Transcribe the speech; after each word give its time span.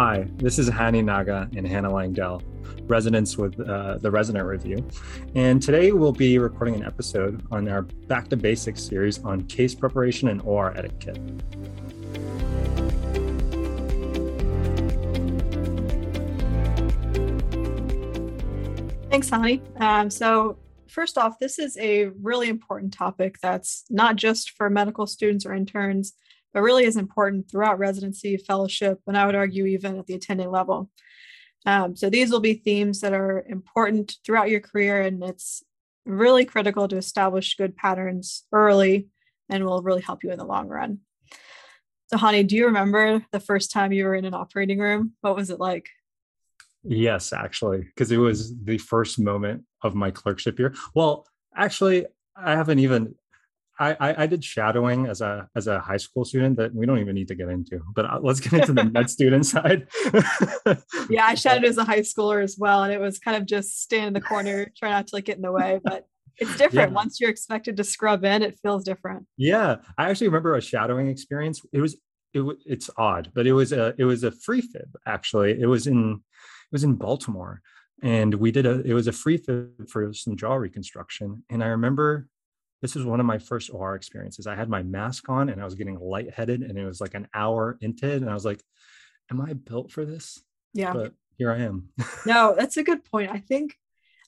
Hi, 0.00 0.28
this 0.36 0.60
is 0.60 0.70
Hani 0.70 1.04
Naga 1.04 1.50
and 1.56 1.66
Hannah 1.66 1.90
Langdell, 1.90 2.40
residents 2.88 3.36
with 3.36 3.58
uh, 3.58 3.98
the 3.98 4.08
Resident 4.08 4.46
Review. 4.46 4.86
And 5.34 5.60
today 5.60 5.90
we'll 5.90 6.12
be 6.12 6.38
recording 6.38 6.76
an 6.76 6.84
episode 6.84 7.44
on 7.50 7.66
our 7.66 7.82
Back 7.82 8.28
to 8.28 8.36
Basics 8.36 8.80
series 8.80 9.18
on 9.24 9.42
case 9.48 9.74
preparation 9.74 10.28
and 10.28 10.40
OR 10.42 10.72
etiquette. 10.78 11.18
Thanks, 19.10 19.28
Hani. 19.28 19.60
Um, 19.80 20.10
so, 20.10 20.58
first 20.86 21.18
off, 21.18 21.40
this 21.40 21.58
is 21.58 21.76
a 21.76 22.10
really 22.22 22.48
important 22.48 22.92
topic 22.92 23.38
that's 23.42 23.84
not 23.90 24.14
just 24.14 24.52
for 24.52 24.70
medical 24.70 25.08
students 25.08 25.44
or 25.44 25.54
interns, 25.54 26.12
but 26.52 26.62
really 26.62 26.84
is 26.84 26.96
important 26.96 27.50
throughout 27.50 27.78
residency, 27.78 28.36
fellowship, 28.36 29.00
and 29.06 29.16
I 29.16 29.26
would 29.26 29.34
argue 29.34 29.66
even 29.66 29.98
at 29.98 30.06
the 30.06 30.14
attending 30.14 30.50
level. 30.50 30.90
Um, 31.66 31.96
so 31.96 32.08
these 32.08 32.30
will 32.30 32.40
be 32.40 32.54
themes 32.54 33.00
that 33.00 33.12
are 33.12 33.44
important 33.48 34.16
throughout 34.24 34.50
your 34.50 34.60
career, 34.60 35.02
and 35.02 35.22
it's 35.22 35.62
really 36.06 36.44
critical 36.44 36.88
to 36.88 36.96
establish 36.96 37.56
good 37.56 37.76
patterns 37.76 38.44
early 38.52 39.08
and 39.50 39.64
will 39.64 39.82
really 39.82 40.00
help 40.00 40.24
you 40.24 40.30
in 40.30 40.38
the 40.38 40.44
long 40.44 40.68
run. 40.68 41.00
So, 42.08 42.16
Hani, 42.16 42.46
do 42.46 42.56
you 42.56 42.66
remember 42.66 43.22
the 43.32 43.40
first 43.40 43.70
time 43.70 43.92
you 43.92 44.04
were 44.04 44.14
in 44.14 44.24
an 44.24 44.34
operating 44.34 44.78
room? 44.78 45.12
What 45.20 45.36
was 45.36 45.50
it 45.50 45.60
like? 45.60 45.90
Yes, 46.82 47.32
actually, 47.32 47.80
because 47.80 48.10
it 48.10 48.16
was 48.16 48.56
the 48.64 48.78
first 48.78 49.18
moment 49.18 49.64
of 49.82 49.94
my 49.94 50.10
clerkship 50.10 50.58
year. 50.58 50.74
Well, 50.94 51.26
actually, 51.54 52.06
I 52.34 52.52
haven't 52.52 52.78
even 52.78 53.14
I, 53.78 53.96
I, 54.00 54.22
I 54.22 54.26
did 54.26 54.44
shadowing 54.44 55.06
as 55.06 55.20
a 55.20 55.48
as 55.54 55.66
a 55.68 55.78
high 55.78 55.96
school 55.96 56.24
student 56.24 56.56
that 56.56 56.74
we 56.74 56.84
don't 56.84 56.98
even 56.98 57.14
need 57.14 57.28
to 57.28 57.34
get 57.34 57.48
into, 57.48 57.80
but 57.94 58.04
uh, 58.04 58.18
let's 58.20 58.40
get 58.40 58.54
into 58.54 58.72
the 58.72 58.84
med 58.92 59.08
student 59.08 59.46
side. 59.46 59.86
yeah, 61.10 61.26
I 61.26 61.34
shadowed 61.34 61.64
as 61.64 61.78
a 61.78 61.84
high 61.84 62.00
schooler 62.00 62.42
as 62.42 62.56
well, 62.58 62.82
and 62.82 62.92
it 62.92 63.00
was 63.00 63.18
kind 63.18 63.36
of 63.36 63.46
just 63.46 63.80
stand 63.80 64.08
in 64.08 64.12
the 64.14 64.20
corner, 64.20 64.70
try 64.76 64.90
not 64.90 65.06
to 65.08 65.16
like 65.16 65.26
get 65.26 65.36
in 65.36 65.42
the 65.42 65.52
way. 65.52 65.80
But 65.82 66.06
it's 66.38 66.56
different. 66.56 66.90
Yeah. 66.90 66.94
Once 66.94 67.20
you're 67.20 67.30
expected 67.30 67.76
to 67.76 67.84
scrub 67.84 68.24
in, 68.24 68.42
it 68.42 68.58
feels 68.62 68.84
different. 68.84 69.26
Yeah, 69.36 69.76
I 69.96 70.10
actually 70.10 70.28
remember 70.28 70.56
a 70.56 70.60
shadowing 70.60 71.08
experience. 71.08 71.60
It 71.72 71.80
was 71.80 71.96
it 72.34 72.44
it's 72.66 72.90
odd, 72.96 73.30
but 73.34 73.46
it 73.46 73.52
was 73.52 73.72
a 73.72 73.94
it 73.98 74.04
was 74.04 74.24
a 74.24 74.32
free 74.32 74.60
fib 74.60 74.96
actually. 75.06 75.60
It 75.60 75.66
was 75.66 75.86
in 75.86 76.14
it 76.14 76.72
was 76.72 76.84
in 76.84 76.94
Baltimore, 76.94 77.62
and 78.02 78.34
we 78.34 78.50
did 78.50 78.66
a 78.66 78.80
it 78.80 78.94
was 78.94 79.06
a 79.06 79.12
free 79.12 79.36
fib 79.36 79.88
for 79.88 80.12
some 80.12 80.36
jaw 80.36 80.54
reconstruction, 80.54 81.44
and 81.48 81.62
I 81.62 81.68
remember 81.68 82.26
this 82.80 82.94
was 82.94 83.04
one 83.04 83.20
of 83.20 83.26
my 83.26 83.38
first 83.38 83.70
OR 83.72 83.94
experiences. 83.94 84.46
I 84.46 84.54
had 84.54 84.68
my 84.68 84.82
mask 84.82 85.28
on 85.28 85.48
and 85.48 85.60
I 85.60 85.64
was 85.64 85.74
getting 85.74 85.98
lightheaded 85.98 86.62
and 86.62 86.78
it 86.78 86.84
was 86.84 87.00
like 87.00 87.14
an 87.14 87.28
hour 87.34 87.76
into 87.80 88.08
it. 88.08 88.22
And 88.22 88.30
I 88.30 88.34
was 88.34 88.44
like, 88.44 88.62
am 89.30 89.40
I 89.40 89.52
built 89.54 89.90
for 89.90 90.04
this? 90.04 90.42
Yeah. 90.74 90.92
But 90.92 91.12
here 91.36 91.50
I 91.50 91.58
am. 91.58 91.88
no, 92.26 92.54
that's 92.56 92.76
a 92.76 92.84
good 92.84 93.04
point. 93.04 93.30
I 93.32 93.38
think, 93.38 93.74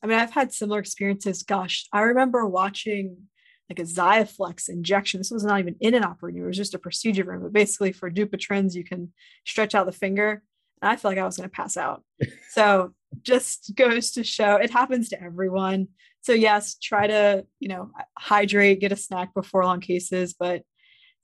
I 0.02 0.06
mean, 0.06 0.18
I've 0.18 0.32
had 0.32 0.52
similar 0.52 0.80
experiences. 0.80 1.42
Gosh, 1.42 1.86
I 1.92 2.02
remember 2.02 2.46
watching 2.46 3.28
like 3.68 3.78
a 3.78 3.82
Xiaflex 3.82 4.68
injection. 4.68 5.20
This 5.20 5.30
was 5.30 5.44
not 5.44 5.60
even 5.60 5.76
in 5.80 5.94
an 5.94 6.04
operating 6.04 6.40
room, 6.40 6.48
it 6.48 6.50
was 6.50 6.56
just 6.56 6.74
a 6.74 6.78
procedure 6.78 7.24
room. 7.24 7.42
But 7.42 7.52
basically, 7.52 7.92
for 7.92 8.10
Dupuytren's, 8.10 8.74
you 8.74 8.82
can 8.82 9.12
stretch 9.46 9.76
out 9.76 9.86
the 9.86 9.92
finger. 9.92 10.42
And 10.82 10.90
I 10.90 10.96
feel 10.96 11.10
like 11.10 11.18
I 11.18 11.24
was 11.24 11.36
going 11.36 11.48
to 11.48 11.54
pass 11.54 11.76
out. 11.76 12.02
so 12.50 12.94
just 13.22 13.72
goes 13.74 14.12
to 14.12 14.24
show 14.24 14.56
it 14.56 14.70
happens 14.70 15.08
to 15.10 15.22
everyone 15.22 15.88
so 16.22 16.32
yes 16.32 16.76
try 16.76 17.06
to 17.06 17.44
you 17.58 17.68
know 17.68 17.90
hydrate 18.18 18.80
get 18.80 18.92
a 18.92 18.96
snack 18.96 19.32
before 19.34 19.64
long 19.64 19.80
cases 19.80 20.34
but 20.38 20.62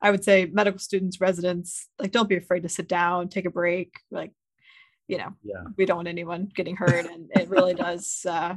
i 0.00 0.10
would 0.10 0.24
say 0.24 0.46
medical 0.52 0.78
students 0.78 1.20
residents 1.20 1.88
like 1.98 2.12
don't 2.12 2.28
be 2.28 2.36
afraid 2.36 2.62
to 2.62 2.68
sit 2.68 2.88
down 2.88 3.28
take 3.28 3.46
a 3.46 3.50
break 3.50 3.94
like 4.10 4.32
you 5.08 5.18
know 5.18 5.32
yeah. 5.42 5.62
we 5.76 5.86
don't 5.86 5.98
want 5.98 6.08
anyone 6.08 6.48
getting 6.54 6.76
hurt 6.76 7.06
and 7.06 7.30
it 7.34 7.48
really 7.48 7.74
does 7.74 8.24
uh 8.28 8.54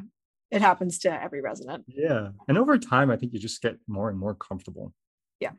it 0.51 0.61
happens 0.61 0.97
to 0.97 1.23
every 1.23 1.41
resident. 1.41 1.85
Yeah 1.87 2.29
and 2.47 2.57
over 2.57 2.77
time 2.77 3.11
i 3.11 3.15
think 3.15 3.33
you 3.33 3.39
just 3.39 3.61
get 3.61 3.77
more 3.87 4.09
and 4.09 4.17
more 4.17 4.35
comfortable. 4.35 4.93
Yeah. 5.39 5.51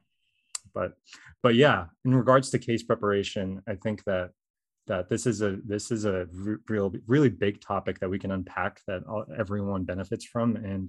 But 0.75 0.95
but 1.43 1.55
yeah 1.55 1.87
in 2.05 2.15
regards 2.15 2.51
to 2.51 2.59
case 2.59 2.83
preparation 2.83 3.63
i 3.69 3.75
think 3.75 4.05
that 4.05 4.31
that 4.91 5.09
this 5.09 5.25
is 5.25 5.41
a 5.41 5.57
this 5.65 5.93
is 5.93 6.05
a 6.05 6.27
real 6.69 6.93
really 7.07 7.29
big 7.29 7.61
topic 7.61 8.01
that 8.01 8.11
we 8.11 8.19
can 8.19 8.33
unpack 8.33 8.81
that 8.89 9.07
all, 9.09 9.25
everyone 9.39 9.85
benefits 9.85 10.25
from 10.25 10.57
and 10.57 10.89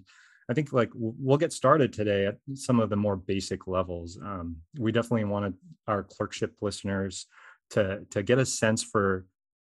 i 0.49 0.55
think 0.55 0.73
like 0.73 0.89
we'll 0.95 1.37
get 1.37 1.53
started 1.53 1.93
today 1.93 2.25
at 2.25 2.37
some 2.55 2.79
of 2.79 2.89
the 2.89 2.95
more 2.95 3.15
basic 3.15 3.67
levels 3.67 4.17
um, 4.25 4.57
we 4.79 4.91
definitely 4.91 5.23
wanted 5.23 5.53
our 5.87 6.01
clerkship 6.01 6.55
listeners 6.61 7.27
to 7.69 8.01
to 8.09 8.23
get 8.23 8.39
a 8.39 8.45
sense 8.45 8.81
for 8.83 9.27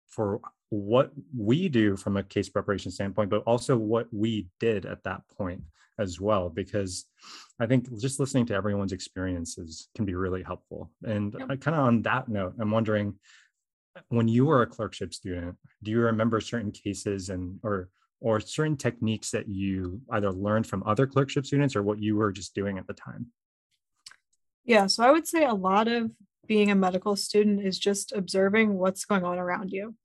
for 0.07 0.39
what 0.69 1.11
we 1.37 1.67
do 1.67 1.97
from 1.97 2.15
a 2.15 2.23
case 2.23 2.47
preparation 2.47 2.91
standpoint 2.91 3.29
but 3.29 3.43
also 3.43 3.75
what 3.77 4.07
we 4.13 4.47
did 4.61 4.85
at 4.85 5.03
that 5.03 5.21
point 5.37 5.61
as 5.99 6.21
well 6.21 6.49
because 6.49 7.05
i 7.59 7.65
think 7.65 7.85
just 7.99 8.21
listening 8.21 8.45
to 8.45 8.55
everyone's 8.55 8.93
experiences 8.93 9.89
can 9.95 10.05
be 10.05 10.15
really 10.15 10.41
helpful 10.41 10.89
and 11.03 11.35
yep. 11.37 11.59
kind 11.59 11.75
of 11.75 11.85
on 11.85 12.01
that 12.01 12.29
note 12.29 12.53
i'm 12.59 12.71
wondering 12.71 13.13
when 14.09 14.27
you 14.27 14.45
were 14.45 14.61
a 14.61 14.67
clerkship 14.67 15.13
student, 15.13 15.55
do 15.83 15.91
you 15.91 15.99
remember 15.99 16.39
certain 16.41 16.71
cases 16.71 17.29
and 17.29 17.59
or 17.63 17.89
or 18.19 18.39
certain 18.39 18.77
techniques 18.77 19.31
that 19.31 19.49
you 19.49 19.99
either 20.11 20.31
learned 20.31 20.65
from 20.65 20.81
other 20.85 21.05
clerkship 21.05 21.45
students 21.45 21.75
or 21.75 21.83
what 21.83 22.01
you 22.01 22.15
were 22.15 22.31
just 22.31 22.55
doing 22.55 22.77
at 22.77 22.87
the 22.87 22.93
time? 22.93 23.27
Yeah, 24.63 24.87
so 24.87 25.03
I 25.03 25.11
would 25.11 25.27
say 25.27 25.43
a 25.43 25.53
lot 25.53 25.89
of 25.89 26.11
being 26.47 26.71
a 26.71 26.75
medical 26.75 27.17
student 27.17 27.65
is 27.65 27.77
just 27.77 28.13
observing 28.13 28.77
what's 28.77 29.03
going 29.03 29.25
on 29.25 29.39
around 29.39 29.71
you. 29.71 29.95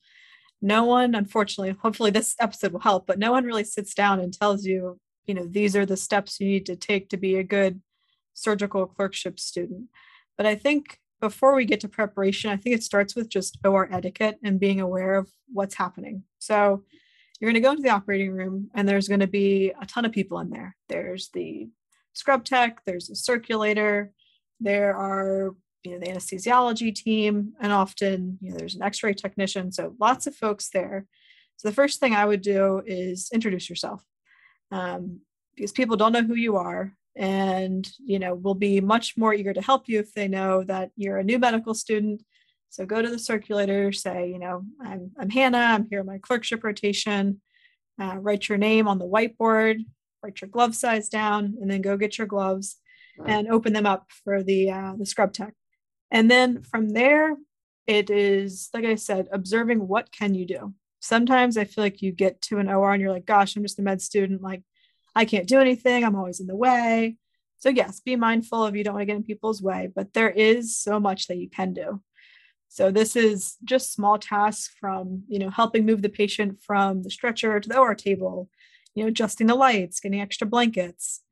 No 0.60 0.84
one, 0.84 1.14
unfortunately, 1.14 1.76
hopefully 1.80 2.10
this 2.10 2.34
episode 2.40 2.72
will 2.72 2.80
help, 2.80 3.06
but 3.06 3.20
no 3.20 3.30
one 3.30 3.44
really 3.44 3.62
sits 3.62 3.94
down 3.94 4.18
and 4.18 4.32
tells 4.32 4.64
you, 4.64 4.98
you 5.26 5.34
know, 5.34 5.46
these 5.46 5.76
are 5.76 5.86
the 5.86 5.96
steps 5.96 6.40
you 6.40 6.48
need 6.48 6.66
to 6.66 6.74
take 6.74 7.10
to 7.10 7.16
be 7.16 7.36
a 7.36 7.44
good 7.44 7.80
surgical 8.34 8.86
clerkship 8.86 9.38
student. 9.38 9.84
But 10.36 10.46
I 10.46 10.56
think 10.56 10.98
before 11.20 11.54
we 11.54 11.64
get 11.64 11.80
to 11.80 11.88
preparation, 11.88 12.50
I 12.50 12.56
think 12.56 12.76
it 12.76 12.82
starts 12.82 13.14
with 13.14 13.28
just 13.28 13.58
OR 13.64 13.88
etiquette 13.92 14.38
and 14.42 14.60
being 14.60 14.80
aware 14.80 15.16
of 15.16 15.28
what's 15.52 15.74
happening. 15.74 16.22
So 16.38 16.84
you're 17.40 17.50
going 17.50 17.62
to 17.62 17.66
go 17.66 17.70
into 17.70 17.82
the 17.82 17.90
operating 17.90 18.32
room 18.32 18.70
and 18.74 18.88
there's 18.88 19.08
going 19.08 19.20
to 19.20 19.26
be 19.26 19.72
a 19.80 19.86
ton 19.86 20.04
of 20.04 20.12
people 20.12 20.38
in 20.40 20.50
there. 20.50 20.76
There's 20.88 21.30
the 21.30 21.68
scrub 22.12 22.44
tech, 22.44 22.84
there's 22.84 23.10
a 23.10 23.16
circulator, 23.16 24.12
there 24.60 24.96
are 24.96 25.54
you 25.84 25.92
know 25.92 26.00
the 26.00 26.12
anesthesiology 26.12 26.94
team, 26.94 27.52
and 27.60 27.72
often 27.72 28.38
you 28.40 28.50
know 28.50 28.56
there's 28.56 28.74
an 28.74 28.82
X-ray 28.82 29.14
technician. 29.14 29.70
So 29.72 29.94
lots 30.00 30.26
of 30.26 30.34
folks 30.34 30.70
there. 30.70 31.06
So 31.56 31.68
the 31.68 31.74
first 31.74 32.00
thing 32.00 32.14
I 32.14 32.24
would 32.24 32.42
do 32.42 32.82
is 32.86 33.30
introduce 33.32 33.68
yourself, 33.68 34.02
um, 34.70 35.20
because 35.54 35.72
people 35.72 35.96
don't 35.96 36.12
know 36.12 36.22
who 36.22 36.34
you 36.34 36.56
are 36.56 36.92
and 37.18 37.90
you 37.98 38.18
know 38.18 38.34
will 38.34 38.54
be 38.54 38.80
much 38.80 39.16
more 39.16 39.34
eager 39.34 39.52
to 39.52 39.60
help 39.60 39.88
you 39.88 39.98
if 39.98 40.14
they 40.14 40.28
know 40.28 40.62
that 40.64 40.90
you're 40.96 41.18
a 41.18 41.24
new 41.24 41.38
medical 41.38 41.74
student. 41.74 42.22
So 42.70 42.86
go 42.86 43.02
to 43.02 43.10
the 43.10 43.18
circulator 43.18 43.92
say 43.92 44.30
you 44.30 44.38
know 44.38 44.62
i'm, 44.80 45.10
I'm 45.18 45.30
hannah 45.30 45.58
i'm 45.58 45.86
here 45.90 46.00
on 46.00 46.06
my 46.06 46.18
clerkship 46.18 46.64
rotation. 46.64 47.40
Uh, 48.00 48.16
write 48.18 48.48
your 48.48 48.58
name 48.58 48.86
on 48.86 48.98
the 48.98 49.08
whiteboard 49.08 49.84
write 50.22 50.40
your 50.40 50.48
glove 50.48 50.74
size 50.74 51.08
down 51.08 51.56
and 51.60 51.70
then 51.70 51.82
go 51.82 51.96
get 51.96 52.18
your 52.18 52.26
gloves 52.26 52.76
and 53.26 53.48
open 53.48 53.72
them 53.72 53.86
up 53.86 54.06
for 54.22 54.44
the 54.44 54.70
uh, 54.70 54.92
the 54.96 55.04
scrub 55.04 55.32
tech. 55.32 55.52
And 56.10 56.30
then 56.30 56.62
from 56.62 56.90
there 56.90 57.36
it 57.88 58.10
is 58.10 58.68
like 58.72 58.84
i 58.84 58.94
said 58.94 59.28
observing 59.32 59.88
what 59.88 60.12
can 60.12 60.34
you 60.34 60.46
do. 60.46 60.74
Sometimes 61.00 61.56
i 61.56 61.64
feel 61.64 61.82
like 61.82 62.00
you 62.00 62.12
get 62.12 62.40
to 62.42 62.58
an 62.58 62.68
or 62.68 62.92
and 62.92 63.00
you're 63.00 63.12
like 63.12 63.26
gosh 63.26 63.56
i'm 63.56 63.62
just 63.62 63.78
a 63.78 63.82
med 63.82 64.00
student 64.00 64.40
like 64.40 64.62
I 65.18 65.24
can't 65.24 65.48
do 65.48 65.58
anything. 65.58 66.04
I'm 66.04 66.14
always 66.14 66.38
in 66.38 66.46
the 66.46 66.54
way. 66.54 67.16
So, 67.56 67.70
yes, 67.70 67.98
be 67.98 68.14
mindful 68.14 68.66
if 68.66 68.76
you 68.76 68.84
don't 68.84 68.94
want 68.94 69.02
to 69.02 69.06
get 69.06 69.16
in 69.16 69.24
people's 69.24 69.60
way, 69.60 69.90
but 69.92 70.12
there 70.12 70.30
is 70.30 70.76
so 70.76 71.00
much 71.00 71.26
that 71.26 71.38
you 71.38 71.50
can 71.50 71.74
do. 71.74 72.00
So, 72.68 72.92
this 72.92 73.16
is 73.16 73.56
just 73.64 73.92
small 73.92 74.16
tasks 74.20 74.72
from, 74.78 75.24
you 75.26 75.40
know, 75.40 75.50
helping 75.50 75.84
move 75.84 76.02
the 76.02 76.08
patient 76.08 76.62
from 76.62 77.02
the 77.02 77.10
stretcher 77.10 77.58
to 77.58 77.68
the 77.68 77.78
OR 77.78 77.96
table, 77.96 78.48
you 78.94 79.02
know, 79.02 79.08
adjusting 79.08 79.48
the 79.48 79.56
lights, 79.56 79.98
getting 79.98 80.20
extra 80.20 80.46
blankets, 80.46 81.22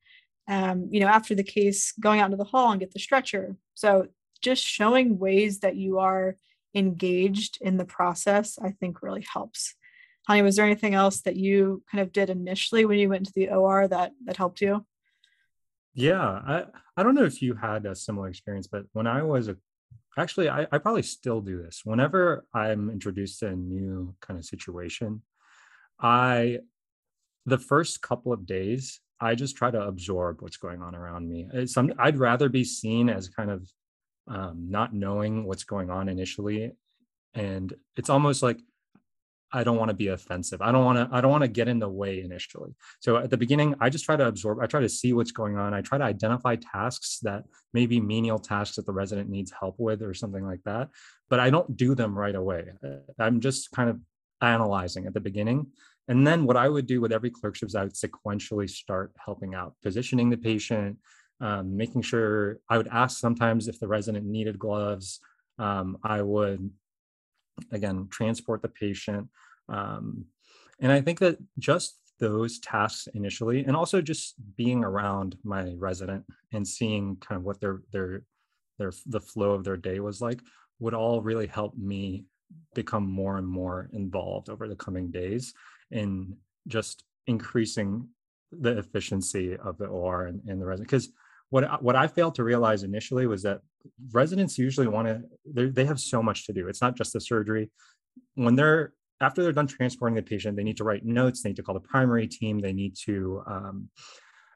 um, 0.48 0.88
you 0.90 0.98
know, 0.98 1.06
after 1.06 1.36
the 1.36 1.44
case, 1.44 1.92
going 1.92 2.18
out 2.18 2.26
into 2.26 2.38
the 2.38 2.42
hall 2.42 2.72
and 2.72 2.80
get 2.80 2.92
the 2.92 2.98
stretcher. 2.98 3.54
So, 3.74 4.08
just 4.42 4.64
showing 4.64 5.20
ways 5.20 5.60
that 5.60 5.76
you 5.76 6.00
are 6.00 6.36
engaged 6.74 7.58
in 7.60 7.76
the 7.76 7.84
process, 7.84 8.58
I 8.60 8.70
think 8.72 9.00
really 9.00 9.24
helps. 9.32 9.75
Hani, 10.28 10.43
was 10.43 10.56
there 10.56 10.64
anything 10.67 10.94
else 10.94 11.20
that 11.23 11.37
you 11.37 11.82
kind 11.90 12.02
of 12.02 12.12
did 12.12 12.31
initially 12.31 12.84
when 12.84 12.99
you 12.99 13.08
went 13.08 13.26
to 13.26 13.32
the 13.34 13.50
OR 13.50 13.87
that 13.88 14.12
that 14.25 14.37
helped 14.37 14.61
you? 14.61 14.84
Yeah, 15.94 16.20
I 16.20 16.64
I 16.96 17.02
don't 17.02 17.14
know 17.14 17.25
if 17.25 17.40
you 17.40 17.55
had 17.55 17.87
a 17.87 17.94
similar 17.94 18.28
experience, 18.28 18.67
but 18.67 18.84
when 18.93 19.06
I 19.06 19.23
was 19.23 19.49
a 19.49 19.56
actually 20.19 20.49
I, 20.49 20.67
I 20.73 20.78
probably 20.78 21.02
still 21.02 21.40
do 21.40 21.62
this. 21.62 21.82
Whenever 21.84 22.44
I'm 22.52 22.90
introduced 22.90 23.40
to 23.40 23.49
a 23.49 23.56
new 23.56 24.14
kind 24.20 24.38
of 24.38 24.44
situation, 24.44 25.23
I 26.00 26.58
the 27.44 27.58
first 27.58 28.02
couple 28.02 28.32
of 28.32 28.46
days 28.46 29.00
I 29.20 29.34
just 29.34 29.56
try 29.56 29.70
to 29.70 29.81
absorb 29.81 30.43
what's 30.43 30.58
going 30.58 30.82
on 30.82 30.94
around 30.94 31.28
me. 31.28 31.67
Some 31.67 31.93
I'd 31.99 32.19
rather 32.19 32.49
be 32.49 32.64
seen 32.64 33.08
as 33.08 33.28
kind 33.28 33.50
of 33.50 33.70
um, 34.28 34.67
not 34.69 34.93
knowing 34.93 35.44
what's 35.44 35.64
going 35.64 35.88
on 35.88 36.08
initially 36.08 36.73
and 37.37 37.75
it's 37.96 38.11
almost 38.11 38.43
like 38.43 38.58
I 39.56 39.64
don't 39.64 39.78
want 39.78 39.88
to 39.88 39.96
be 39.96 40.08
offensive. 40.08 40.60
I 40.60 40.70
don't 40.70 40.84
want 40.84 40.98
to, 40.98 41.16
I 41.16 41.22
don't 41.22 41.30
want 41.30 41.42
to 41.42 41.48
get 41.48 41.66
in 41.66 41.78
the 41.78 41.88
way 41.88 42.20
initially. 42.20 42.74
So 43.00 43.16
at 43.16 43.30
the 43.30 43.38
beginning, 43.38 43.74
I 43.80 43.88
just 43.88 44.04
try 44.04 44.14
to 44.14 44.28
absorb, 44.28 44.60
I 44.60 44.66
try 44.66 44.82
to 44.82 44.88
see 44.88 45.14
what's 45.14 45.32
going 45.32 45.56
on. 45.56 45.72
I 45.72 45.80
try 45.80 45.96
to 45.96 46.04
identify 46.04 46.56
tasks 46.56 47.20
that 47.22 47.44
maybe 47.72 47.98
menial 47.98 48.38
tasks 48.38 48.76
that 48.76 48.84
the 48.84 48.92
resident 48.92 49.30
needs 49.30 49.50
help 49.58 49.76
with 49.78 50.02
or 50.02 50.12
something 50.12 50.44
like 50.44 50.62
that. 50.66 50.90
But 51.30 51.40
I 51.40 51.48
don't 51.48 51.74
do 51.74 51.94
them 51.94 52.16
right 52.16 52.34
away. 52.34 52.64
Uh, 52.84 52.98
I'm 53.18 53.40
just 53.40 53.70
kind 53.70 53.88
of 53.88 53.98
analyzing 54.42 55.06
at 55.06 55.14
the 55.14 55.20
beginning. 55.20 55.68
And 56.08 56.26
then 56.26 56.44
what 56.44 56.58
I 56.58 56.68
would 56.68 56.86
do 56.86 57.00
with 57.00 57.10
every 57.10 57.30
clerkship 57.30 57.68
is 57.68 57.74
I 57.74 57.84
would 57.84 57.94
sequentially 57.94 58.68
start 58.68 59.12
helping 59.24 59.54
out, 59.54 59.74
positioning 59.82 60.28
the 60.28 60.36
patient, 60.36 60.98
um, 61.40 61.76
making 61.76 62.02
sure 62.02 62.58
I 62.68 62.76
would 62.76 62.88
ask 62.88 63.18
sometimes 63.18 63.68
if 63.68 63.80
the 63.80 63.88
resident 63.88 64.26
needed 64.26 64.58
gloves. 64.58 65.20
Um, 65.58 65.96
I 66.02 66.20
would 66.20 66.70
again, 67.72 68.08
transport 68.10 68.62
the 68.62 68.68
patient. 68.68 69.28
Um, 69.68 70.26
and 70.80 70.92
I 70.92 71.00
think 71.00 71.18
that 71.20 71.38
just 71.58 71.98
those 72.18 72.58
tasks 72.60 73.08
initially, 73.14 73.64
and 73.64 73.76
also 73.76 74.00
just 74.00 74.34
being 74.56 74.84
around 74.84 75.36
my 75.44 75.74
resident 75.76 76.24
and 76.52 76.66
seeing 76.66 77.16
kind 77.16 77.38
of 77.38 77.44
what 77.44 77.60
their 77.60 77.80
their 77.92 78.22
their 78.78 78.92
the 79.06 79.20
flow 79.20 79.52
of 79.52 79.64
their 79.64 79.76
day 79.76 80.00
was 80.00 80.20
like, 80.20 80.40
would 80.78 80.94
all 80.94 81.22
really 81.22 81.46
help 81.46 81.76
me 81.76 82.24
become 82.74 83.10
more 83.10 83.38
and 83.38 83.46
more 83.46 83.88
involved 83.92 84.48
over 84.48 84.68
the 84.68 84.76
coming 84.76 85.10
days 85.10 85.54
in 85.90 86.36
just 86.68 87.04
increasing 87.26 88.08
the 88.52 88.78
efficiency 88.78 89.56
of 89.56 89.76
the 89.78 89.86
OR 89.86 90.26
and, 90.26 90.40
and 90.46 90.60
the 90.60 90.66
resident. 90.66 90.88
Because 90.88 91.08
what 91.56 91.82
what 91.82 91.96
I 91.96 92.06
failed 92.06 92.34
to 92.34 92.44
realize 92.44 92.82
initially 92.82 93.26
was 93.26 93.42
that 93.44 93.60
residents 94.12 94.58
usually 94.58 94.88
want 94.88 95.08
to 95.08 95.70
they 95.72 95.86
have 95.86 95.98
so 95.98 96.22
much 96.22 96.44
to 96.46 96.52
do. 96.52 96.68
It's 96.68 96.82
not 96.82 96.96
just 96.96 97.14
the 97.14 97.20
surgery. 97.20 97.70
When 98.34 98.56
they're 98.56 98.92
after 99.22 99.42
they're 99.42 99.52
done 99.52 99.66
transporting 99.66 100.16
the 100.16 100.22
patient, 100.22 100.56
they 100.56 100.64
need 100.64 100.76
to 100.76 100.84
write 100.84 101.06
notes. 101.06 101.42
They 101.42 101.48
need 101.50 101.56
to 101.56 101.62
call 101.62 101.74
the 101.74 101.80
primary 101.80 102.26
team. 102.28 102.58
They 102.58 102.74
need 102.74 102.94
to 103.06 103.42
um, 103.46 103.88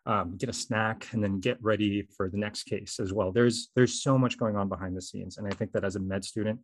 um, 0.05 0.37
get 0.37 0.51
a 0.51 0.53
snack 0.53 1.09
and 1.13 1.25
then 1.25 1.41
get 1.41 1.57
ready 1.63 2.07
for 2.15 2.29
the 2.29 2.37
next 2.37 2.65
case 2.65 3.01
as 3.01 3.15
well. 3.15 3.33
There's 3.33 3.71
there's 3.75 4.03
so 4.03 4.19
much 4.19 4.37
going 4.37 4.57
on 4.57 4.69
behind 4.69 4.95
the 4.95 5.03
scenes, 5.03 5.39
and 5.39 5.47
I 5.47 5.53
think 5.57 5.73
that 5.73 5.85
as 5.85 5.97
a 5.97 6.01
med 6.01 6.23
student, 6.23 6.61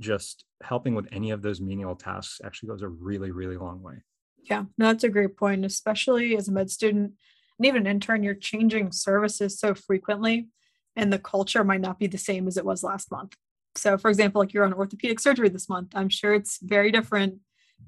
just 0.00 0.44
helping 0.64 0.96
with 0.96 1.06
any 1.12 1.30
of 1.30 1.40
those 1.40 1.60
menial 1.60 1.94
tasks 1.94 2.40
actually 2.44 2.70
goes 2.70 2.82
a 2.82 2.88
really 2.88 3.30
really 3.30 3.56
long 3.56 3.80
way. 3.80 4.02
Yeah, 4.50 4.64
no, 4.76 4.86
that's 4.86 5.04
a 5.04 5.08
great 5.08 5.36
point, 5.36 5.64
especially 5.64 6.36
as 6.36 6.48
a 6.48 6.52
med 6.52 6.68
student 6.68 7.12
and 7.58 7.66
even 7.66 7.86
an 7.86 7.90
intern, 7.90 8.22
you're 8.22 8.34
changing 8.34 8.92
services 8.92 9.58
so 9.58 9.74
frequently, 9.74 10.48
and 10.96 11.12
the 11.12 11.18
culture 11.18 11.64
might 11.64 11.80
not 11.80 11.98
be 11.98 12.06
the 12.06 12.18
same 12.18 12.46
as 12.46 12.56
it 12.56 12.64
was 12.64 12.82
last 12.82 13.10
month. 13.10 13.34
So, 13.74 13.98
for 13.98 14.08
example, 14.08 14.40
like 14.40 14.52
you're 14.52 14.64
on 14.64 14.72
orthopedic 14.74 15.20
surgery 15.20 15.48
this 15.48 15.68
month, 15.68 15.92
I'm 15.94 16.08
sure 16.08 16.34
it's 16.34 16.58
very 16.62 16.90
different 16.90 17.36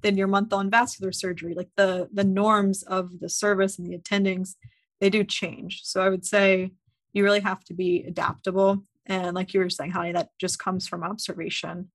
than 0.03 0.17
your 0.17 0.29
month 0.29 0.53
on 0.53 0.71
vascular 0.71 1.13
surgery. 1.13 1.55
Like 1.55 1.71
the 1.77 2.09
the 2.13 2.25
norms 2.25 2.83
of 2.83 3.21
the 3.21 3.29
service 3.29 3.79
and 3.79 3.87
the 3.87 3.99
attendings, 3.99 4.55
they 5.01 5.11
do 5.11 5.25
change. 5.25 5.81
So, 5.85 6.03
I 6.03 6.09
would 6.09 6.25
say 6.27 6.73
you 7.13 7.25
really 7.25 7.41
have 7.41 7.65
to 7.65 7.75
be 7.75 8.05
adaptable. 8.07 8.85
And 9.07 9.35
like 9.35 9.53
you 9.53 9.61
were 9.61 9.71
saying, 9.71 9.93
Hani, 9.93 10.13
that 10.15 10.29
just 10.39 10.59
comes 10.59 10.87
from 10.87 11.03
observation. 11.03 11.91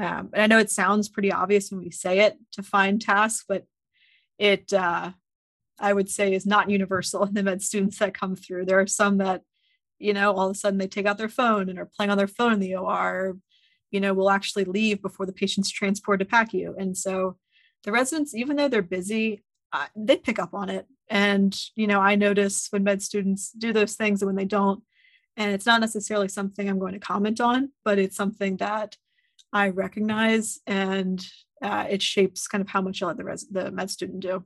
Um, 0.00 0.30
and 0.32 0.42
I 0.42 0.46
know 0.46 0.58
it 0.58 0.70
sounds 0.70 1.08
pretty 1.08 1.32
obvious 1.32 1.70
when 1.70 1.80
we 1.80 1.90
say 1.90 2.20
it 2.20 2.36
to 2.52 2.62
find 2.62 3.00
tasks, 3.00 3.44
but 3.48 3.64
it 4.38 4.72
uh, 4.72 5.12
I 5.80 5.92
would 5.92 6.10
say 6.10 6.32
is 6.32 6.46
not 6.46 6.70
universal 6.70 7.24
in 7.24 7.34
the 7.34 7.42
med 7.42 7.62
students 7.62 7.98
that 7.98 8.18
come 8.18 8.36
through. 8.36 8.66
There 8.66 8.80
are 8.80 8.86
some 8.86 9.18
that, 9.18 9.42
you 9.98 10.12
know, 10.12 10.32
all 10.32 10.50
of 10.50 10.56
a 10.56 10.58
sudden 10.58 10.78
they 10.78 10.86
take 10.86 11.06
out 11.06 11.18
their 11.18 11.28
phone 11.28 11.68
and 11.68 11.78
are 11.78 11.90
playing 11.96 12.10
on 12.10 12.18
their 12.18 12.28
phone 12.28 12.54
in 12.54 12.60
the 12.60 12.76
OR, 12.76 13.36
you 13.90 14.00
know, 14.00 14.14
will 14.14 14.30
actually 14.30 14.64
leave 14.64 15.02
before 15.02 15.26
the 15.26 15.32
patient's 15.32 15.70
transported 15.70 16.28
to 16.28 16.34
PACU. 16.34 16.74
And 16.78 16.96
so 16.96 17.36
the 17.84 17.92
residents, 17.92 18.34
even 18.34 18.56
though 18.56 18.68
they're 18.68 18.82
busy, 18.82 19.42
uh, 19.72 19.86
they 19.94 20.16
pick 20.16 20.38
up 20.38 20.54
on 20.54 20.68
it. 20.68 20.86
And, 21.10 21.58
you 21.74 21.86
know, 21.86 22.00
I 22.00 22.14
notice 22.16 22.68
when 22.70 22.84
med 22.84 23.02
students 23.02 23.50
do 23.52 23.72
those 23.72 23.94
things 23.94 24.20
and 24.20 24.26
when 24.26 24.36
they 24.36 24.44
don't, 24.44 24.82
and 25.36 25.52
it's 25.52 25.66
not 25.66 25.80
necessarily 25.80 26.28
something 26.28 26.68
I'm 26.68 26.80
going 26.80 26.94
to 26.94 26.98
comment 26.98 27.40
on, 27.40 27.70
but 27.84 27.98
it's 27.98 28.16
something 28.16 28.56
that 28.56 28.96
I 29.52 29.68
recognize 29.68 30.58
and 30.66 31.24
uh, 31.62 31.86
it 31.88 32.02
shapes 32.02 32.48
kind 32.48 32.60
of 32.60 32.68
how 32.68 32.82
much 32.82 33.02
I 33.02 33.06
let 33.06 33.16
the, 33.16 33.24
res- 33.24 33.48
the 33.48 33.70
med 33.70 33.90
student 33.90 34.20
do. 34.20 34.44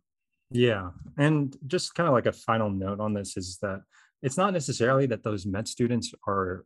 Yeah. 0.52 0.90
And 1.19 1.56
just 1.66 1.94
kind 1.94 2.06
of 2.06 2.12
like 2.12 2.26
a 2.26 2.32
final 2.32 2.70
note 2.70 3.00
on 3.00 3.14
this 3.14 3.37
is 3.37 3.58
that 3.62 3.82
it's 4.22 4.37
not 4.37 4.52
necessarily 4.52 5.06
that 5.06 5.22
those 5.22 5.46
med 5.46 5.69
students 5.69 6.14
are 6.26 6.64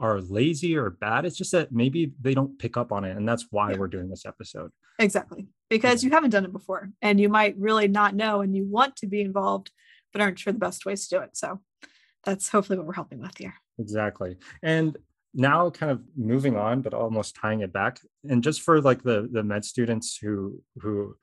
are 0.00 0.20
lazy 0.20 0.76
or 0.76 0.90
bad. 0.90 1.24
It's 1.24 1.36
just 1.36 1.52
that 1.52 1.72
maybe 1.72 2.12
they 2.20 2.32
don't 2.32 2.58
pick 2.58 2.76
up 2.76 2.92
on 2.92 3.04
it. 3.04 3.16
And 3.16 3.28
that's 3.28 3.46
why 3.50 3.72
yeah. 3.72 3.78
we're 3.78 3.88
doing 3.88 4.08
this 4.08 4.24
episode. 4.24 4.70
Exactly. 4.98 5.48
Because 5.68 6.04
you 6.04 6.10
haven't 6.10 6.30
done 6.30 6.44
it 6.44 6.52
before 6.52 6.90
and 7.02 7.20
you 7.20 7.28
might 7.28 7.56
really 7.58 7.88
not 7.88 8.14
know 8.14 8.40
and 8.40 8.56
you 8.56 8.64
want 8.64 8.96
to 8.96 9.06
be 9.06 9.20
involved, 9.20 9.70
but 10.12 10.22
aren't 10.22 10.38
sure 10.38 10.52
the 10.52 10.58
best 10.58 10.86
ways 10.86 11.08
to 11.08 11.16
do 11.16 11.22
it. 11.22 11.36
So 11.36 11.60
that's 12.24 12.48
hopefully 12.48 12.78
what 12.78 12.86
we're 12.86 12.94
helping 12.94 13.20
with 13.20 13.36
here. 13.36 13.54
Exactly. 13.78 14.36
And 14.62 14.96
now 15.34 15.70
kind 15.70 15.92
of 15.92 16.02
moving 16.16 16.56
on, 16.56 16.80
but 16.80 16.94
almost 16.94 17.36
tying 17.36 17.60
it 17.60 17.72
back. 17.72 18.00
And 18.28 18.42
just 18.42 18.62
for 18.62 18.80
like 18.80 19.02
the 19.02 19.28
the 19.30 19.42
med 19.42 19.64
students 19.64 20.16
who 20.16 20.62
who 20.80 21.16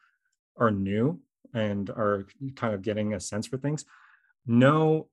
are 0.58 0.72
new 0.72 1.20
and 1.56 1.90
are 1.90 2.28
kind 2.56 2.74
of 2.74 2.84
getting 2.84 3.14
a 3.14 3.20
sense 3.20 3.48
for 3.48 3.58
things 3.58 3.86
know 4.46 5.08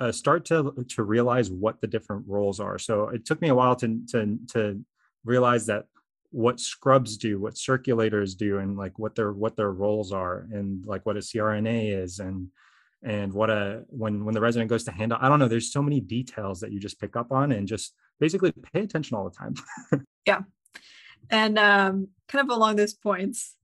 uh, 0.00 0.10
start 0.10 0.44
to 0.44 0.84
to 0.88 1.02
realize 1.04 1.50
what 1.50 1.80
the 1.80 1.86
different 1.86 2.24
roles 2.26 2.58
are. 2.60 2.78
So 2.78 3.08
it 3.08 3.24
took 3.24 3.40
me 3.40 3.48
a 3.48 3.54
while 3.54 3.76
to 3.76 4.00
to 4.08 4.38
to 4.48 4.84
realize 5.24 5.66
that 5.66 5.84
what 6.30 6.58
scrubs 6.58 7.16
do 7.16 7.40
what 7.40 7.54
circulators 7.54 8.36
do 8.36 8.58
and 8.58 8.76
like 8.76 8.98
what 8.98 9.14
their 9.14 9.32
what 9.32 9.56
their 9.56 9.70
roles 9.70 10.12
are 10.12 10.46
and 10.52 10.84
like 10.84 11.06
what 11.06 11.16
a 11.16 11.20
crna 11.20 12.02
is 12.02 12.18
and 12.18 12.48
and 13.04 13.32
what 13.32 13.48
a 13.48 13.84
when 13.88 14.24
when 14.24 14.34
the 14.34 14.40
resident 14.40 14.68
goes 14.68 14.84
to 14.84 14.90
handle 14.90 15.16
i 15.20 15.28
don't 15.28 15.38
know 15.38 15.48
there's 15.48 15.72
so 15.72 15.80
many 15.80 16.00
details 16.00 16.60
that 16.60 16.72
you 16.72 16.80
just 16.80 17.00
pick 17.00 17.14
up 17.14 17.30
on 17.30 17.52
and 17.52 17.68
just 17.68 17.94
basically 18.18 18.52
pay 18.72 18.80
attention 18.80 19.16
all 19.16 19.28
the 19.28 19.36
time. 19.36 19.54
Yeah. 20.26 20.40
And 21.30 21.56
um 21.56 22.08
kind 22.26 22.50
of 22.50 22.56
along 22.56 22.76
those 22.76 22.94
points 22.94 23.55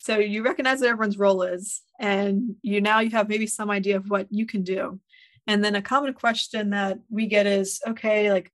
so 0.00 0.18
you 0.18 0.42
recognize 0.42 0.80
what 0.80 0.88
everyone's 0.88 1.18
role 1.18 1.42
is, 1.42 1.82
and 2.00 2.56
you 2.62 2.80
now 2.80 3.00
you 3.00 3.10
have 3.10 3.28
maybe 3.28 3.46
some 3.46 3.70
idea 3.70 3.96
of 3.96 4.08
what 4.08 4.26
you 4.30 4.46
can 4.46 4.62
do. 4.62 4.98
And 5.46 5.62
then 5.62 5.74
a 5.74 5.82
common 5.82 6.14
question 6.14 6.70
that 6.70 6.98
we 7.10 7.26
get 7.26 7.46
is, 7.46 7.80
okay, 7.86 8.32
like, 8.32 8.50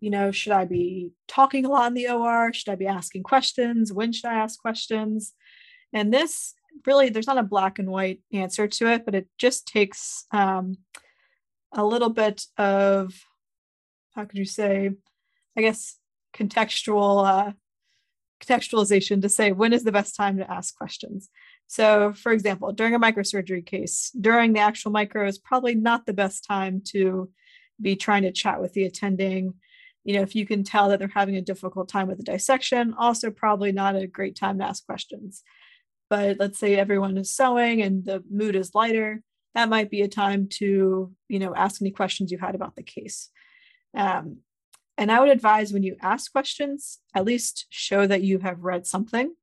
you 0.00 0.10
know, 0.10 0.30
should 0.30 0.52
I 0.52 0.64
be 0.64 1.12
talking 1.28 1.66
a 1.66 1.68
lot 1.68 1.88
in 1.88 1.94
the 1.94 2.08
OR? 2.08 2.52
Should 2.52 2.72
I 2.72 2.76
be 2.76 2.86
asking 2.86 3.24
questions? 3.24 3.92
When 3.92 4.10
should 4.12 4.26
I 4.26 4.34
ask 4.34 4.58
questions? 4.58 5.34
And 5.92 6.12
this 6.12 6.54
really, 6.86 7.10
there's 7.10 7.26
not 7.26 7.38
a 7.38 7.42
black 7.42 7.78
and 7.78 7.90
white 7.90 8.20
answer 8.32 8.66
to 8.66 8.86
it, 8.88 9.04
but 9.04 9.14
it 9.14 9.28
just 9.38 9.66
takes 9.66 10.24
um, 10.32 10.78
a 11.72 11.84
little 11.84 12.10
bit 12.10 12.46
of, 12.56 13.14
how 14.14 14.24
could 14.24 14.38
you 14.38 14.46
say, 14.46 14.90
I 15.56 15.60
guess, 15.60 15.96
contextual 16.34 17.26
uh, 17.26 17.52
contextualization 18.40 19.22
to 19.22 19.28
say 19.28 19.52
when 19.52 19.72
is 19.72 19.84
the 19.84 19.92
best 19.92 20.14
time 20.16 20.36
to 20.38 20.50
ask 20.50 20.76
questions. 20.76 21.28
So, 21.66 22.12
for 22.12 22.32
example, 22.32 22.72
during 22.72 22.94
a 22.94 23.00
microsurgery 23.00 23.64
case, 23.64 24.10
during 24.20 24.52
the 24.52 24.60
actual 24.60 24.92
micro 24.92 25.26
is 25.26 25.38
probably 25.38 25.74
not 25.74 26.06
the 26.06 26.12
best 26.12 26.44
time 26.44 26.82
to 26.92 27.30
be 27.80 27.96
trying 27.96 28.22
to 28.22 28.32
chat 28.32 28.60
with 28.60 28.72
the 28.72 28.84
attending. 28.84 29.54
You 30.04 30.14
know, 30.14 30.22
if 30.22 30.34
you 30.34 30.46
can 30.46 30.62
tell 30.62 30.88
that 30.88 30.98
they're 30.98 31.08
having 31.12 31.36
a 31.36 31.42
difficult 31.42 31.88
time 31.88 32.08
with 32.08 32.18
the 32.18 32.24
dissection, 32.24 32.94
also 32.96 33.30
probably 33.30 33.72
not 33.72 33.96
a 33.96 34.06
great 34.06 34.36
time 34.36 34.58
to 34.58 34.64
ask 34.64 34.86
questions. 34.86 35.42
But 36.08 36.38
let's 36.38 36.58
say 36.58 36.76
everyone 36.76 37.18
is 37.18 37.34
sewing 37.34 37.82
and 37.82 38.04
the 38.04 38.22
mood 38.30 38.54
is 38.54 38.74
lighter, 38.74 39.22
that 39.56 39.68
might 39.68 39.90
be 39.90 40.02
a 40.02 40.08
time 40.08 40.48
to, 40.50 41.12
you 41.28 41.38
know, 41.38 41.54
ask 41.54 41.80
any 41.80 41.90
questions 41.90 42.30
you 42.30 42.38
had 42.38 42.54
about 42.54 42.76
the 42.76 42.82
case. 42.82 43.30
Um, 43.96 44.38
and 44.98 45.12
I 45.12 45.20
would 45.20 45.28
advise 45.28 45.72
when 45.72 45.82
you 45.82 45.96
ask 46.00 46.32
questions, 46.32 46.98
at 47.14 47.24
least 47.24 47.66
show 47.70 48.06
that 48.06 48.22
you 48.22 48.38
have 48.38 48.64
read 48.64 48.86
something. 48.86 49.34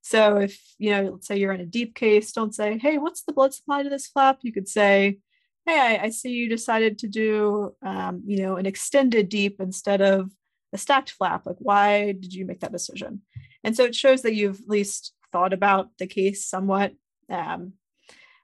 So 0.00 0.38
if, 0.38 0.60
you 0.78 0.90
know, 0.90 1.10
let's 1.12 1.26
say 1.26 1.38
you're 1.38 1.52
in 1.52 1.60
a 1.60 1.66
DIEP 1.66 1.94
case, 1.94 2.32
don't 2.32 2.54
say, 2.54 2.78
hey, 2.78 2.98
what's 2.98 3.22
the 3.22 3.32
blood 3.32 3.54
supply 3.54 3.82
to 3.82 3.88
this 3.88 4.06
flap? 4.06 4.38
You 4.42 4.52
could 4.52 4.68
say, 4.68 5.18
hey, 5.66 5.98
I, 5.98 6.04
I 6.04 6.10
see 6.10 6.30
you 6.30 6.48
decided 6.48 6.98
to 6.98 7.08
do, 7.08 7.74
um, 7.84 8.22
you 8.26 8.42
know, 8.42 8.56
an 8.56 8.66
extended 8.66 9.30
DIEP 9.30 9.60
instead 9.60 10.02
of 10.02 10.30
a 10.74 10.78
stacked 10.78 11.10
flap. 11.10 11.46
Like, 11.46 11.56
why 11.58 12.12
did 12.12 12.34
you 12.34 12.44
make 12.44 12.60
that 12.60 12.72
decision? 12.72 13.22
And 13.62 13.74
so 13.74 13.84
it 13.84 13.94
shows 13.94 14.22
that 14.22 14.34
you've 14.34 14.60
at 14.60 14.68
least 14.68 15.14
thought 15.32 15.54
about 15.54 15.88
the 15.98 16.06
case 16.06 16.46
somewhat. 16.46 16.92
Um, 17.30 17.74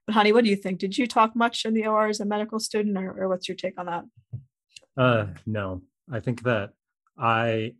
but 0.06 0.16
Hani, 0.16 0.32
what 0.32 0.44
do 0.44 0.50
you 0.50 0.56
think? 0.56 0.78
Did 0.78 0.96
you 0.96 1.06
talk 1.06 1.36
much 1.36 1.66
in 1.66 1.74
the 1.74 1.86
OR 1.86 2.08
as 2.08 2.20
a 2.20 2.24
medical 2.24 2.58
student 2.58 2.96
or, 2.96 3.24
or 3.24 3.28
what's 3.28 3.48
your 3.48 3.56
take 3.56 3.78
on 3.78 3.86
that? 3.86 4.04
Uh, 4.96 5.26
no, 5.46 5.82
I 6.12 6.20
think 6.20 6.42
that 6.42 6.70
I 7.18 7.74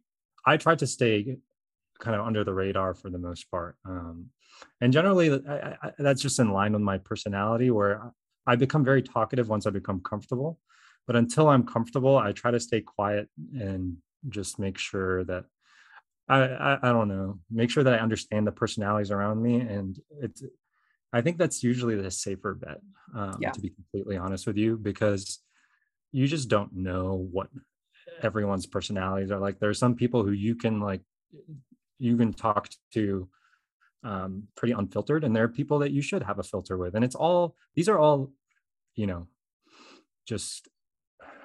I 0.47 0.57
try 0.57 0.75
to 0.77 0.87
stay 0.87 1.39
kind 1.99 2.17
of 2.19 2.27
under 2.27 2.45
the 2.45 2.55
radar 2.55 2.95
for 2.95 3.11
the 3.11 3.19
most 3.19 3.51
part, 3.51 3.77
um, 3.85 4.27
and 4.81 4.93
generally 4.93 5.33
I, 5.49 5.77
I, 5.83 5.91
that's 5.99 6.23
just 6.23 6.39
in 6.39 6.53
line 6.53 6.73
with 6.73 6.83
my 6.83 6.99
personality, 6.99 7.71
where 7.71 8.13
I 8.47 8.57
become 8.57 8.85
very 8.85 9.03
talkative 9.03 9.49
once 9.49 9.67
I 9.67 9.71
become 9.71 10.01
comfortable. 10.01 10.59
But 11.07 11.17
until 11.17 11.49
I'm 11.49 11.67
comfortable, 11.67 12.17
I 12.17 12.33
try 12.33 12.51
to 12.51 12.61
stay 12.61 12.81
quiet 12.81 13.29
and 13.59 13.97
just 14.29 14.59
make 14.59 14.79
sure 14.79 15.25
that 15.25 15.45
I, 16.29 16.43
I 16.43 16.79
I 16.83 16.93
don't 16.93 17.09
know. 17.09 17.41
Make 17.51 17.71
sure 17.71 17.83
that 17.83 17.95
I 17.95 17.99
understand 17.99 18.47
the 18.47 18.53
personalities 18.53 19.11
around 19.11 19.43
me, 19.43 19.61
and 19.61 19.99
it's. 20.21 20.43
I 21.13 21.21
think 21.23 21.39
that's 21.39 21.65
usually 21.65 21.97
the 21.97 22.11
safer 22.11 22.55
bet. 22.55 22.81
Um, 23.15 23.39
Yeah. 23.41 23.51
To 23.51 23.61
be 23.61 23.71
completely 23.71 24.17
honest 24.17 24.47
with 24.47 24.57
you, 24.57 24.77
because 24.77 25.41
you 26.13 26.29
just 26.29 26.49
don't 26.49 26.73
know 26.73 27.29
what 27.33 27.49
everyone's 28.23 28.67
personalities 28.67 29.31
are 29.31 29.39
like. 29.39 29.59
There 29.59 29.71
are 29.71 29.75
some 29.75 29.95
people 29.95 30.25
who 30.25 30.33
you 30.33 30.55
can 30.55 30.81
like, 30.81 31.03
you 31.99 32.17
can 32.17 32.33
talk 32.33 32.69
to 32.95 33.29
um, 34.03 34.45
pretty 34.57 34.73
unfiltered, 34.73 35.25
and 35.25 35.35
there 35.35 35.45
are 35.45 35.49
people 35.49 35.79
that 35.81 35.91
you 35.93 36.03
should 36.03 36.23
have 36.23 36.39
a 36.39 36.43
filter 36.43 36.77
with, 36.77 36.95
and 36.95 37.05
it's 37.05 37.15
all. 37.15 37.55
These 37.75 37.89
are 37.89 37.99
all, 37.99 38.33
you 38.95 39.07
know, 39.07 39.27
just 40.27 40.69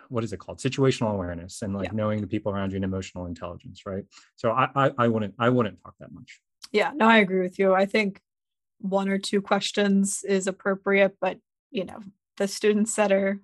what 0.09 0.23
is 0.23 0.31
it 0.31 0.37
called 0.37 0.59
situational 0.59 1.11
awareness 1.13 1.63
and 1.63 1.73
like 1.73 1.85
Yeah. 1.85 1.93
knowing 1.95 2.21
the 2.21 2.27
people 2.27 2.51
around 2.51 2.71
you 2.71 2.75
and 2.75 2.85
emotional 2.85 3.25
intelligence 3.25 3.87
right 3.87 4.05
so 4.35 4.51
I, 4.51 4.69
I 4.75 4.91
i 4.99 5.07
wouldn't 5.07 5.33
i 5.39 5.49
wouldn't 5.49 5.81
talk 5.83 5.95
that 5.99 6.11
much 6.11 6.39
Yeah, 6.71 6.91
no, 6.93 7.07
I 7.07 7.17
agree 7.17 7.41
with 7.41 7.57
you. 7.57 7.73
I 7.73 7.85
think 7.87 8.21
one 8.79 9.09
or 9.09 9.17
two 9.17 9.41
questions 9.41 10.23
is 10.23 10.45
appropriate, 10.45 11.15
but 11.19 11.39
you 11.71 11.85
know, 11.85 11.99
the 12.37 12.47
students 12.47 12.95
that 12.95 13.11
are, 13.11 13.39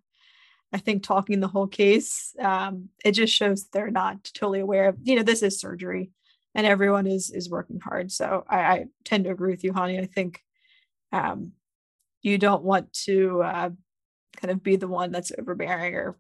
I 0.74 0.78
think, 0.78 1.04
talking 1.04 1.40
the 1.40 1.48
whole 1.48 1.68
case, 1.68 2.34
um, 2.40 2.90
it 3.04 3.12
just 3.12 3.34
shows 3.34 3.68
they're 3.68 3.92
not 3.92 4.24
totally 4.34 4.62
aware 4.62 4.88
of, 4.90 4.98
you 5.04 5.16
know, 5.16 5.24
this 5.24 5.44
is 5.44 5.60
surgery 5.60 6.12
and 6.56 6.66
everyone 6.66 7.08
is 7.08 7.30
is 7.30 7.50
working 7.50 7.80
hard. 7.80 8.12
So 8.12 8.46
I, 8.50 8.60
I 8.60 8.86
tend 9.04 9.26
to 9.26 9.32
agree 9.32 9.52
with 9.52 9.64
you, 9.64 9.74
Hani. 9.74 10.02
I 10.02 10.06
think 10.06 10.42
um 11.12 11.52
you 12.22 12.38
don't 12.38 12.64
want 12.64 12.94
to 12.94 13.42
uh 13.44 13.70
kind 14.38 14.52
of 14.52 14.64
be 14.64 14.76
the 14.78 14.88
one 14.88 15.12
that's 15.12 15.32
overbearing 15.38 15.96
or, 15.96 16.18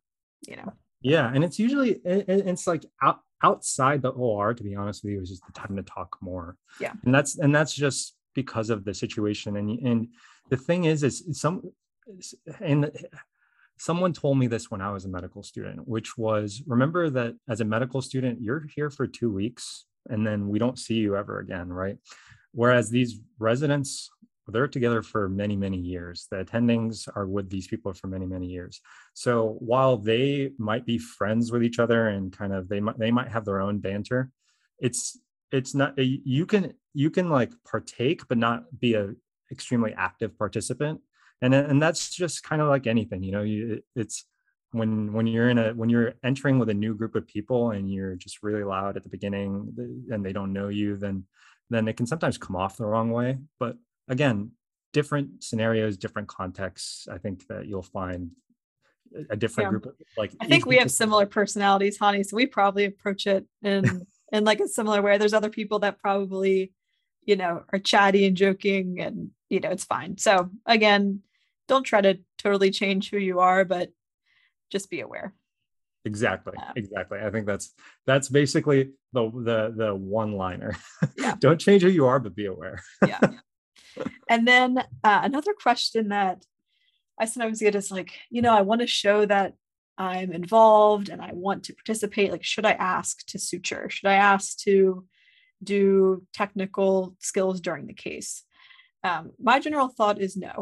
you 0.48 0.56
know, 0.58 0.74
yeah 1.02 1.32
and 1.34 1.44
it's 1.44 1.58
usually 1.60 1.92
it, 1.92 2.30
it- 2.30 2.48
it's 2.48 2.68
like 2.68 2.86
out, 3.02 3.20
outside 3.44 4.02
the 4.02 4.10
or 4.10 4.54
to 4.54 4.64
be 4.64 4.76
honest 4.76 5.04
with 5.04 5.14
you 5.14 5.22
is 5.22 5.30
just 5.30 5.46
the 5.46 5.54
time 5.54 5.76
to 5.78 5.84
talk 5.84 6.18
more 6.22 6.58
Yeah. 6.80 6.94
and 7.06 7.14
that's 7.16 7.38
and 7.40 7.56
that's 7.56 7.74
just 7.74 8.16
because 8.36 8.70
of 8.70 8.84
the 8.84 8.94
situation 8.94 9.58
and 9.58 9.80
and 9.80 10.08
the 10.50 10.58
thing 10.58 10.86
is 10.86 11.04
is 11.04 11.24
some 11.32 11.62
and 12.60 12.92
someone 13.82 14.14
told 14.14 14.38
me 14.38 14.48
this 14.48 14.70
when 14.70 14.82
i 14.82 14.92
was 14.92 15.06
a 15.06 15.10
medical 15.10 15.44
student 15.44 15.88
which 15.88 16.18
was 16.18 16.62
remember 16.68 17.10
that 17.10 17.34
as 17.50 17.62
a 17.62 17.66
medical 17.66 18.02
student 18.02 18.42
you're 18.42 18.68
here 18.76 18.90
for 18.90 19.08
two 19.08 19.32
weeks 19.32 19.86
and 20.10 20.26
then 20.26 20.48
we 20.48 20.60
don't 20.60 20.80
see 20.80 20.96
you 20.96 21.16
ever 21.16 21.40
again 21.40 21.70
right? 21.70 21.98
Whereas 22.54 22.90
these 22.90 23.20
residents 23.40 24.10
they're 24.48 24.68
together 24.68 25.02
for 25.02 25.30
many 25.30 25.56
many 25.56 25.78
years. 25.78 26.28
The 26.30 26.44
attendings 26.44 27.08
are 27.16 27.26
with 27.26 27.50
these 27.50 27.68
people 27.68 27.94
for 27.94 28.08
many 28.08 28.26
many 28.26 28.48
years. 28.48 28.82
So 29.14 29.56
while 29.60 29.98
they 29.98 30.52
might 30.58 30.86
be 30.86 30.98
friends 30.98 31.52
with 31.52 31.64
each 31.64 31.80
other 31.80 32.10
and 32.10 32.36
kind 32.36 32.54
of 32.54 32.68
they 32.68 32.82
might 32.82 33.00
they 33.00 33.12
might 33.12 33.30
have 33.30 33.46
their 33.46 33.62
own 33.62 33.80
banter 33.80 34.30
it's 34.80 35.18
it's 35.52 35.74
not 35.76 35.98
you 35.98 36.46
can 36.46 36.74
you 36.94 37.10
can 37.10 37.30
like 37.30 37.52
partake 37.64 38.28
but 38.28 38.38
not 38.38 38.64
be 38.80 38.96
a 38.96 39.14
extremely 39.52 39.94
active 39.94 40.38
participant 40.38 41.00
and 41.42 41.54
and 41.54 41.82
that's 41.82 42.10
just 42.10 42.44
kind 42.44 42.62
of 42.62 42.68
like 42.68 42.88
anything 42.88 43.24
you 43.24 43.32
know 43.32 43.42
you 43.44 43.82
it's 43.96 44.26
when 44.72 45.12
when 45.14 45.28
you're 45.28 45.50
in 45.50 45.58
a 45.58 45.74
when 45.74 45.90
you're 45.90 46.14
entering 46.24 46.60
with 46.60 46.70
a 46.70 46.74
new 46.74 46.94
group 46.94 47.16
of 47.16 47.28
people 47.28 47.72
and 47.72 47.92
you're 47.92 48.16
just 48.16 48.42
really 48.44 48.64
loud 48.64 48.96
at 48.96 49.04
the 49.04 49.10
beginning 49.10 49.74
and 50.12 50.26
they 50.26 50.32
don't 50.34 50.54
know 50.54 50.70
you 50.70 50.96
then 50.98 51.24
then 51.70 51.88
it 51.88 51.98
can 51.98 52.06
sometimes 52.06 52.38
come 52.38 52.56
off 52.56 52.78
the 52.78 52.86
wrong 52.86 53.12
way 53.12 53.38
but 53.60 53.76
again 54.08 54.52
different 54.94 55.44
scenarios 55.44 55.98
different 55.98 56.28
contexts 56.28 57.08
i 57.10 57.18
think 57.18 57.48
that 57.48 57.66
you'll 57.68 57.82
find 57.82 58.32
a- 59.30 59.36
different 59.36 59.68
Yeah. 59.68 59.70
group 59.72 59.86
of 59.88 59.94
like 60.18 60.32
I 60.40 60.46
think 60.46 60.66
we 60.66 60.78
have 60.78 60.92
similar 60.92 61.26
personalities, 61.26 61.98
Hani 61.98 62.26
So 62.26 62.36
we 62.38 62.46
probably 62.46 62.86
approach 62.86 63.28
it 63.28 63.46
in 63.62 64.06
in 64.32 64.44
like 64.46 64.60
a 64.60 64.68
similar 64.68 65.02
way. 65.02 65.18
There's 65.18 65.34
other 65.34 65.50
people 65.50 65.80
that 65.80 66.00
probably, 66.00 66.72
you 67.26 67.36
know, 67.36 67.64
are 67.74 67.80
chatty 67.80 68.26
and 68.26 68.38
joking, 68.38 69.02
and 69.02 69.32
you 69.50 69.60
know, 69.60 69.70
it's 69.70 69.84
fine. 69.84 70.18
So 70.18 70.50
again, 70.66 71.22
don't 71.72 71.86
try 71.92 72.02
to 72.02 72.14
totally 72.38 72.70
change 72.82 73.10
who 73.10 73.18
you 73.18 73.40
are, 73.40 73.64
but 73.64 73.88
just 74.74 74.90
be 74.90 75.00
aware. 75.08 75.30
exactly 76.12 76.56
Um, 76.58 76.74
exactly 76.82 77.18
i 77.28 77.30
think 77.34 77.46
that's 77.52 77.68
that's 78.10 78.28
basically 78.42 78.80
the 79.16 79.24
the 79.50 79.60
the 79.82 79.90
one 80.20 80.32
liner 80.44 80.72
Yeah. 81.24 81.36
don't 81.46 81.62
change 81.68 81.82
who 81.84 81.92
you 82.00 82.06
are 82.12 82.20
but 82.24 82.34
be 82.44 82.48
aware 82.56 82.78
Yeah. 83.12 83.22
and 84.34 84.42
then 84.52 84.70
uh, 85.10 85.22
another 85.30 85.54
question 85.66 86.04
that 86.18 86.38
I 87.22 87.26
sometimes 87.26 87.60
get 87.66 87.76
is 87.82 87.92
like, 87.98 88.12
you 88.36 88.42
know, 88.42 88.54
I 88.60 88.64
want 88.70 88.82
to 88.82 88.88
show 89.02 89.18
that 89.34 89.50
I'm 90.10 90.32
involved 90.42 91.08
and 91.12 91.22
I 91.22 91.32
want 91.48 91.60
to 91.66 91.74
participate. 91.80 92.32
Like, 92.32 92.46
should 92.52 92.66
I 92.72 92.76
ask 92.96 93.14
to 93.32 93.38
suture? 93.38 93.86
Should 93.96 94.10
I 94.16 94.18
ask 94.34 94.46
to 94.68 95.06
do 95.74 96.24
technical 96.40 96.94
skills 97.30 97.58
during 97.68 97.86
the 97.86 97.94
case? 98.08 98.32
Um, 99.10 99.24
my 99.50 99.58
general 99.66 99.90
thought 99.98 100.18
is 100.26 100.34
no. 100.48 100.56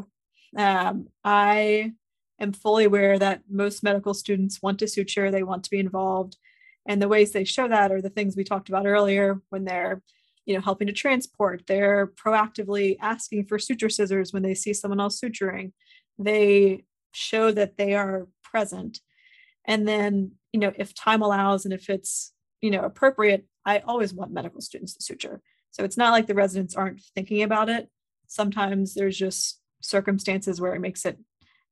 Um, 0.58 1.08
I 1.24 1.94
am 2.40 2.54
fully 2.54 2.86
aware 2.86 3.20
that 3.20 3.44
most 3.50 3.84
medical 3.84 4.14
students 4.14 4.62
want 4.62 4.80
to 4.80 4.88
suture, 4.88 5.32
they 5.32 5.44
want 5.44 5.64
to 5.66 5.70
be 5.70 5.80
involved. 5.80 6.38
And 6.86 7.02
the 7.02 7.08
ways 7.08 7.32
they 7.32 7.44
show 7.44 7.68
that 7.68 7.92
are 7.92 8.02
the 8.02 8.10
things 8.10 8.36
we 8.36 8.44
talked 8.44 8.70
about 8.70 8.88
earlier 8.88 9.42
when 9.50 9.66
they're 9.66 10.02
you 10.46 10.56
know 10.56 10.62
helping 10.62 10.88
to 10.88 10.94
transport 10.94 11.62
they're 11.68 12.08
proactively 12.08 12.98
asking 13.00 13.46
for 13.46 13.60
suture 13.60 13.90
scissors 13.90 14.34
when 14.34 14.42
they 14.42 14.56
see 14.56 14.74
someone 14.74 15.00
else 15.00 15.20
suturing. 15.20 15.74
They 16.18 16.86
show 17.12 17.52
that 17.52 17.78
they 17.78 17.94
are 17.94 18.28
present. 18.44 19.00
And 19.66 19.88
then 19.88 20.32
you 20.54 20.60
know 20.60 20.72
if 20.76 20.96
time 20.96 21.22
allows 21.22 21.66
and 21.66 21.74
if 21.74 21.90
it's 21.90 22.34
you 22.62 22.72
know 22.72 22.82
appropriate 22.82 23.46
i 23.66 23.80
always 23.80 24.14
want 24.14 24.32
medical 24.32 24.62
students 24.62 24.96
to 24.96 25.04
suture. 25.04 25.42
So 25.72 25.84
it's 25.84 25.98
not 25.98 26.12
like 26.12 26.26
the 26.26 26.34
residents 26.34 26.76
aren't 26.76 27.02
thinking 27.14 27.44
about 27.44 27.70
it. 27.70 27.88
Sometimes 28.26 28.96
there's 28.96 29.18
just 29.18 29.60
circumstances 29.82 30.60
where 30.60 30.76
it 30.76 30.80
makes 30.80 31.06
it 31.06 31.18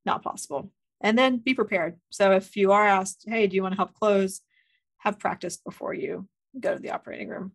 not 0.05 0.23
possible. 0.23 0.71
And 1.01 1.17
then 1.17 1.37
be 1.37 1.53
prepared. 1.53 1.99
So 2.09 2.31
if 2.31 2.55
you 2.55 2.71
are 2.71 2.85
asked 2.85 3.25
hey 3.27 3.47
do 3.47 3.55
you 3.55 3.61
want 3.61 3.73
to 3.73 3.77
help 3.77 3.93
close? 3.93 4.41
Have 4.99 5.19
practice 5.19 5.57
before 5.57 5.93
you 5.93 6.27
go 6.59 6.73
to 6.73 6.79
the 6.79 6.91
operating 6.91 7.29
room. 7.29 7.51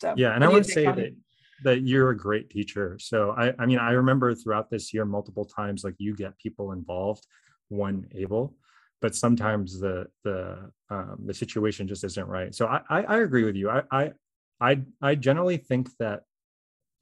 So 0.00 0.14
yeah 0.16 0.34
and 0.34 0.44
i 0.44 0.48
would 0.48 0.66
say 0.66 0.84
that 0.84 1.14
that 1.62 1.82
you're 1.82 2.10
a 2.10 2.16
great 2.16 2.50
teacher. 2.50 2.98
So 3.00 3.34
i 3.36 3.54
i 3.58 3.66
mean 3.66 3.78
i 3.78 3.92
remember 3.92 4.34
throughout 4.34 4.70
this 4.70 4.92
year 4.92 5.04
multiple 5.04 5.44
times 5.44 5.84
like 5.84 5.94
you 5.98 6.14
get 6.14 6.38
people 6.38 6.72
involved 6.72 7.26
when 7.68 8.08
able 8.14 8.56
but 9.00 9.14
sometimes 9.14 9.80
the 9.80 10.06
the 10.24 10.70
um, 10.90 11.16
the 11.24 11.34
situation 11.34 11.88
just 11.88 12.04
isn't 12.04 12.26
right. 12.26 12.54
So 12.54 12.66
I, 12.66 12.80
I 12.88 13.02
i 13.02 13.18
agree 13.18 13.44
with 13.44 13.56
you. 13.56 13.70
I 13.70 13.82
i 13.90 14.12
i, 14.60 14.80
I 15.00 15.14
generally 15.14 15.56
think 15.56 15.88
that 15.98 16.22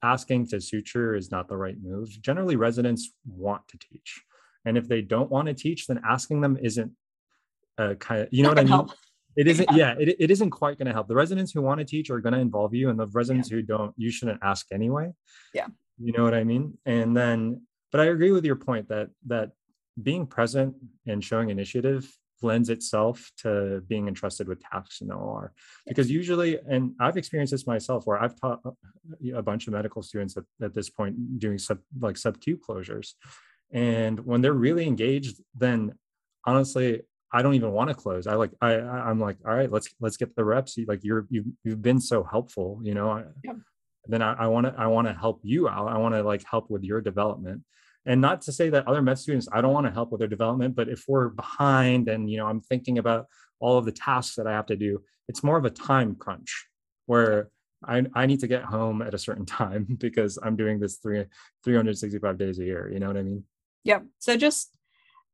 asking 0.03 0.47
to 0.47 0.61
suture 0.61 1.15
is 1.15 1.31
not 1.31 1.47
the 1.47 1.57
right 1.57 1.75
move. 1.81 2.09
Generally 2.21 2.55
residents 2.55 3.11
want 3.27 3.67
to 3.69 3.77
teach. 3.77 4.21
And 4.65 4.77
if 4.77 4.87
they 4.87 5.01
don't 5.01 5.29
want 5.29 5.47
to 5.47 5.53
teach 5.53 5.87
then 5.87 6.01
asking 6.07 6.41
them 6.41 6.57
isn't 6.61 6.91
uh, 7.77 7.95
kind 7.95 8.21
of 8.21 8.27
you 8.31 8.43
know 8.43 8.49
what 8.49 8.59
i 8.59 8.63
mean? 8.63 8.67
help. 8.71 8.91
it 9.37 9.47
isn't 9.47 9.69
Yeah. 9.71 9.95
yeah 9.95 9.95
it, 9.99 10.15
it 10.19 10.31
isn't 10.31 10.49
quite 10.49 10.77
going 10.77 10.87
to 10.87 10.93
help. 10.93 11.07
The 11.07 11.15
residents 11.15 11.51
who 11.51 11.61
want 11.61 11.79
to 11.79 11.85
teach 11.85 12.09
are 12.09 12.19
going 12.19 12.33
to 12.33 12.39
involve 12.39 12.73
you 12.73 12.89
and 12.89 12.99
the 12.99 13.07
residents 13.07 13.49
who 13.49 13.61
don't 13.61 13.93
you 13.97 14.11
shouldn't 14.11 14.39
ask 14.43 14.67
anyway. 14.71 15.13
Yeah. 15.53 15.67
you 15.97 16.11
know 16.13 16.23
what 16.23 16.33
i 16.33 16.43
mean? 16.43 16.77
And 16.85 17.15
then 17.15 17.61
but 17.91 18.01
i 18.01 18.05
agree 18.05 18.31
with 18.31 18.45
your 18.45 18.55
point 18.55 18.89
that 18.89 19.09
that 19.27 19.51
being 20.01 20.25
present 20.27 20.75
and 21.07 21.23
showing 21.23 21.49
initiative 21.49 22.09
lends 22.41 22.69
itself 22.69 23.31
to 23.37 23.81
being 23.87 24.07
entrusted 24.07 24.47
with 24.47 24.61
tasks 24.61 25.01
in 25.01 25.07
the 25.07 25.13
or 25.15 25.51
because 25.87 26.09
usually 26.09 26.57
and 26.69 26.93
i've 26.99 27.17
experienced 27.17 27.51
this 27.51 27.67
myself 27.67 28.05
where 28.05 28.21
i've 28.21 28.39
taught 28.39 28.59
uh, 28.65 28.71
a 29.35 29.41
bunch 29.41 29.67
of 29.67 29.73
medical 29.73 30.01
students 30.01 30.37
at, 30.37 30.43
at 30.61 30.73
this 30.73 30.89
point 30.89 31.39
doing 31.39 31.57
sub 31.57 31.79
like 31.99 32.17
sub 32.17 32.39
q 32.39 32.57
closures 32.57 33.13
and 33.71 34.19
when 34.25 34.41
they're 34.41 34.53
really 34.53 34.87
engaged 34.87 35.41
then 35.55 35.93
honestly 36.45 37.01
I 37.31 37.43
don't 37.43 37.53
even 37.53 37.71
want 37.73 37.89
to 37.91 37.93
close. 37.95 38.25
I 38.25 38.33
like 38.33 38.49
I 38.59 38.79
I'm 38.79 39.19
like, 39.19 39.37
all 39.45 39.53
right, 39.53 39.71
let's 39.71 39.87
let's 39.99 40.17
get 40.17 40.35
the 40.35 40.43
reps. 40.43 40.77
You- 40.77 40.87
Like 40.87 41.03
you're 41.03 41.27
you've 41.29 41.45
you've 41.63 41.81
been 41.83 42.01
so 42.01 42.23
helpful, 42.23 42.79
you 42.83 42.95
know. 42.95 43.11
I, 43.11 43.23
Yep. 43.43 43.57
Then 44.07 44.21
I 44.23 44.47
want 44.47 44.65
to 44.65 44.73
I 44.75 44.87
want 44.87 45.07
to 45.09 45.13
help 45.13 45.41
you 45.43 45.69
out. 45.69 45.89
I 45.89 45.97
want 45.99 46.15
to 46.15 46.23
like 46.23 46.43
help 46.43 46.71
with 46.71 46.83
your 46.83 47.01
development. 47.01 47.63
And 48.09 48.19
not 48.19 48.41
to 48.41 48.51
say 48.51 48.71
that 48.71 48.87
other 48.87 49.03
med 49.03 49.19
students, 49.19 49.47
I 49.53 49.61
don't 49.61 49.71
want 49.71 49.85
to 49.85 49.93
help 49.93 50.11
with 50.11 50.17
their 50.17 50.27
development, 50.27 50.75
but 50.75 50.89
if 50.89 51.05
we're 51.07 51.29
behind 51.29 52.09
and 52.09 52.27
you 52.29 52.37
know 52.37 52.47
I'm 52.47 52.59
thinking 52.59 52.97
about 52.97 53.27
all 53.59 53.77
of 53.77 53.85
the 53.85 53.91
tasks 53.91 54.35
that 54.35 54.47
I 54.47 54.51
have 54.51 54.65
to 54.65 54.75
do, 54.75 55.03
it's 55.27 55.43
more 55.43 55.57
of 55.57 55.65
a 55.65 55.69
time 55.69 56.15
crunch 56.15 56.67
where 57.05 57.51
I, 57.85 58.03
I 58.15 58.25
need 58.25 58.39
to 58.39 58.47
get 58.47 58.63
home 58.63 59.03
at 59.03 59.13
a 59.13 59.19
certain 59.19 59.45
time 59.61 59.85
because 59.99 60.39
I'm 60.41 60.55
doing 60.55 60.79
this 60.79 60.97
three 60.97 61.23
365 61.63 62.35
days 62.39 62.57
a 62.57 62.65
year. 62.65 62.89
You 62.91 62.99
know 62.99 63.07
what 63.07 63.17
I 63.17 63.21
mean? 63.21 63.43
Yep. 63.83 64.05
So 64.17 64.35
just, 64.35 64.75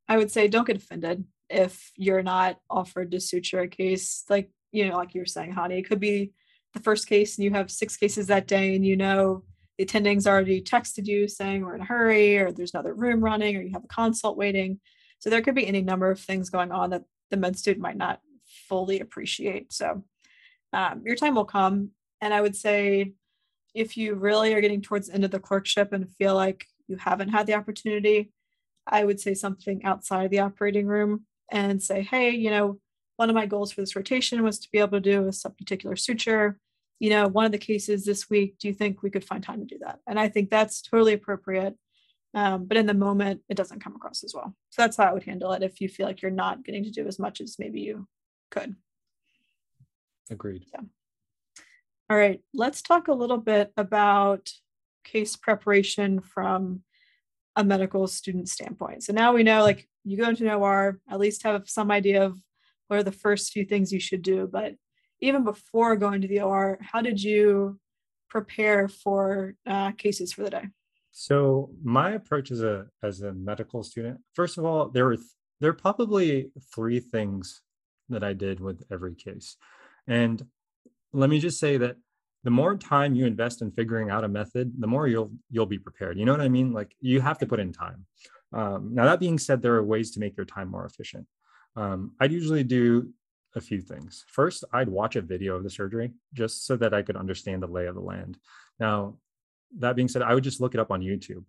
I 0.10 0.18
would 0.18 0.30
say, 0.30 0.50
don't 0.50 0.68
get 0.68 0.76
offended 0.76 1.24
if 1.50 1.92
you're 1.96 2.24
not 2.24 2.58
offered 2.70 3.12
to 3.12 3.22
suture 3.22 3.62
a 3.62 3.68
case. 3.70 4.26
Like, 4.30 4.52
you 4.74 4.90
know, 4.90 4.98
like 4.98 5.14
you 5.14 5.22
were 5.22 5.26
saying, 5.26 5.54
Hani, 5.54 5.80
it 5.80 5.88
could 5.88 6.02
be 6.02 6.34
the 6.74 6.82
first 6.82 7.08
case 7.08 7.38
and 7.38 7.46
you 7.46 7.52
have 7.52 7.72
six 7.72 7.96
cases 7.96 8.28
that 8.28 8.48
day 8.48 8.76
and 8.76 8.86
you 8.86 8.98
know 8.98 9.44
the 9.78 9.84
attending's 9.84 10.28
already 10.28 10.62
texted 10.62 11.06
you 11.06 11.28
saying 11.28 11.62
we're 11.62 11.76
in 11.76 11.82
a 11.82 11.86
hurry 11.86 12.38
or 12.38 12.52
there's 12.52 12.74
another 12.74 12.94
room 12.94 13.24
running 13.24 13.56
or 13.56 13.62
you 13.62 13.72
have 13.74 13.84
a 13.84 13.88
consult 13.88 14.38
waiting. 14.38 14.80
So 15.20 15.30
there 15.30 15.42
could 15.42 15.56
be 15.56 15.68
any 15.68 15.82
number 15.82 16.10
of 16.10 16.20
things 16.20 16.50
going 16.50 16.72
on 16.72 16.92
that 16.92 17.04
the 17.30 17.38
med 17.38 17.58
student 17.58 17.82
might 17.82 17.98
not 17.98 18.20
fully 18.68 19.00
appreciate. 19.00 19.74
So 19.74 20.04
um, 20.74 21.02
your 21.06 21.16
time 21.16 21.36
will 21.36 21.46
come. 21.46 21.92
And 22.22 22.34
I 22.34 22.42
would 22.42 22.56
say 22.56 23.14
if 23.74 23.98
you 23.98 24.16
really 24.16 24.54
are 24.54 24.62
getting 24.62 24.82
towards 24.82 25.08
the 25.08 25.14
end 25.14 25.26
of 25.26 25.32
the 25.32 25.40
clerkship 25.40 25.92
and 25.92 26.10
feel 26.10 26.36
like 26.36 26.66
you 26.88 26.98
haven't 26.98 27.30
had 27.30 27.48
the 27.48 27.56
opportunity, 27.56 28.32
I 28.88 29.04
would 29.04 29.20
say 29.20 29.34
something 29.34 29.84
outside 29.84 30.26
of 30.26 30.32
the 30.32 30.40
operating 30.40 30.86
room 30.86 31.26
and 31.52 31.82
say, 31.82 32.02
hey, 32.02 32.30
you 32.32 32.50
know, 32.50 32.80
one 33.18 33.30
of 33.30 33.36
my 33.36 33.46
goals 33.46 33.72
for 33.72 33.82
this 33.82 33.96
rotation 33.96 34.44
was 34.44 34.60
to 34.60 34.70
be 34.72 34.80
able 34.80 34.92
to 34.92 35.00
do 35.00 35.24
a 35.24 35.30
subcuticular 35.30 35.98
suture. 35.98 36.60
You 37.00 37.10
know, 37.10 37.28
one 37.28 37.46
of 37.46 37.52
the 37.52 37.58
cases 37.58 38.06
this 38.06 38.30
week, 38.30 38.58
do 38.58 38.68
you 38.68 38.74
think 38.74 39.04
we 39.04 39.10
could 39.10 39.26
find 39.26 39.44
time 39.44 39.60
to 39.60 39.66
do 39.66 39.80
that? 39.80 40.00
And 40.08 40.20
I 40.20 40.30
think 40.30 40.50
that's 40.50 40.82
totally 40.82 41.14
appropriate. 41.14 41.76
Um, 42.34 42.66
but 42.66 42.78
in 42.78 42.86
the 42.86 42.94
moment, 42.94 43.42
it 43.50 43.56
doesn't 43.56 43.84
come 43.84 43.96
across 43.96 44.24
as 44.24 44.34
well. 44.34 44.56
So 44.70 44.82
that's 44.82 44.98
how 44.98 45.06
I 45.06 45.14
would 45.14 45.24
handle 45.24 45.54
it 45.54 45.64
if 45.64 45.80
you 45.80 45.88
feel 45.88 46.06
like 46.06 46.22
you're 46.22 46.32
not 46.32 46.64
getting 46.66 46.84
to 46.84 46.92
do 46.92 47.08
as 47.08 47.18
much 47.18 47.40
as 47.42 47.58
maybe 47.60 47.82
you 47.82 48.08
could. 48.52 48.76
Agreed. 50.30 50.66
Yeah. 50.74 50.82
All 52.10 52.18
right, 52.18 52.42
let's 52.54 52.82
talk 52.82 53.08
a 53.08 53.14
little 53.14 53.38
bit 53.38 53.72
about 53.78 54.52
case 55.04 55.36
preparation 55.36 56.20
from 56.20 56.84
a 57.56 57.64
medical 57.64 58.06
student 58.08 58.50
standpoint. 58.50 59.04
So 59.04 59.14
now 59.14 59.34
we 59.34 59.44
know 59.44 59.64
like 59.64 59.88
you 60.04 60.18
go 60.18 60.30
into 60.30 60.46
an 60.46 60.52
OR, 60.52 61.00
at 61.10 61.20
least 61.20 61.44
have 61.44 61.70
some 61.70 61.90
idea 61.90 62.24
of 62.24 62.38
what 62.88 63.00
are 63.00 63.04
the 63.04 63.12
first 63.12 63.54
few 63.54 63.66
things 63.66 63.92
you 63.92 64.00
should 64.00 64.22
do. 64.22 64.48
But 64.52 64.76
even 65.26 65.44
before 65.44 65.96
going 65.96 66.22
to 66.22 66.28
the 66.28 66.42
OR, 66.42 66.78
how 66.82 67.02
did 67.02 67.22
you 67.22 67.80
prepare 68.30 68.88
for 68.88 69.56
uh, 69.66 69.92
cases 69.92 70.34
for 70.34 70.44
the 70.44 70.50
day? 70.50 70.66
So 71.12 71.72
my 71.84 72.12
approach 72.12 72.52
as 72.52 72.62
a 72.62 72.88
as 73.02 73.22
a 73.22 73.32
medical 73.32 73.84
student, 73.84 74.20
first 74.34 74.58
of 74.58 74.66
all, 74.66 74.90
there 74.90 75.06
were 75.06 75.16
th- 75.16 75.28
there 75.62 75.70
are 75.70 75.74
probably 75.74 76.52
three 76.74 77.00
things 77.00 77.62
that 78.10 78.24
I 78.24 78.34
did 78.34 78.60
with 78.60 78.84
every 78.92 79.16
case. 79.16 79.56
And 80.08 80.46
let 81.14 81.30
me 81.30 81.40
just 81.40 81.60
say 81.60 81.78
that 81.78 81.96
the 82.44 82.52
more 82.52 82.76
time 82.76 83.16
you 83.16 83.26
invest 83.26 83.62
in 83.62 83.72
figuring 83.72 84.10
out 84.10 84.24
a 84.24 84.28
method, 84.28 84.74
the 84.78 84.88
more 84.88 85.08
you'll 85.08 85.32
you'll 85.50 85.66
be 85.66 85.80
prepared. 85.80 86.20
You 86.20 86.26
know 86.26 86.34
what 86.34 86.42
I 86.42 86.50
mean? 86.50 86.74
Like 86.74 86.94
you 87.00 87.22
have 87.22 87.40
to 87.40 87.46
put 87.46 87.60
in 87.60 87.72
time. 87.72 88.06
Um, 88.54 88.94
now 88.94 89.06
that 89.06 89.20
being 89.20 89.40
said, 89.40 89.62
there 89.62 89.76
are 89.76 89.84
ways 89.84 90.12
to 90.12 90.20
make 90.20 90.38
your 90.38 90.46
time 90.46 90.70
more 90.70 90.86
efficient. 90.86 91.26
Um, 91.76 92.12
I'd 92.20 92.32
usually 92.32 92.64
do 92.64 93.10
a 93.56 93.62
few 93.62 93.82
things. 93.82 94.26
First, 94.28 94.64
I'd 94.74 94.90
watch 94.90 95.16
a 95.16 95.22
video 95.22 95.56
of 95.56 95.64
the 95.64 95.70
surgery 95.70 96.12
just 96.34 96.66
so 96.66 96.76
that 96.78 96.94
I 96.94 97.02
could 97.02 97.16
understand 97.16 97.64
the 97.64 97.68
lay 97.68 97.86
of 97.86 97.96
the 97.96 98.02
land. 98.02 98.38
Now, 98.80 99.18
that 99.78 99.96
being 99.96 100.08
said, 100.08 100.22
I 100.22 100.34
would 100.34 100.44
just 100.44 100.62
look 100.62 100.74
it 100.74 100.80
up 100.80 100.92
on 100.92 101.02
YouTube. 101.02 101.44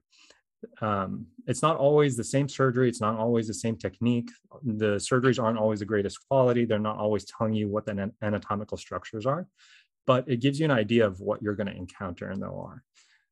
Um, 0.81 1.27
it's 1.47 1.63
not 1.63 1.77
always 1.77 2.17
the 2.17 2.25
same 2.25 2.49
surgery. 2.49 2.89
It's 2.89 3.01
not 3.01 3.19
always 3.19 3.47
the 3.47 3.55
same 3.55 3.77
technique. 3.77 4.31
The 4.65 4.97
surgeries 4.97 5.43
aren't 5.43 5.59
always 5.59 5.81
the 5.81 5.85
greatest 5.85 6.19
quality. 6.29 6.65
They're 6.65 6.79
not 6.79 6.99
always 6.99 7.25
telling 7.25 7.55
you 7.55 7.69
what 7.69 7.87
the 7.87 8.11
anatomical 8.23 8.77
structures 8.77 9.27
are, 9.27 9.47
but 10.07 10.29
it 10.29 10.41
gives 10.41 10.59
you 10.59 10.65
an 10.65 10.71
idea 10.71 11.07
of 11.07 11.21
what 11.21 11.43
you're 11.43 11.55
going 11.57 11.69
to 11.69 11.77
encounter 11.77 12.31
in 12.31 12.41
the 12.41 12.47
OR. 12.47 12.83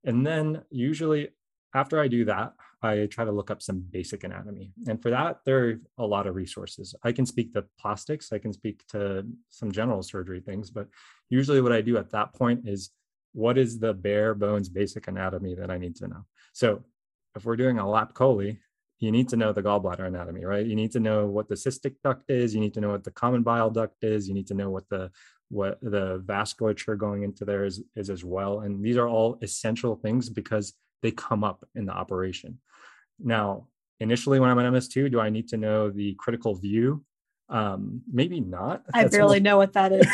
And 0.04 0.26
then 0.26 0.62
usually 0.70 1.30
after 1.74 1.98
I 1.98 2.08
do 2.08 2.26
that, 2.26 2.52
I 2.84 3.06
try 3.06 3.24
to 3.24 3.32
look 3.32 3.50
up 3.50 3.62
some 3.62 3.80
basic 3.90 4.24
anatomy. 4.24 4.72
And 4.86 5.00
for 5.00 5.10
that, 5.10 5.38
there 5.44 5.68
are 5.68 5.80
a 5.98 6.06
lot 6.06 6.26
of 6.26 6.34
resources. 6.34 6.94
I 7.02 7.12
can 7.12 7.26
speak 7.26 7.54
to 7.54 7.64
plastics, 7.80 8.32
I 8.32 8.38
can 8.38 8.52
speak 8.52 8.86
to 8.88 9.26
some 9.50 9.72
general 9.72 10.02
surgery 10.02 10.40
things, 10.40 10.70
but 10.70 10.88
usually 11.30 11.60
what 11.60 11.72
I 11.72 11.80
do 11.80 11.96
at 11.96 12.10
that 12.10 12.34
point 12.34 12.68
is 12.68 12.90
what 13.32 13.58
is 13.58 13.78
the 13.78 13.92
bare 13.94 14.34
bones 14.34 14.68
basic 14.68 15.08
anatomy 15.08 15.54
that 15.54 15.70
I 15.70 15.78
need 15.78 15.96
to 15.96 16.08
know? 16.08 16.24
So 16.52 16.84
if 17.34 17.44
we're 17.44 17.56
doing 17.56 17.78
a 17.78 17.88
lap 17.88 18.14
chole, 18.14 18.56
you 19.00 19.10
need 19.10 19.28
to 19.30 19.36
know 19.36 19.52
the 19.52 19.62
gallbladder 19.62 20.06
anatomy, 20.06 20.44
right? 20.44 20.64
You 20.64 20.76
need 20.76 20.92
to 20.92 21.00
know 21.00 21.26
what 21.26 21.48
the 21.48 21.56
cystic 21.56 21.96
duct 22.04 22.30
is. 22.30 22.54
You 22.54 22.60
need 22.60 22.74
to 22.74 22.80
know 22.80 22.90
what 22.90 23.04
the 23.04 23.10
common 23.10 23.42
bile 23.42 23.70
duct 23.70 24.02
is. 24.04 24.28
You 24.28 24.34
need 24.34 24.46
to 24.48 24.54
know 24.54 24.70
what 24.70 24.88
the 24.88 25.10
what 25.50 25.78
the 25.82 26.22
vasculature 26.24 26.96
going 26.96 27.22
into 27.22 27.44
there 27.44 27.64
is, 27.64 27.82
is 27.96 28.10
as 28.10 28.24
well. 28.24 28.60
And 28.60 28.82
these 28.82 28.96
are 28.96 29.08
all 29.08 29.38
essential 29.42 29.94
things 29.94 30.28
because 30.28 30.72
they 31.02 31.10
come 31.10 31.44
up 31.44 31.64
in 31.74 31.84
the 31.84 31.92
operation. 31.92 32.58
Now, 33.18 33.68
initially 34.00 34.40
when 34.40 34.50
I'm 34.50 34.58
an 34.58 34.72
MS2, 34.72 35.10
do 35.10 35.20
I 35.20 35.30
need 35.30 35.48
to 35.48 35.56
know 35.56 35.90
the 35.90 36.14
critical 36.18 36.54
view? 36.54 37.04
Um, 37.48 38.02
maybe 38.10 38.40
not. 38.40 38.84
I 38.94 39.02
That's 39.02 39.16
barely 39.16 39.40
know 39.40 39.56
what 39.58 39.74
that 39.74 39.92
is. 39.92 40.06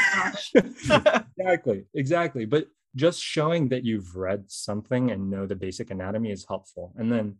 exactly, 1.38 1.84
exactly. 1.94 2.44
But 2.44 2.66
just 2.96 3.22
showing 3.22 3.68
that 3.68 3.84
you've 3.84 4.16
read 4.16 4.44
something 4.48 5.10
and 5.10 5.30
know 5.30 5.46
the 5.46 5.54
basic 5.54 5.90
anatomy 5.90 6.32
is 6.32 6.44
helpful. 6.46 6.92
And 6.96 7.10
then 7.10 7.36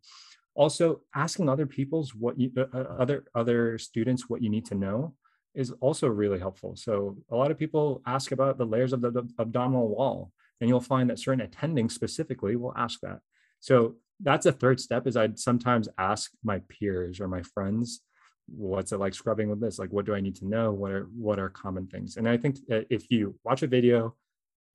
also 0.55 1.01
asking 1.15 1.49
other 1.49 1.67
people's 1.67 2.15
what 2.15 2.39
you 2.39 2.51
uh, 2.57 2.67
uh 2.73 2.97
other 2.99 3.25
other 3.35 3.79
students 3.79 4.29
what 4.29 4.43
you 4.43 4.51
need 4.51 4.67
to 4.67 4.75
know 4.75 5.15
is 5.55 5.73
also 5.81 6.07
really 6.07 6.39
helpful. 6.39 6.77
So 6.77 7.17
a 7.31 7.37
lot 7.37 7.51
of 7.51 7.59
people 7.59 8.03
ask 8.07 8.31
about 8.31 8.57
the 8.57 8.65
layers 8.65 8.93
of 8.93 9.01
the, 9.01 9.11
the 9.11 9.29
abdominal 9.39 9.89
wall, 9.89 10.33
and 10.61 10.69
you'll 10.69 10.81
find 10.81 11.11
that 11.11 11.19
certain 11.19 11.41
attending 11.41 11.91
specifically 11.91 12.55
will 12.55 12.75
ask 12.77 13.01
that. 13.01 13.19
So 13.59 13.97
that's 14.23 14.47
a 14.47 14.53
third 14.53 14.81
step 14.81 15.07
is 15.07 15.17
I'd 15.17 15.39
sometimes 15.39 15.89
ask 15.99 16.31
my 16.45 16.61
peers 16.69 17.21
or 17.21 17.29
my 17.29 17.43
friends, 17.43 18.03
what's 18.47 18.93
it 18.93 18.99
like 18.99 19.15
scrubbing 19.15 19.49
with 19.49 19.61
this? 19.61 19.79
Like, 19.79 19.93
what 19.93 20.07
do 20.07 20.15
I 20.15 20.21
need 20.21 20.37
to 20.37 20.47
know? 20.47 20.73
What 20.73 20.93
are 20.93 21.05
what 21.17 21.39
are 21.39 21.49
common 21.49 21.87
things? 21.87 22.17
And 22.17 22.29
I 22.29 22.37
think 22.37 22.59
if 22.69 23.11
you 23.11 23.39
watch 23.45 23.63
a 23.63 23.67
video, 23.67 24.17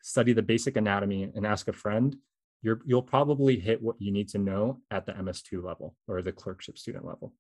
study 0.01 0.34
the 0.34 0.41
basic 0.41 0.77
anatomy, 0.77 1.29
and 1.36 1.45
ask 1.45 1.67
a 1.67 1.73
friend, 1.73 2.15
you're 2.62 2.81
you'll 2.86 3.01
probably 3.01 3.60
hit 3.60 3.81
what 3.81 3.95
you 3.99 4.12
need 4.12 4.29
to 4.29 4.38
know 4.38 4.79
at 4.91 5.05
the 5.05 5.13
MS2 5.13 5.63
level 5.63 5.95
or 6.08 6.21
the 6.21 6.31
clerkship 6.31 6.77
student 6.77 7.05
level. 7.05 7.34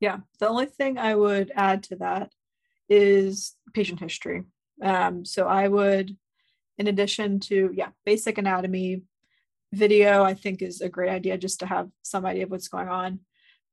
Yeah. 0.00 0.18
The 0.38 0.48
only 0.48 0.66
thing 0.66 0.98
I 0.98 1.14
would 1.14 1.50
add 1.54 1.82
to 1.84 1.96
that 1.96 2.32
is 2.88 3.56
patient 3.74 4.00
history. 4.00 4.44
Um, 4.82 5.24
so 5.24 5.46
I 5.46 5.66
would, 5.66 6.16
in 6.78 6.86
addition 6.86 7.40
to 7.40 7.70
yeah, 7.74 7.88
basic 8.04 8.38
anatomy, 8.38 9.02
video 9.72 10.22
i 10.22 10.32
think 10.32 10.62
is 10.62 10.80
a 10.80 10.88
great 10.88 11.10
idea 11.10 11.36
just 11.36 11.60
to 11.60 11.66
have 11.66 11.88
some 12.02 12.24
idea 12.24 12.44
of 12.44 12.50
what's 12.50 12.68
going 12.68 12.88
on. 12.88 13.20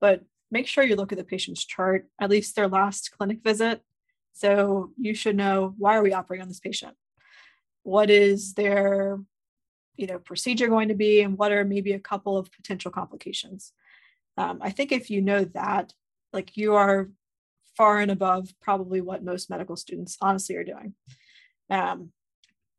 But 0.02 0.24
make 0.52 0.68
sure 0.68 0.84
you 0.84 0.96
look 0.96 1.12
at 1.12 1.18
the 1.18 1.24
patient's 1.24 1.66
chart 1.66 2.08
at 2.20 2.30
least 2.30 2.56
their 2.56 2.68
last 2.68 3.12
clinic 3.18 3.40
visit. 3.44 3.82
So 4.34 4.92
you 4.98 5.14
should 5.14 5.36
know 5.36 5.74
why 5.78 5.96
are 5.96 6.04
we 6.04 6.14
operating 6.14 6.44
on 6.44 6.50
this 6.50 6.60
patient? 6.60 6.96
What 7.84 8.10
is 8.10 8.54
their 8.54 9.20
you 9.96 10.08
know 10.08 10.20
procedure 10.20 10.68
going 10.68 10.90
to 10.90 10.96
be 10.96 11.22
and 11.22 11.38
what 11.38 11.52
are 11.52 11.64
maybe 11.64 11.94
a 11.94 12.00
couple 12.00 12.38
of 12.38 12.52
potential 12.52 12.92
complications? 12.92 13.72
Um, 14.38 14.60
i 14.62 14.70
think 14.70 14.92
if 14.92 15.10
you 15.10 15.22
know 15.22 15.46
that 15.46 15.94
like 16.34 16.58
you 16.58 16.76
are 16.76 17.10
far 17.78 18.00
and 18.00 18.12
above 18.12 18.54
probably 18.62 19.02
what 19.02 19.24
most 19.24 19.50
medical 19.50 19.76
students 19.76 20.18
honestly 20.22 20.56
are 20.56 20.64
doing. 20.64 20.94
Um, 21.70 22.12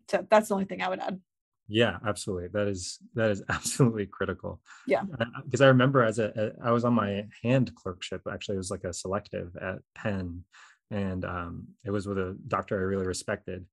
so 0.08 0.26
that's 0.30 0.48
the 0.48 0.54
only 0.54 0.66
thing 0.66 0.82
i 0.82 0.88
would 0.88 1.00
add 1.00 1.20
yeah 1.68 1.96
absolutely 2.06 2.48
that 2.48 2.68
is 2.68 2.98
that 3.14 3.30
is 3.30 3.42
absolutely 3.48 4.06
critical. 4.06 4.60
Yeah. 4.86 5.02
Because 5.44 5.60
i 5.60 5.66
remember 5.66 6.02
as 6.02 6.18
a, 6.18 6.52
a 6.60 6.68
i 6.68 6.70
was 6.70 6.84
on 6.84 6.94
my 6.94 7.26
hand 7.42 7.74
clerkship 7.74 8.22
actually 8.30 8.54
it 8.54 8.58
was 8.58 8.70
like 8.70 8.84
a 8.84 8.92
selective 8.92 9.56
at 9.60 9.78
penn 9.94 10.44
and 10.90 11.24
um, 11.24 11.68
it 11.84 11.90
was 11.90 12.06
with 12.06 12.18
a 12.18 12.36
doctor 12.46 12.78
i 12.78 12.82
really 12.82 13.06
respected 13.06 13.64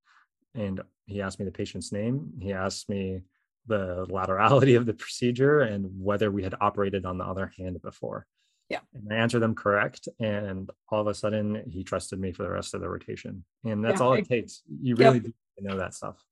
and 0.56 0.82
he 1.06 1.22
asked 1.22 1.40
me 1.40 1.46
the 1.46 1.52
patient's 1.52 1.92
name 1.92 2.32
he 2.40 2.54
asked 2.54 2.90
me 2.90 3.22
the 3.68 4.06
laterality 4.10 4.76
of 4.76 4.86
the 4.86 4.94
procedure 4.94 5.62
and 5.62 5.88
whether 5.98 6.32
we 6.32 6.44
had 6.44 6.56
operated 6.60 7.06
on 7.06 7.18
the 7.18 7.24
other 7.24 7.52
hand 7.58 7.82
before. 7.82 8.26
Yeah. 8.70 8.80
And 8.94 9.12
i 9.12 9.16
answered 9.16 9.42
them 9.42 9.56
correct 9.56 10.08
and 10.20 10.70
all 10.90 11.02
of 11.02 11.08
a 11.08 11.14
sudden 11.14 11.64
he 11.70 11.84
trusted 11.84 12.20
me 12.20 12.32
for 12.32 12.44
the 12.44 12.50
rest 12.50 12.74
of 12.74 12.82
the 12.82 12.90
rotation 12.90 13.44
and 13.64 13.84
that's 13.84 14.00
yeah, 14.00 14.06
all 14.06 14.14
it 14.14 14.28
takes. 14.28 14.64
You 14.82 14.96
really 14.96 15.20
yep. 15.20 15.24
do 15.26 15.34
know 15.60 15.78
that 15.78 15.94
stuff 15.94 16.24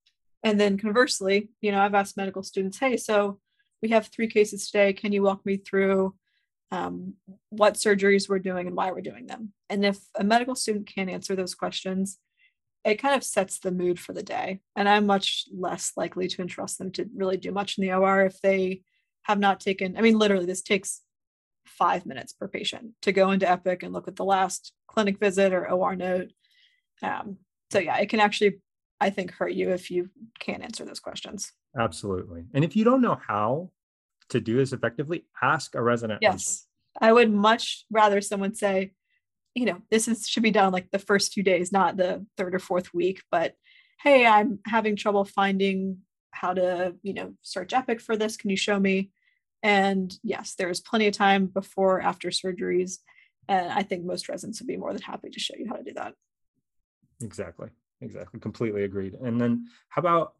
and 0.43 0.59
then 0.59 0.77
conversely, 0.77 1.49
you 1.61 1.71
know, 1.71 1.81
I've 1.81 1.93
asked 1.93 2.17
medical 2.17 2.43
students, 2.43 2.79
hey, 2.79 2.97
so 2.97 3.39
we 3.81 3.89
have 3.89 4.07
three 4.07 4.27
cases 4.27 4.69
today. 4.69 4.93
Can 4.93 5.11
you 5.11 5.23
walk 5.23 5.45
me 5.45 5.57
through 5.57 6.15
um, 6.71 7.15
what 7.49 7.75
surgeries 7.75 8.29
we're 8.29 8.39
doing 8.39 8.67
and 8.67 8.75
why 8.75 8.91
we're 8.91 9.01
doing 9.01 9.27
them? 9.27 9.53
And 9.69 9.85
if 9.85 9.99
a 10.15 10.23
medical 10.23 10.55
student 10.55 10.87
can't 10.87 11.09
answer 11.09 11.35
those 11.35 11.55
questions, 11.55 12.17
it 12.83 12.95
kind 12.95 13.15
of 13.15 13.23
sets 13.23 13.59
the 13.59 13.71
mood 13.71 13.99
for 13.99 14.13
the 14.13 14.23
day. 14.23 14.61
And 14.75 14.89
I'm 14.89 15.05
much 15.05 15.45
less 15.53 15.91
likely 15.95 16.27
to 16.27 16.41
entrust 16.41 16.79
them 16.79 16.91
to 16.93 17.07
really 17.15 17.37
do 17.37 17.51
much 17.51 17.77
in 17.77 17.83
the 17.83 17.93
OR 17.93 18.25
if 18.25 18.41
they 18.41 18.81
have 19.23 19.39
not 19.39 19.59
taken, 19.59 19.97
I 19.97 20.01
mean, 20.01 20.17
literally, 20.17 20.45
this 20.45 20.63
takes 20.63 21.01
five 21.65 22.07
minutes 22.07 22.33
per 22.33 22.47
patient 22.47 22.93
to 23.03 23.11
go 23.11 23.29
into 23.31 23.49
Epic 23.49 23.83
and 23.83 23.93
look 23.93 24.07
at 24.07 24.15
the 24.15 24.25
last 24.25 24.73
clinic 24.87 25.19
visit 25.19 25.53
or 25.53 25.69
OR 25.69 25.95
note. 25.95 26.31
Um, 27.03 27.37
so, 27.71 27.77
yeah, 27.77 27.97
it 27.97 28.09
can 28.09 28.19
actually 28.19 28.61
I 29.01 29.09
think 29.09 29.31
hurt 29.31 29.53
you 29.53 29.71
if 29.71 29.89
you 29.89 30.11
can't 30.39 30.63
answer 30.63 30.85
those 30.85 30.99
questions. 30.99 31.51
Absolutely. 31.77 32.43
And 32.53 32.63
if 32.63 32.75
you 32.75 32.83
don't 32.83 33.01
know 33.01 33.19
how 33.27 33.71
to 34.29 34.39
do 34.39 34.57
this 34.57 34.73
effectively, 34.73 35.25
ask 35.41 35.73
a 35.73 35.81
resident. 35.81 36.19
Yes. 36.21 36.67
I 37.01 37.11
would 37.11 37.31
much 37.31 37.85
rather 37.89 38.21
someone 38.21 38.53
say, 38.53 38.91
you 39.55 39.65
know, 39.65 39.81
this 39.89 40.07
is 40.07 40.27
should 40.27 40.43
be 40.43 40.51
done 40.51 40.71
like 40.71 40.91
the 40.91 40.99
first 40.99 41.33
few 41.33 41.41
days, 41.41 41.71
not 41.71 41.97
the 41.97 42.25
third 42.37 42.53
or 42.53 42.59
fourth 42.59 42.93
week, 42.93 43.23
but 43.31 43.55
hey, 44.03 44.25
I'm 44.25 44.59
having 44.67 44.95
trouble 44.95 45.25
finding 45.25 45.97
how 46.29 46.53
to, 46.53 46.95
you 47.01 47.15
know, 47.15 47.33
search 47.41 47.73
Epic 47.73 48.01
for 48.01 48.15
this. 48.15 48.37
Can 48.37 48.51
you 48.51 48.55
show 48.55 48.79
me? 48.79 49.09
And 49.63 50.15
yes, 50.23 50.53
there's 50.55 50.79
plenty 50.79 51.07
of 51.07 51.13
time 51.13 51.47
before, 51.47 52.01
after 52.01 52.29
surgeries. 52.29 52.99
And 53.47 53.71
I 53.71 53.81
think 53.81 54.05
most 54.05 54.29
residents 54.29 54.61
would 54.61 54.67
be 54.67 54.77
more 54.77 54.93
than 54.93 55.01
happy 55.01 55.31
to 55.31 55.39
show 55.39 55.55
you 55.57 55.67
how 55.67 55.75
to 55.75 55.83
do 55.83 55.93
that. 55.93 56.13
Exactly 57.21 57.69
exactly. 58.01 58.39
Completely 58.39 58.83
agreed. 58.83 59.13
And 59.13 59.39
then 59.39 59.67
how 59.89 59.99
about 60.01 60.33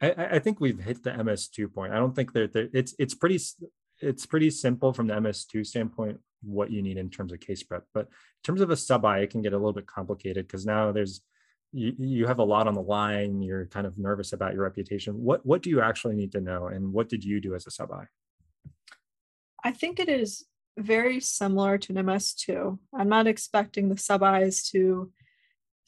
I, 0.00 0.14
I 0.32 0.38
think 0.40 0.60
we've 0.60 0.80
hit 0.80 1.02
the 1.02 1.10
MS2 1.10 1.72
point. 1.72 1.92
I 1.92 1.96
don't 1.96 2.14
think 2.14 2.32
that 2.32 2.70
it's 2.72 2.94
it's 2.98 3.14
pretty 3.14 3.38
it's 4.00 4.26
pretty 4.26 4.50
simple 4.50 4.92
from 4.92 5.06
the 5.06 5.14
MS2 5.14 5.64
standpoint 5.64 6.18
what 6.42 6.72
you 6.72 6.82
need 6.82 6.98
in 6.98 7.08
terms 7.08 7.32
of 7.32 7.38
case 7.40 7.62
prep. 7.62 7.84
But 7.94 8.06
in 8.06 8.42
terms 8.42 8.60
of 8.60 8.70
a 8.70 8.76
sub 8.76 9.04
I, 9.04 9.20
it 9.20 9.30
can 9.30 9.42
get 9.42 9.52
a 9.52 9.56
little 9.56 9.72
bit 9.72 9.86
complicated 9.86 10.46
because 10.46 10.66
now 10.66 10.90
there's 10.90 11.20
you, 11.72 11.94
you 11.98 12.26
have 12.26 12.40
a 12.40 12.44
lot 12.44 12.66
on 12.66 12.74
the 12.74 12.82
line. 12.82 13.42
You're 13.42 13.66
kind 13.66 13.86
of 13.86 13.96
nervous 13.96 14.32
about 14.32 14.54
your 14.54 14.64
reputation. 14.64 15.14
What 15.22 15.46
what 15.46 15.62
do 15.62 15.70
you 15.70 15.80
actually 15.80 16.16
need 16.16 16.32
to 16.32 16.40
know, 16.40 16.66
and 16.66 16.92
what 16.92 17.08
did 17.08 17.24
you 17.24 17.40
do 17.40 17.54
as 17.54 17.66
a 17.66 17.70
sub 17.70 17.92
I? 17.92 18.04
I 19.64 19.70
think 19.70 20.00
it 20.00 20.08
is 20.08 20.44
very 20.76 21.20
similar 21.20 21.78
to 21.78 21.92
an 21.92 22.04
MS2. 22.06 22.78
I'm 22.94 23.08
not 23.08 23.26
expecting 23.26 23.88
the 23.88 23.96
sub 23.96 24.22
Is 24.42 24.68
to 24.70 25.12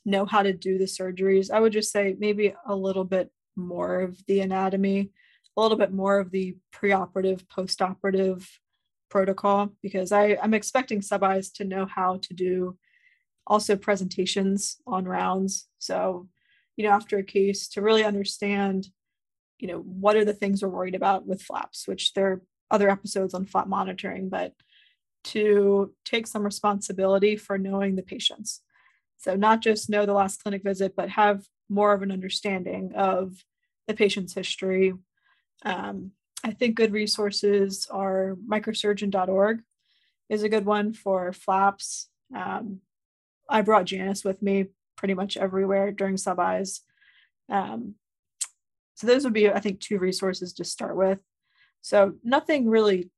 know 0.04 0.26
how 0.26 0.42
to 0.42 0.52
do 0.52 0.78
the 0.78 0.84
surgeries. 0.84 1.50
I 1.50 1.60
would 1.60 1.72
just 1.72 1.92
say 1.92 2.16
maybe 2.18 2.54
a 2.66 2.74
little 2.74 3.04
bit 3.04 3.30
more 3.56 4.00
of 4.00 4.18
the 4.26 4.40
anatomy, 4.40 5.10
a 5.56 5.62
little 5.62 5.78
bit 5.78 5.92
more 5.92 6.18
of 6.18 6.30
the 6.30 6.56
preoperative, 6.74 7.44
postoperative 7.46 8.46
protocol, 9.10 9.70
because 9.82 10.12
I, 10.12 10.36
I'm 10.42 10.54
expecting 10.54 11.00
sub-Is 11.00 11.50
to 11.52 11.64
know 11.64 11.86
how 11.86 12.18
to 12.22 12.34
do 12.34 12.76
also 13.46 13.76
presentations 13.76 14.78
on 14.86 15.04
rounds. 15.04 15.68
So, 15.78 16.28
you 16.76 16.84
know, 16.84 16.90
after 16.90 17.18
a 17.18 17.22
case 17.22 17.68
to 17.68 17.82
really 17.82 18.04
understand, 18.04 18.88
you 19.58 19.68
know, 19.68 19.78
what 19.78 20.16
are 20.16 20.24
the 20.24 20.34
things 20.34 20.62
we're 20.62 20.68
worried 20.68 20.94
about 20.94 21.26
with 21.26 21.42
flaps, 21.42 21.86
which 21.86 22.12
there 22.14 22.32
are 22.32 22.42
other 22.70 22.90
episodes 22.90 23.34
on 23.34 23.46
flap 23.46 23.68
monitoring, 23.68 24.28
but 24.28 24.52
to 25.24 25.94
take 26.04 26.26
some 26.26 26.42
responsibility 26.42 27.36
for 27.36 27.56
knowing 27.56 27.96
the 27.96 28.02
patients. 28.02 28.62
So 29.18 29.36
not 29.36 29.60
just 29.60 29.88
know 29.88 30.06
the 30.06 30.12
last 30.12 30.42
clinic 30.42 30.62
visit, 30.62 30.94
but 30.96 31.10
have 31.10 31.44
more 31.68 31.92
of 31.92 32.02
an 32.02 32.12
understanding 32.12 32.92
of 32.94 33.32
the 33.86 33.94
patient's 33.94 34.34
history. 34.34 34.94
Um, 35.64 36.12
I 36.44 36.50
think 36.50 36.76
good 36.76 36.92
resources 36.92 37.86
are 37.90 38.36
microsurgeon.org 38.46 39.62
is 40.28 40.42
a 40.42 40.48
good 40.48 40.66
one 40.66 40.92
for 40.92 41.32
flaps. 41.32 42.08
Um, 42.34 42.80
I 43.48 43.62
brought 43.62 43.86
Janis 43.86 44.24
with 44.24 44.42
me 44.42 44.66
pretty 44.96 45.14
much 45.14 45.36
everywhere 45.36 45.92
during 45.92 46.16
sub 46.16 46.38
Is. 46.60 46.80
Um, 47.50 47.94
so 48.94 49.06
those 49.06 49.24
would 49.24 49.32
be, 49.32 49.50
I 49.50 49.60
think, 49.60 49.80
two 49.80 49.98
resources 49.98 50.52
to 50.54 50.64
start 50.64 50.96
with. 50.96 51.20
So 51.82 52.14
nothing 52.22 52.68
really 52.68 53.10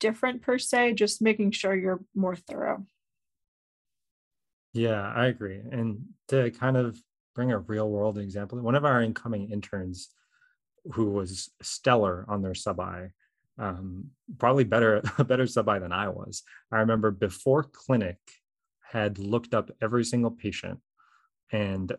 different 0.00 0.42
per 0.42 0.58
se, 0.58 0.94
just 0.94 1.20
making 1.20 1.50
sure 1.50 1.74
you're 1.74 2.02
more 2.14 2.36
thorough. 2.36 2.86
Yeah, 4.74 5.12
I 5.14 5.26
agree. 5.26 5.60
And 5.70 6.00
to 6.28 6.50
kind 6.50 6.76
of 6.76 6.98
bring 7.34 7.52
a 7.52 7.58
real 7.58 7.88
world 7.88 8.18
example, 8.18 8.60
one 8.60 8.74
of 8.74 8.84
our 8.84 9.02
incoming 9.02 9.50
interns 9.50 10.10
who 10.92 11.10
was 11.10 11.50
stellar 11.62 12.24
on 12.28 12.42
their 12.42 12.54
sub 12.54 12.80
I, 12.80 13.10
um, 13.58 14.06
probably 14.38 14.64
better 14.64 15.02
a 15.18 15.24
better 15.24 15.46
sub 15.46 15.68
I 15.68 15.78
than 15.78 15.92
I 15.92 16.08
was. 16.08 16.42
I 16.72 16.78
remember 16.78 17.10
before 17.12 17.64
clinic 17.64 18.18
had 18.92 19.18
looked 19.18 19.54
up 19.54 19.70
every 19.82 20.04
single 20.04 20.32
patient 20.32 20.80
and 21.52 21.92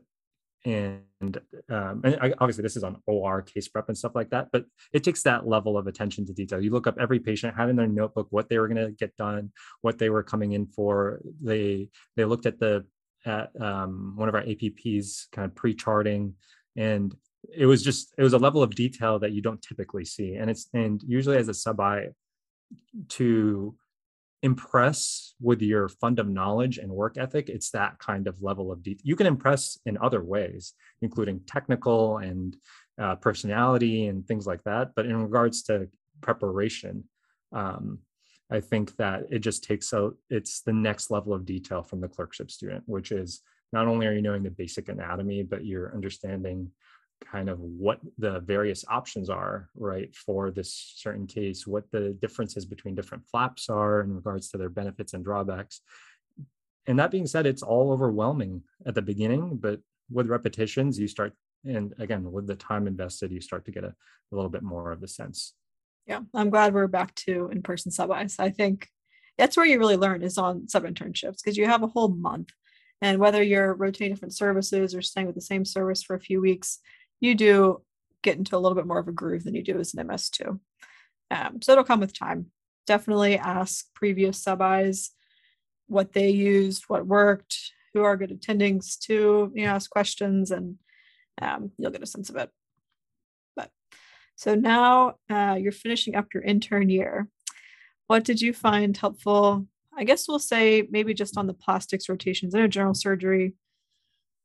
and 0.65 1.39
um, 1.69 2.01
and 2.03 2.33
obviously 2.39 2.63
this 2.63 2.75
is 2.75 2.83
on 2.83 2.97
OR 3.05 3.41
case 3.41 3.67
prep 3.67 3.87
and 3.87 3.97
stuff 3.97 4.15
like 4.15 4.31
that, 4.31 4.49
but 4.51 4.65
it 4.93 5.03
takes 5.03 5.21
that 5.23 5.47
level 5.47 5.77
of 5.77 5.87
attention 5.87 6.25
to 6.25 6.33
detail. 6.33 6.61
You 6.61 6.71
look 6.71 6.87
up 6.87 6.97
every 6.99 7.19
patient, 7.19 7.55
had 7.55 7.69
in 7.69 7.75
their 7.75 7.87
notebook 7.87 8.27
what 8.31 8.49
they 8.49 8.57
were 8.57 8.67
going 8.67 8.85
to 8.85 8.91
get 8.91 9.15
done, 9.15 9.51
what 9.81 9.97
they 9.97 10.09
were 10.09 10.23
coming 10.23 10.53
in 10.53 10.65
for. 10.65 11.21
They 11.41 11.89
they 12.15 12.25
looked 12.25 12.47
at 12.47 12.59
the 12.59 12.85
at 13.25 13.49
um, 13.61 14.13
one 14.15 14.29
of 14.29 14.35
our 14.35 14.43
APPs 14.43 15.31
kind 15.31 15.45
of 15.45 15.55
pre-charting, 15.55 16.33
and 16.75 17.15
it 17.55 17.67
was 17.67 17.83
just 17.83 18.13
it 18.17 18.23
was 18.23 18.33
a 18.33 18.39
level 18.39 18.63
of 18.63 18.73
detail 18.75 19.19
that 19.19 19.31
you 19.31 19.41
don't 19.41 19.61
typically 19.61 20.05
see, 20.05 20.35
and 20.35 20.49
it's 20.49 20.67
and 20.73 21.01
usually 21.05 21.37
as 21.37 21.47
a 21.47 21.53
sub 21.53 21.79
I 21.79 22.07
to 23.09 23.75
impress 24.43 25.33
with 25.41 25.61
your 25.61 25.87
fund 25.87 26.19
of 26.19 26.27
knowledge 26.27 26.77
and 26.77 26.91
work 26.91 27.17
ethic 27.17 27.49
it's 27.49 27.71
that 27.71 27.97
kind 27.99 28.27
of 28.27 28.41
level 28.41 28.71
of 28.71 28.83
detail 28.83 29.01
you 29.03 29.15
can 29.15 29.27
impress 29.27 29.79
in 29.85 29.97
other 29.99 30.23
ways 30.23 30.73
including 31.01 31.39
technical 31.47 32.17
and 32.19 32.57
uh, 33.01 33.15
personality 33.15 34.07
and 34.07 34.27
things 34.27 34.45
like 34.45 34.63
that 34.63 34.91
but 34.95 35.05
in 35.05 35.15
regards 35.21 35.63
to 35.63 35.87
preparation 36.21 37.03
um, 37.53 37.99
i 38.51 38.59
think 38.59 38.95
that 38.97 39.23
it 39.31 39.39
just 39.39 39.63
takes 39.63 39.93
a 39.93 40.11
it's 40.29 40.61
the 40.61 40.73
next 40.73 41.09
level 41.09 41.33
of 41.33 41.45
detail 41.45 41.81
from 41.81 42.01
the 42.01 42.07
clerkship 42.07 42.51
student 42.51 42.83
which 42.85 43.11
is 43.11 43.41
not 43.73 43.87
only 43.87 44.05
are 44.05 44.13
you 44.13 44.21
knowing 44.21 44.43
the 44.43 44.51
basic 44.51 44.89
anatomy 44.89 45.43
but 45.43 45.65
you're 45.65 45.93
understanding 45.93 46.69
kind 47.23 47.49
of 47.49 47.59
what 47.59 47.99
the 48.17 48.39
various 48.41 48.85
options 48.87 49.29
are, 49.29 49.69
right, 49.75 50.13
for 50.15 50.51
this 50.51 50.93
certain 50.97 51.27
case, 51.27 51.65
what 51.65 51.89
the 51.91 52.17
differences 52.21 52.65
between 52.65 52.95
different 52.95 53.23
flaps 53.29 53.69
are 53.69 54.01
in 54.01 54.13
regards 54.13 54.49
to 54.49 54.57
their 54.57 54.69
benefits 54.69 55.13
and 55.13 55.23
drawbacks. 55.23 55.81
And 56.87 56.99
that 56.99 57.11
being 57.11 57.25
said, 57.25 57.45
it's 57.45 57.63
all 57.63 57.91
overwhelming 57.91 58.63
at 58.85 58.95
the 58.95 59.01
beginning, 59.01 59.57
but 59.57 59.79
with 60.11 60.27
repetitions, 60.27 60.99
you 60.99 61.07
start, 61.07 61.33
and 61.65 61.93
again, 61.97 62.31
with 62.31 62.47
the 62.47 62.55
time 62.55 62.87
invested, 62.87 63.31
you 63.31 63.41
start 63.41 63.65
to 63.65 63.71
get 63.71 63.83
a, 63.83 63.95
a 64.31 64.35
little 64.35 64.51
bit 64.51 64.61
more 64.61 64.91
of 64.91 65.01
the 65.01 65.07
sense. 65.07 65.53
Yeah, 66.05 66.21
I'm 66.33 66.51
glad 66.51 66.73
we're 66.73 66.87
back 66.87 67.15
to 67.15 67.49
in 67.51 67.63
person 67.63 67.91
sub 67.91 68.11
Is. 68.21 68.35
I 68.37 68.51
think 68.51 68.87
that's 69.37 69.57
where 69.57 69.65
you 69.65 69.79
really 69.79 69.97
learn 69.97 70.21
is 70.21 70.37
on 70.37 70.67
sub 70.67 70.83
internships 70.83 71.37
because 71.43 71.57
you 71.57 71.65
have 71.65 71.83
a 71.83 71.87
whole 71.87 72.09
month. 72.09 72.49
And 73.01 73.19
whether 73.19 73.43
you're 73.43 73.73
rotating 73.73 74.13
different 74.13 74.35
services 74.35 74.95
or 74.95 75.01
staying 75.01 75.27
with 75.27 75.35
the 75.35 75.41
same 75.41 75.65
service 75.65 76.01
for 76.01 76.15
a 76.15 76.19
few 76.19 76.39
weeks, 76.39 76.79
you 77.19 77.35
do 77.35 77.81
get 78.21 78.37
into 78.37 78.55
a 78.55 78.59
little 78.59 78.75
bit 78.75 78.87
more 78.87 78.99
of 78.99 79.07
a 79.07 79.11
groove 79.11 79.43
than 79.43 79.55
you 79.55 79.63
do 79.63 79.79
as 79.79 79.93
an 79.93 80.07
MS2. 80.07 80.59
Um, 81.31 81.61
so 81.61 81.71
it'll 81.71 81.83
come 81.83 81.99
with 81.99 82.17
time. 82.17 82.47
Definitely 82.87 83.37
ask 83.37 83.85
previous 83.93 84.41
sub-Is 84.41 85.11
what 85.87 86.13
they 86.13 86.29
used, 86.29 86.85
what 86.87 87.05
worked, 87.05 87.71
who 87.93 88.03
are 88.03 88.17
good 88.17 88.31
attendings 88.31 88.97
to, 88.99 89.51
you 89.53 89.65
know, 89.65 89.71
ask 89.71 89.89
questions 89.89 90.51
and 90.51 90.77
um, 91.41 91.71
you'll 91.77 91.91
get 91.91 92.03
a 92.03 92.07
sense 92.07 92.29
of 92.29 92.35
it. 92.35 92.49
But 93.55 93.69
so 94.35 94.55
now 94.55 95.15
uh, 95.29 95.57
you're 95.59 95.71
finishing 95.71 96.15
up 96.15 96.33
your 96.33 96.43
intern 96.43 96.89
year. 96.89 97.29
What 98.07 98.23
did 98.23 98.41
you 98.41 98.53
find 98.53 98.95
helpful? 98.95 99.67
I 99.97 100.03
guess 100.03 100.27
we'll 100.27 100.39
say 100.39 100.87
maybe 100.89 101.13
just 101.13 101.37
on 101.37 101.47
the 101.47 101.53
plastics 101.53 102.09
rotations. 102.09 102.53
Know 102.53 102.67
general 102.67 102.93
surgery 102.93 103.53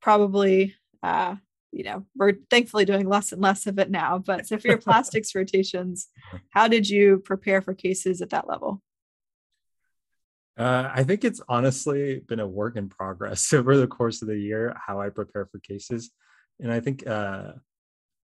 probably 0.01 0.75
uh, 1.03 1.37
you 1.73 1.85
know 1.85 2.05
we're 2.17 2.35
thankfully 2.51 2.85
doing 2.85 3.09
less 3.09 3.33
and 3.33 3.41
less 3.41 3.67
of 3.67 3.79
it 3.79 3.91
now 3.91 4.19
but 4.19 4.47
so 4.47 4.59
for 4.59 4.69
your 4.69 4.79
plastics 4.87 5.35
rotations 5.35 6.09
how 6.51 6.69
did 6.69 6.89
you 6.89 7.19
prepare 7.19 7.63
for 7.63 7.75
cases 7.75 8.21
at 8.21 8.31
that 8.31 8.49
level 8.49 8.83
uh, 10.61 10.91
I 10.93 11.05
think 11.05 11.25
it's 11.25 11.41
honestly 11.49 12.21
been 12.29 12.39
a 12.39 12.47
work 12.47 12.77
in 12.77 12.91
progress 12.91 13.51
over 13.55 13.79
the 13.79 13.87
course 13.87 14.21
of 14.21 14.29
the 14.29 14.39
year 14.39 14.77
how 14.87 15.01
I 15.01 15.09
prepare 15.09 15.47
for 15.47 15.59
cases, 15.61 16.11
and 16.59 16.71
I 16.71 16.81
think 16.81 17.07
uh, 17.07 17.53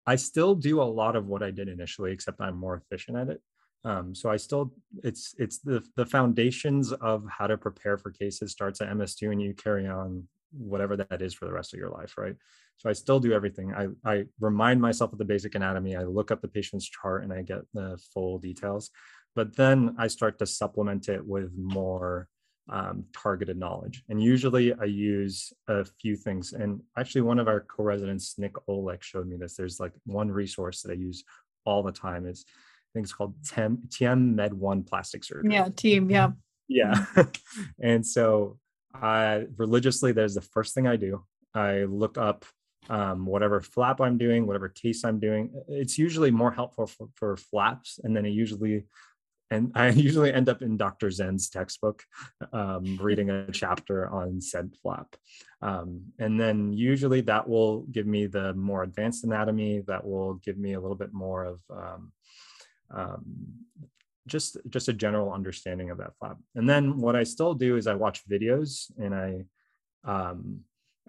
I 0.07 0.15
still 0.15 0.55
do 0.55 0.81
a 0.81 0.83
lot 0.83 1.17
of 1.17 1.27
what 1.27 1.43
I 1.43 1.51
did 1.51 1.67
initially, 1.67 2.13
except 2.13 2.39
I'm 2.39 2.55
more 2.55 2.75
efficient 2.75 3.17
at 3.17 3.29
it. 3.29 3.41
Um, 3.83 4.15
so 4.15 4.29
I 4.29 4.37
still 4.37 4.71
it's 5.03 5.35
it's 5.37 5.57
the 5.59 5.83
the 5.97 6.05
foundations 6.05 6.93
of 6.93 7.25
how 7.27 7.47
to 7.47 7.57
prepare 7.57 7.97
for 7.97 8.11
cases 8.11 8.51
starts 8.51 8.79
at 8.79 8.89
MS2, 8.89 9.31
and 9.31 9.41
you 9.41 9.53
carry 9.53 9.87
on 9.87 10.27
whatever 10.51 10.95
that 10.95 11.21
is 11.21 11.33
for 11.33 11.45
the 11.45 11.53
rest 11.53 11.73
of 11.73 11.79
your 11.79 11.89
life, 11.89 12.17
right? 12.17 12.35
So 12.81 12.89
I 12.89 12.93
still 12.93 13.19
do 13.19 13.31
everything. 13.31 13.75
I, 13.75 13.89
I 14.03 14.25
remind 14.39 14.81
myself 14.81 15.13
of 15.13 15.19
the 15.19 15.25
basic 15.25 15.53
anatomy. 15.53 15.95
I 15.95 16.03
look 16.03 16.31
up 16.31 16.41
the 16.41 16.47
patient's 16.47 16.89
chart 16.89 17.23
and 17.23 17.31
I 17.31 17.43
get 17.43 17.61
the 17.75 18.01
full 18.11 18.39
details. 18.39 18.89
But 19.35 19.55
then 19.55 19.95
I 19.99 20.07
start 20.07 20.39
to 20.39 20.47
supplement 20.47 21.07
it 21.07 21.23
with 21.23 21.51
more 21.55 22.27
um, 22.69 23.05
targeted 23.13 23.55
knowledge. 23.55 24.03
And 24.09 24.19
usually 24.19 24.73
I 24.73 24.85
use 24.85 25.53
a 25.67 25.85
few 25.85 26.15
things. 26.15 26.53
And 26.53 26.81
actually, 26.97 27.21
one 27.21 27.37
of 27.37 27.47
our 27.47 27.59
co 27.59 27.83
residents, 27.83 28.39
Nick 28.39 28.53
Olek, 28.67 29.03
showed 29.03 29.27
me 29.27 29.37
this. 29.37 29.55
There's 29.55 29.79
like 29.79 29.93
one 30.05 30.31
resource 30.31 30.81
that 30.81 30.91
I 30.91 30.95
use 30.95 31.23
all 31.65 31.83
the 31.83 31.91
time 31.91 32.25
It's, 32.25 32.45
I 32.47 32.89
think 32.95 33.03
it's 33.03 33.13
called 33.13 33.35
Thieme, 33.43 33.77
Thieme 33.89 34.33
Med 34.33 34.55
One 34.55 34.81
Plastic 34.81 35.23
Surgery. 35.23 35.53
Yeah, 35.53 35.69
Thieme. 35.69 36.09
Yeah. 36.09 36.31
Yeah. 36.67 37.05
and 37.79 38.03
so 38.03 38.57
I 38.91 39.45
religiously, 39.57 40.13
that 40.13 40.25
is 40.25 40.33
the 40.33 40.41
first 40.41 40.73
thing 40.73 40.87
I 40.87 40.95
do. 40.95 41.23
I 41.53 41.83
look 41.83 42.17
up 42.17 42.43
um, 42.89 43.25
whatever 43.25 43.61
flap 43.61 44.01
I'm 44.01 44.17
doing, 44.17 44.47
whatever 44.47 44.69
case 44.69 45.03
I'm 45.03 45.19
doing. 45.19 45.51
It's 45.67 45.97
usually 45.97 46.31
more 46.31 46.51
helpful 46.51 46.87
for, 46.87 47.07
for 47.15 47.37
flaps, 47.37 47.99
and 48.03 48.15
then 48.15 48.25
it 48.25 48.29
usually, 48.29 48.85
and 49.49 49.71
I 49.75 49.89
usually 49.89 50.33
end 50.33 50.49
up 50.49 50.61
in 50.61 50.77
Dr. 50.77 51.11
Zenn's 51.11 51.49
textbook, 51.49 52.03
um, 52.53 52.97
reading 53.01 53.29
a 53.29 53.51
chapter 53.51 54.09
on 54.09 54.41
said 54.41 54.73
flap, 54.81 55.15
um, 55.61 56.01
and 56.19 56.39
then 56.39 56.73
usually 56.73 57.21
that 57.21 57.47
will 57.47 57.81
give 57.83 58.07
me 58.07 58.25
the 58.25 58.53
more 58.53 58.83
advanced 58.83 59.23
anatomy. 59.23 59.83
That 59.87 60.05
will 60.05 60.35
give 60.35 60.57
me 60.57 60.73
a 60.73 60.79
little 60.79 60.97
bit 60.97 61.13
more 61.13 61.45
of 61.45 61.61
um, 61.69 62.11
um, 62.93 63.23
just 64.27 64.57
just 64.69 64.87
a 64.89 64.93
general 64.93 65.31
understanding 65.31 65.91
of 65.91 65.97
that 65.99 66.15
flap. 66.17 66.37
And 66.55 66.69
then 66.69 66.97
what 66.97 67.15
I 67.15 67.23
still 67.23 67.53
do 67.53 67.77
is 67.77 67.87
I 67.87 67.93
watch 67.93 68.27
videos 68.27 68.91
and 68.97 69.13
I 69.13 69.45
um, 70.03 70.61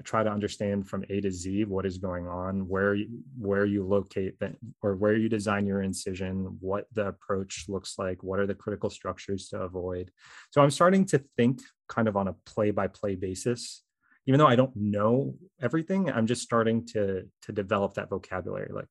try 0.05 0.23
to 0.23 0.31
understand 0.31 0.89
from 0.89 1.05
A 1.11 1.21
to 1.21 1.31
Z 1.31 1.65
what 1.65 1.87
is 1.87 1.99
going 1.99 2.27
on, 2.29 2.69
where 2.69 2.95
you, 2.95 3.09
where 3.39 3.65
you 3.65 3.87
locate 3.87 4.39
that, 4.41 4.57
or 4.83 4.97
where 4.97 5.17
you 5.17 5.29
design 5.29 5.67
your 5.67 5.83
incision, 5.83 6.57
what 6.61 6.87
the 6.93 7.09
approach 7.09 7.67
looks 7.69 7.99
like, 7.99 8.23
what 8.23 8.39
are 8.39 8.47
the 8.47 8.55
critical 8.55 8.91
structures 8.91 9.49
to 9.49 9.61
avoid. 9.61 10.11
So 10.51 10.61
I'm 10.61 10.71
starting 10.71 11.05
to 11.07 11.23
think 11.37 11.61
kind 11.89 12.09
of 12.09 12.17
on 12.17 12.29
a 12.29 12.35
play 12.47 12.71
by 12.71 12.89
play 12.89 13.15
basis. 13.15 13.83
Even 14.27 14.39
though 14.39 14.47
I 14.47 14.57
don't 14.57 14.75
know 14.77 15.35
everything, 15.61 16.11
I'm 16.11 16.27
just 16.27 16.43
starting 16.43 16.87
to 16.89 17.29
to 17.43 17.53
develop 17.53 17.95
that 17.95 18.09
vocabulary. 18.09 18.71
Like, 18.73 18.91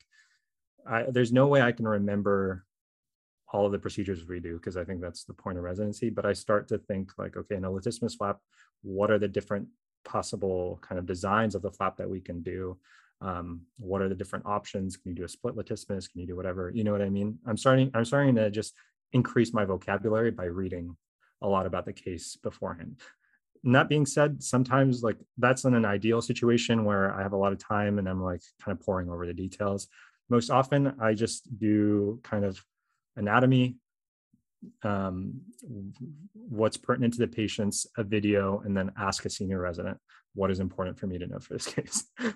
I, 0.85 1.03
there's 1.09 1.31
no 1.31 1.47
way 1.47 1.61
I 1.61 1.71
can 1.71 1.87
remember 1.87 2.65
all 3.53 3.65
of 3.65 3.71
the 3.71 3.79
procedures 3.79 4.27
we 4.27 4.39
do 4.39 4.55
because 4.55 4.77
I 4.77 4.83
think 4.83 5.01
that's 5.01 5.23
the 5.23 5.33
point 5.33 5.57
of 5.57 5.63
residency. 5.63 6.09
But 6.09 6.25
I 6.25 6.33
start 6.33 6.67
to 6.69 6.77
think 6.77 7.11
like, 7.17 7.37
okay, 7.37 7.55
in 7.55 7.65
a 7.65 7.69
latissimus 7.69 8.17
flap, 8.17 8.39
what 8.81 9.11
are 9.11 9.19
the 9.19 9.27
different 9.27 9.67
possible 10.03 10.79
kind 10.81 10.99
of 10.99 11.05
designs 11.05 11.55
of 11.55 11.61
the 11.61 11.71
flap 11.71 11.97
that 11.97 12.09
we 12.09 12.19
can 12.19 12.41
do. 12.41 12.77
Um, 13.21 13.61
what 13.77 14.01
are 14.01 14.09
the 14.09 14.15
different 14.15 14.45
options? 14.45 14.97
Can 14.97 15.11
you 15.11 15.15
do 15.15 15.23
a 15.23 15.29
split 15.29 15.55
latissimus? 15.55 16.11
Can 16.11 16.21
you 16.21 16.27
do 16.27 16.35
whatever? 16.35 16.71
You 16.73 16.83
know 16.83 16.91
what 16.91 17.01
i 17.01 17.09
mean? 17.09 17.37
I'm 17.45 17.57
starting 17.57 17.91
i'm 17.93 18.05
starting 18.05 18.35
to 18.35 18.49
just 18.49 18.73
increase 19.13 19.53
my 19.53 19.65
vocabulary 19.65 20.31
by 20.31 20.45
reading 20.45 20.95
a 21.41 21.47
lot 21.47 21.65
about 21.65 21.85
the 21.85 21.93
case 21.93 22.37
beforehand. 22.41 22.97
And 23.63 23.75
that 23.75 23.89
being 23.89 24.05
said 24.05 24.41
sometimes 24.41 25.03
like 25.03 25.17
that's 25.37 25.65
in 25.65 25.75
an 25.75 25.85
ideal 25.85 26.21
situation 26.21 26.83
where 26.83 27.13
i 27.13 27.21
have 27.21 27.33
a 27.33 27.37
lot 27.37 27.51
of 27.51 27.59
time 27.59 27.99
and 27.99 28.09
i'm 28.09 28.23
like 28.23 28.41
kind 28.63 28.77
of 28.77 28.83
pouring 28.83 29.09
over 29.09 29.27
the 29.27 29.33
details. 29.33 29.87
Most 30.29 30.49
often 30.49 30.95
i 30.99 31.13
just 31.13 31.57
do 31.59 32.19
kind 32.23 32.43
of 32.43 32.63
anatomy 33.17 33.75
um, 34.83 35.41
what's 36.33 36.77
pertinent 36.77 37.13
to 37.13 37.19
the 37.19 37.27
patients, 37.27 37.87
a 37.97 38.03
video, 38.03 38.61
and 38.65 38.75
then 38.75 38.91
ask 38.97 39.25
a 39.25 39.29
senior 39.29 39.59
resident 39.59 39.97
what 40.33 40.51
is 40.51 40.59
important 40.59 40.97
for 40.97 41.07
me 41.07 41.17
to 41.17 41.27
know 41.27 41.39
for 41.39 41.53
this 41.53 41.67
case. 41.73 42.05
yeah. 42.19 42.31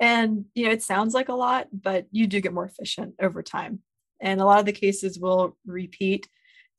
And 0.00 0.46
you 0.54 0.66
know, 0.66 0.72
it 0.72 0.82
sounds 0.82 1.14
like 1.14 1.28
a 1.28 1.34
lot, 1.34 1.68
but 1.72 2.06
you 2.10 2.26
do 2.26 2.40
get 2.40 2.52
more 2.52 2.64
efficient 2.64 3.14
over 3.20 3.42
time. 3.42 3.80
And 4.20 4.40
a 4.40 4.44
lot 4.44 4.60
of 4.60 4.66
the 4.66 4.72
cases 4.72 5.18
will 5.18 5.56
repeat. 5.64 6.28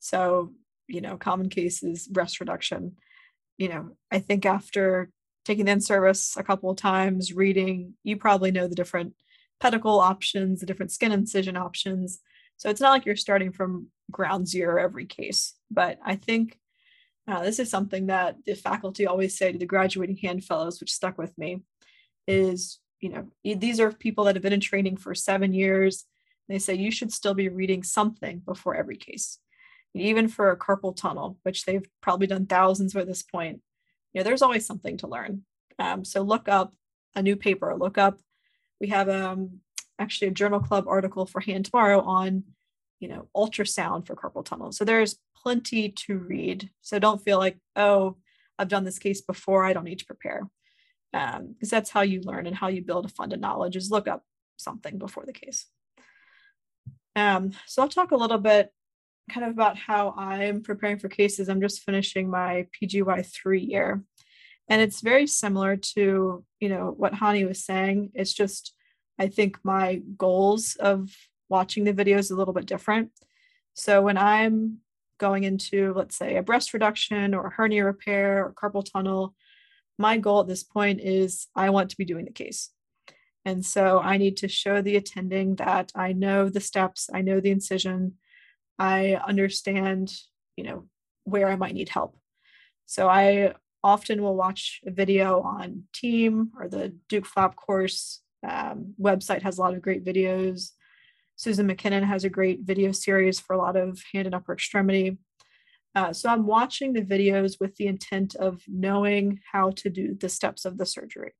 So, 0.00 0.52
you 0.88 1.00
know, 1.00 1.16
common 1.16 1.48
cases, 1.48 2.06
breast 2.06 2.40
reduction. 2.40 2.96
You 3.56 3.68
know, 3.68 3.90
I 4.10 4.18
think 4.18 4.44
after 4.44 5.10
taking 5.44 5.66
the 5.66 5.72
in 5.72 5.80
service 5.80 6.36
a 6.36 6.42
couple 6.42 6.70
of 6.70 6.76
times, 6.76 7.32
reading, 7.32 7.94
you 8.02 8.16
probably 8.16 8.50
know 8.50 8.66
the 8.66 8.74
different 8.74 9.14
pedicle 9.60 10.00
options, 10.00 10.60
the 10.60 10.66
different 10.66 10.92
skin 10.92 11.12
incision 11.12 11.56
options 11.56 12.20
so 12.56 12.70
it's 12.70 12.80
not 12.80 12.90
like 12.90 13.06
you're 13.06 13.16
starting 13.16 13.52
from 13.52 13.88
ground 14.10 14.48
zero 14.48 14.82
every 14.82 15.06
case. 15.06 15.54
But 15.70 15.98
I 16.04 16.16
think 16.16 16.58
uh, 17.26 17.42
this 17.42 17.58
is 17.58 17.70
something 17.70 18.06
that 18.06 18.36
the 18.44 18.54
faculty 18.54 19.06
always 19.06 19.36
say 19.36 19.52
to 19.52 19.58
the 19.58 19.66
graduating 19.66 20.16
hand 20.16 20.44
fellows, 20.44 20.80
which 20.80 20.92
stuck 20.92 21.18
with 21.18 21.36
me, 21.38 21.62
is 22.26 22.78
you 23.00 23.10
know 23.10 23.28
these 23.44 23.80
are 23.80 23.92
people 23.92 24.24
that 24.24 24.36
have 24.36 24.42
been 24.42 24.52
in 24.52 24.60
training 24.60 24.96
for 24.96 25.14
seven 25.14 25.52
years. 25.52 26.04
They 26.48 26.58
say 26.58 26.74
you 26.74 26.90
should 26.90 27.12
still 27.12 27.34
be 27.34 27.48
reading 27.48 27.82
something 27.82 28.40
before 28.40 28.74
every 28.74 28.96
case, 28.96 29.38
even 29.94 30.28
for 30.28 30.50
a 30.50 30.58
carpal 30.58 30.94
tunnel, 30.94 31.38
which 31.42 31.64
they've 31.64 31.86
probably 32.02 32.26
done 32.26 32.46
thousands 32.46 32.92
by 32.92 33.04
this 33.04 33.22
point. 33.22 33.60
You 34.12 34.20
know, 34.20 34.24
there's 34.24 34.42
always 34.42 34.66
something 34.66 34.98
to 34.98 35.08
learn. 35.08 35.44
Um, 35.78 36.04
so 36.04 36.22
look 36.22 36.48
up 36.48 36.74
a 37.14 37.22
new 37.22 37.36
paper. 37.36 37.74
Look 37.76 37.96
up. 37.98 38.20
We 38.80 38.88
have 38.88 39.08
um, 39.08 39.60
actually 39.98 40.28
a 40.28 40.32
journal 40.32 40.60
club 40.60 40.86
article 40.88 41.26
for 41.26 41.40
hand 41.40 41.66
tomorrow 41.66 42.00
on 42.00 42.44
you 43.00 43.08
know 43.08 43.28
ultrasound 43.36 44.06
for 44.06 44.16
carpal 44.16 44.44
tunnel. 44.44 44.72
So 44.72 44.84
there's 44.84 45.18
plenty 45.36 45.90
to 45.90 46.18
read. 46.18 46.70
So 46.80 46.98
don't 46.98 47.22
feel 47.22 47.38
like 47.38 47.58
oh 47.76 48.16
i've 48.58 48.68
done 48.68 48.84
this 48.84 49.00
case 49.00 49.20
before 49.20 49.64
i 49.64 49.72
don't 49.72 49.84
need 49.84 49.98
to 49.98 50.06
prepare. 50.06 50.48
Because 51.12 51.36
um, 51.36 51.54
that's 51.60 51.90
how 51.90 52.00
you 52.02 52.20
learn 52.22 52.46
and 52.46 52.56
how 52.56 52.68
you 52.68 52.82
build 52.82 53.04
a 53.04 53.08
fund 53.08 53.32
of 53.32 53.40
knowledge 53.40 53.76
is 53.76 53.90
look 53.90 54.08
up 54.08 54.22
something 54.56 54.98
before 54.98 55.24
the 55.26 55.32
case. 55.32 55.66
Um, 57.16 57.52
so 57.66 57.82
i'll 57.82 57.88
talk 57.88 58.10
a 58.12 58.16
little 58.16 58.38
bit 58.38 58.70
kind 59.30 59.46
of 59.46 59.52
about 59.52 59.78
how 59.78 60.14
i'm 60.16 60.62
preparing 60.62 60.98
for 60.98 61.08
cases. 61.08 61.48
I'm 61.48 61.60
just 61.60 61.82
finishing 61.82 62.30
my 62.30 62.66
pgy 62.74 63.26
three 63.26 63.62
year. 63.62 64.02
And 64.68 64.80
it's 64.80 65.02
very 65.02 65.26
similar 65.26 65.76
to 65.76 66.44
you 66.60 66.68
know 66.68 66.94
what 66.96 67.12
hani 67.12 67.46
was 67.46 67.64
saying. 67.64 68.12
It's 68.14 68.32
just 68.32 68.74
I 69.18 69.28
think 69.28 69.58
my 69.62 70.02
goals 70.16 70.76
of 70.76 71.10
watching 71.48 71.84
the 71.84 71.92
video 71.92 72.18
is 72.18 72.30
a 72.30 72.36
little 72.36 72.54
bit 72.54 72.66
different. 72.66 73.10
So 73.74 74.02
when 74.02 74.16
I'm 74.16 74.78
going 75.18 75.44
into, 75.44 75.92
let's 75.94 76.16
say, 76.16 76.36
a 76.36 76.42
breast 76.42 76.74
reduction 76.74 77.34
or 77.34 77.46
a 77.46 77.50
hernia 77.50 77.84
repair 77.84 78.44
or 78.44 78.52
carpal 78.52 78.84
tunnel, 78.84 79.34
my 79.98 80.16
goal 80.16 80.40
at 80.40 80.48
this 80.48 80.64
point 80.64 81.00
is 81.00 81.46
I 81.54 81.70
want 81.70 81.90
to 81.90 81.96
be 81.96 82.04
doing 82.04 82.24
the 82.24 82.32
case. 82.32 82.70
And 83.44 83.64
so 83.64 84.00
I 84.00 84.16
need 84.16 84.36
to 84.38 84.48
show 84.48 84.80
the 84.80 84.96
attending 84.96 85.56
that 85.56 85.92
I 85.94 86.12
know 86.12 86.48
the 86.48 86.60
steps, 86.60 87.10
I 87.12 87.20
know 87.20 87.40
the 87.40 87.50
incision, 87.50 88.14
I 88.78 89.14
understand, 89.14 90.12
you 90.56 90.64
know, 90.64 90.88
where 91.24 91.48
I 91.48 91.56
might 91.56 91.74
need 91.74 91.90
help. 91.90 92.16
So 92.86 93.08
I 93.08 93.54
often 93.82 94.22
will 94.22 94.34
watch 94.34 94.80
a 94.86 94.90
video 94.90 95.42
on 95.42 95.84
Thieme 95.92 96.48
or 96.58 96.68
the 96.68 96.94
Duke 97.08 97.26
Flap 97.26 97.54
course 97.54 98.20
um, 98.44 98.94
website 99.00 99.42
has 99.42 99.58
a 99.58 99.60
lot 99.60 99.74
of 99.74 99.82
great 99.82 100.04
videos. 100.04 100.70
Susan 101.36 101.66
Mackinnon 101.66 102.04
has 102.04 102.24
a 102.24 102.30
great 102.30 102.60
video 102.60 102.92
series 102.92 103.40
for 103.40 103.54
a 103.54 103.58
lot 103.58 103.76
of 103.76 104.00
hand 104.12 104.26
and 104.26 104.34
upper 104.34 104.52
extremity. 104.52 105.18
Uh, 105.94 106.12
so 106.12 106.28
I'm 106.28 106.46
watching 106.46 106.92
the 106.92 107.02
videos 107.02 107.60
with 107.60 107.76
the 107.76 107.86
intent 107.86 108.34
of 108.34 108.62
knowing 108.66 109.40
how 109.52 109.70
to 109.70 109.90
do 109.90 110.14
the 110.14 110.28
steps 110.28 110.64
of 110.64 110.76
the 110.76 110.86
surgery. 110.86 111.32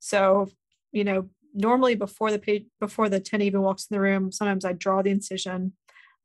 So, 0.00 0.48
you 0.92 1.04
know, 1.04 1.28
normally 1.54 1.94
before 1.94 2.30
the 2.30 2.38
page, 2.38 2.66
before 2.80 3.08
the 3.08 3.20
10 3.20 3.42
even 3.42 3.62
walks 3.62 3.86
in 3.88 3.94
the 3.94 4.00
room, 4.00 4.32
sometimes 4.32 4.64
I 4.64 4.72
draw 4.72 5.02
the 5.02 5.10
incision. 5.10 5.72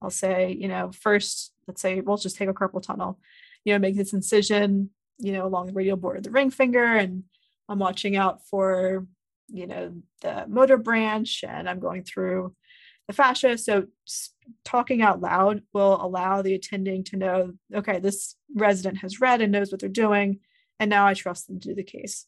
I'll 0.01 0.09
say, 0.09 0.57
you 0.59 0.67
know, 0.67 0.91
first, 0.91 1.53
let's 1.67 1.81
say 1.81 2.01
we'll 2.01 2.17
just 2.17 2.37
take 2.37 2.49
a 2.49 2.53
carpal 2.53 2.81
tunnel, 2.81 3.19
you 3.65 3.73
know, 3.73 3.79
make 3.79 3.95
this 3.95 4.13
incision, 4.13 4.89
you 5.19 5.31
know, 5.33 5.45
along 5.45 5.67
the 5.67 5.73
radial 5.73 5.97
border 5.97 6.17
of 6.17 6.23
the 6.23 6.31
ring 6.31 6.49
finger. 6.49 6.83
And 6.83 7.23
I'm 7.67 7.79
watching 7.79 8.15
out 8.15 8.45
for 8.47 9.05
you 9.51 9.67
know 9.67 9.93
the 10.21 10.45
motor 10.47 10.77
branch 10.77 11.43
and 11.47 11.67
i'm 11.67 11.79
going 11.79 12.03
through 12.03 12.53
the 13.09 13.13
fascia. 13.13 13.57
So 13.57 13.87
talking 14.63 15.01
out 15.01 15.19
loud 15.19 15.63
will 15.73 15.99
allow 15.99 16.43
the 16.43 16.53
attending 16.53 17.03
to 17.05 17.17
know 17.17 17.53
okay 17.73 17.99
this 17.99 18.35
resident 18.55 18.99
has 18.99 19.19
read 19.19 19.41
and 19.41 19.51
knows 19.51 19.71
what 19.71 19.81
they're 19.81 19.89
doing 19.89 20.39
and 20.79 20.89
now 20.91 21.07
i 21.07 21.13
trust 21.15 21.47
them 21.47 21.59
to 21.59 21.69
do 21.69 21.75
the 21.75 21.83
case. 21.83 22.27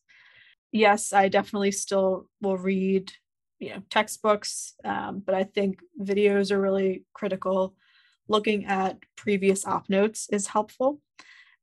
Yes 0.72 1.14
i 1.14 1.28
definitely 1.30 1.72
still 1.72 2.28
will 2.42 2.58
read 2.58 3.12
you 3.60 3.70
know 3.70 3.84
textbooks 3.92 4.74
um, 4.84 5.22
but 5.24 5.36
i 5.36 5.44
think 5.44 5.80
videos 6.02 6.52
are 6.52 6.60
really 6.60 7.06
critical. 7.14 7.76
Looking 8.28 8.66
at 8.66 8.98
previous 9.16 9.68
op 9.68 9.88
notes 9.88 10.30
is 10.32 10.48
helpful 10.48 11.00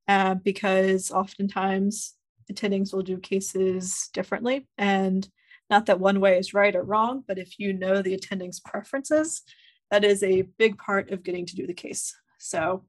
uh, 0.06 0.34
because 0.34 1.10
oftentimes 1.10 2.14
attendings 2.52 2.92
will 2.92 3.02
do 3.02 3.18
cases 3.18 4.10
differently 4.12 4.68
and 4.76 5.28
not 5.70 5.86
that 5.86 6.00
one 6.00 6.20
way 6.20 6.38
is 6.38 6.54
right 6.54 6.74
or 6.74 6.82
wrong, 6.82 7.24
but 7.26 7.38
if 7.38 7.58
you 7.58 7.72
know 7.72 8.02
the 8.02 8.14
attending's 8.14 8.60
preferences, 8.60 9.42
that 9.90 10.04
is 10.04 10.22
a 10.22 10.42
big 10.58 10.78
part 10.78 11.10
of 11.10 11.22
getting 11.22 11.46
to 11.46 11.56
do 11.56 11.66
the 11.66 11.74
case. 11.74 12.14
So, 12.38 12.84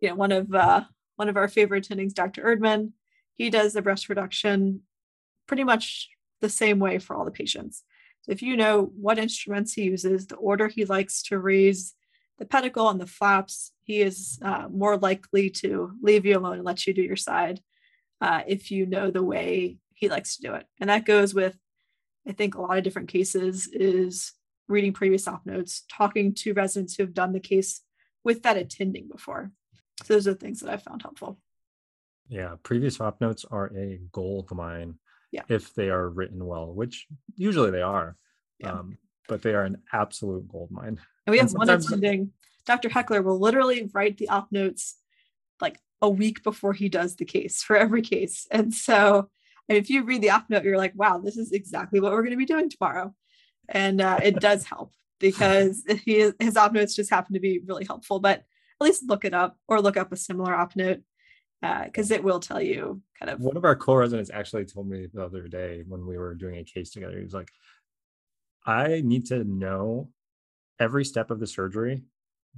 you 0.00 0.08
know, 0.08 0.14
one 0.14 0.32
of 0.32 0.54
uh, 0.54 0.84
one 1.16 1.28
of 1.28 1.36
our 1.36 1.48
favorite 1.48 1.88
attendings, 1.88 2.14
Dr. 2.14 2.42
Erdman, 2.44 2.92
he 3.36 3.50
does 3.50 3.72
the 3.72 3.82
breast 3.82 4.08
reduction 4.08 4.82
pretty 5.46 5.64
much 5.64 6.08
the 6.40 6.48
same 6.48 6.78
way 6.78 6.98
for 6.98 7.16
all 7.16 7.24
the 7.24 7.30
patients. 7.30 7.82
So 8.22 8.32
if 8.32 8.42
you 8.42 8.56
know 8.56 8.92
what 9.00 9.18
instruments 9.18 9.72
he 9.72 9.84
uses, 9.84 10.26
the 10.26 10.36
order 10.36 10.68
he 10.68 10.84
likes 10.84 11.22
to 11.24 11.38
raise 11.38 11.94
the 12.38 12.44
pedicle 12.44 12.88
and 12.88 13.00
the 13.00 13.06
flaps, 13.06 13.72
he 13.82 14.00
is 14.00 14.38
uh, 14.42 14.68
more 14.70 14.96
likely 14.96 15.50
to 15.50 15.92
leave 16.02 16.24
you 16.24 16.38
alone 16.38 16.54
and 16.54 16.64
let 16.64 16.86
you 16.86 16.94
do 16.94 17.02
your 17.02 17.16
side 17.16 17.60
uh, 18.20 18.42
if 18.46 18.70
you 18.70 18.86
know 18.86 19.10
the 19.10 19.22
way 19.22 19.78
he 19.94 20.08
likes 20.08 20.36
to 20.36 20.42
do 20.42 20.54
it. 20.54 20.66
And 20.80 20.90
that 20.90 21.04
goes 21.04 21.34
with 21.34 21.56
I 22.28 22.32
think 22.32 22.54
a 22.54 22.60
lot 22.60 22.76
of 22.76 22.84
different 22.84 23.08
cases 23.08 23.68
is 23.72 24.32
reading 24.68 24.92
previous 24.92 25.26
op 25.26 25.46
notes, 25.46 25.84
talking 25.90 26.34
to 26.34 26.52
residents 26.52 26.94
who 26.94 27.02
have 27.02 27.14
done 27.14 27.32
the 27.32 27.40
case 27.40 27.80
with 28.22 28.42
that 28.42 28.58
attending 28.58 29.08
before. 29.08 29.50
So 30.04 30.14
those 30.14 30.28
are 30.28 30.34
things 30.34 30.60
that 30.60 30.70
I 30.70 30.76
found 30.76 31.02
helpful. 31.02 31.38
Yeah, 32.28 32.56
previous 32.62 33.00
op 33.00 33.20
notes 33.20 33.46
are 33.50 33.72
a 33.74 33.98
gold 34.12 34.50
mine 34.50 34.98
yeah. 35.32 35.42
if 35.48 35.74
they 35.74 35.88
are 35.88 36.08
written 36.08 36.44
well, 36.44 36.72
which 36.72 37.06
usually 37.34 37.70
they 37.70 37.82
are. 37.82 38.16
Yeah. 38.58 38.72
Um, 38.72 38.98
but 39.26 39.42
they 39.42 39.54
are 39.54 39.64
an 39.64 39.78
absolute 39.92 40.46
gold 40.48 40.70
mine. 40.70 41.00
And 41.26 41.32
we 41.32 41.38
have 41.38 41.48
and 41.48 41.58
one 41.58 41.70
attending, 41.70 42.32
Dr. 42.66 42.90
Heckler 42.90 43.22
will 43.22 43.38
literally 43.38 43.88
write 43.92 44.18
the 44.18 44.28
op 44.28 44.52
notes 44.52 44.96
like 45.60 45.78
a 46.02 46.08
week 46.08 46.42
before 46.42 46.74
he 46.74 46.88
does 46.88 47.16
the 47.16 47.24
case 47.24 47.62
for 47.62 47.76
every 47.76 48.02
case. 48.02 48.46
And 48.50 48.72
so 48.72 49.30
and 49.68 49.76
if 49.76 49.90
you 49.90 50.04
read 50.04 50.22
the 50.22 50.30
op 50.30 50.48
note, 50.48 50.64
you're 50.64 50.78
like, 50.78 50.94
wow, 50.94 51.18
this 51.18 51.36
is 51.36 51.52
exactly 51.52 52.00
what 52.00 52.12
we're 52.12 52.22
going 52.22 52.30
to 52.30 52.36
be 52.36 52.46
doing 52.46 52.70
tomorrow. 52.70 53.14
And 53.68 54.00
uh, 54.00 54.18
it 54.22 54.40
does 54.40 54.64
help 54.64 54.92
because 55.20 55.84
he, 56.04 56.32
his 56.38 56.56
op 56.56 56.72
notes 56.72 56.96
just 56.96 57.10
happen 57.10 57.34
to 57.34 57.40
be 57.40 57.60
really 57.66 57.84
helpful. 57.84 58.18
But 58.20 58.44
at 58.80 58.84
least 58.84 59.04
look 59.06 59.24
it 59.24 59.34
up 59.34 59.58
or 59.66 59.80
look 59.80 59.96
up 59.96 60.12
a 60.12 60.16
similar 60.16 60.54
op 60.54 60.76
note. 60.76 61.02
because 61.84 62.10
uh, 62.10 62.14
it 62.14 62.24
will 62.24 62.40
tell 62.40 62.62
you 62.62 63.02
kind 63.18 63.30
of 63.30 63.40
one 63.40 63.56
of 63.56 63.64
our 63.64 63.74
co-residents 63.74 64.30
actually 64.32 64.64
told 64.64 64.88
me 64.88 65.08
the 65.12 65.24
other 65.24 65.48
day 65.48 65.82
when 65.88 66.06
we 66.06 66.16
were 66.16 66.34
doing 66.34 66.58
a 66.58 66.64
case 66.64 66.90
together 66.90 67.16
he 67.16 67.24
was 67.24 67.34
like 67.34 67.50
i 68.64 69.02
need 69.04 69.26
to 69.26 69.42
know 69.42 70.08
every 70.78 71.04
step 71.04 71.32
of 71.32 71.40
the 71.40 71.46
surgery 71.48 72.04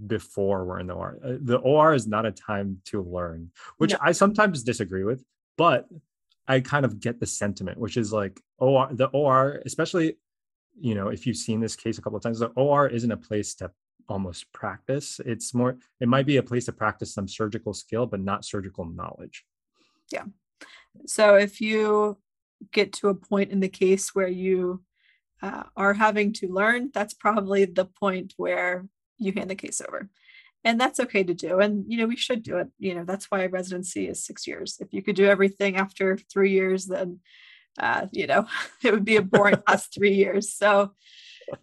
before 0.06 0.66
we're 0.66 0.80
in 0.80 0.86
the 0.86 0.92
or 0.92 1.18
uh, 1.24 1.38
the 1.40 1.56
or 1.56 1.94
is 1.94 2.06
not 2.06 2.26
a 2.26 2.30
time 2.30 2.78
to 2.84 3.02
learn 3.02 3.50
which 3.78 3.92
no. 3.92 3.98
i 4.02 4.12
sometimes 4.12 4.62
disagree 4.62 5.04
with 5.04 5.24
but 5.56 5.88
i 6.48 6.60
kind 6.60 6.84
of 6.84 7.00
get 7.00 7.20
the 7.20 7.26
sentiment 7.26 7.78
which 7.78 7.96
is 7.96 8.12
like 8.12 8.40
or 8.58 8.88
the 8.92 9.06
or 9.06 9.62
especially 9.66 10.16
you 10.80 10.94
know 10.94 11.08
if 11.08 11.26
you've 11.26 11.36
seen 11.36 11.60
this 11.60 11.76
case 11.76 11.98
a 11.98 12.02
couple 12.02 12.16
of 12.16 12.22
times 12.22 12.38
the 12.38 12.46
or 12.56 12.88
isn't 12.88 13.12
a 13.12 13.16
place 13.16 13.54
to 13.54 13.70
almost 14.10 14.52
practice. 14.52 15.20
It's 15.24 15.54
more, 15.54 15.78
it 16.00 16.08
might 16.08 16.26
be 16.26 16.36
a 16.36 16.42
place 16.42 16.66
to 16.66 16.72
practice 16.72 17.14
some 17.14 17.28
surgical 17.28 17.72
skill, 17.72 18.06
but 18.06 18.20
not 18.20 18.44
surgical 18.44 18.84
knowledge. 18.84 19.44
Yeah. 20.12 20.24
So 21.06 21.36
if 21.36 21.60
you 21.60 22.18
get 22.72 22.92
to 22.94 23.08
a 23.08 23.14
point 23.14 23.52
in 23.52 23.60
the 23.60 23.68
case 23.68 24.14
where 24.14 24.28
you 24.28 24.82
uh, 25.40 25.64
are 25.76 25.94
having 25.94 26.32
to 26.34 26.52
learn, 26.52 26.90
that's 26.92 27.14
probably 27.14 27.64
the 27.64 27.86
point 27.86 28.34
where 28.36 28.86
you 29.18 29.32
hand 29.32 29.48
the 29.48 29.54
case 29.54 29.80
over. 29.80 30.10
And 30.64 30.78
that's 30.78 31.00
okay 31.00 31.24
to 31.24 31.32
do. 31.32 31.60
And, 31.60 31.84
you 31.88 31.96
know, 31.98 32.06
we 32.06 32.16
should 32.16 32.42
do 32.42 32.58
it. 32.58 32.68
You 32.78 32.94
know, 32.94 33.04
that's 33.04 33.30
why 33.30 33.46
residency 33.46 34.08
is 34.08 34.24
six 34.24 34.46
years. 34.46 34.76
If 34.80 34.92
you 34.92 35.02
could 35.02 35.16
do 35.16 35.26
everything 35.26 35.76
after 35.76 36.18
three 36.30 36.52
years, 36.52 36.86
then, 36.86 37.20
uh, 37.78 38.06
you 38.12 38.26
know, 38.26 38.46
it 38.82 38.92
would 38.92 39.04
be 39.04 39.16
a 39.16 39.22
boring 39.22 39.62
last 39.68 39.94
three 39.94 40.14
years. 40.14 40.52
So, 40.52 40.92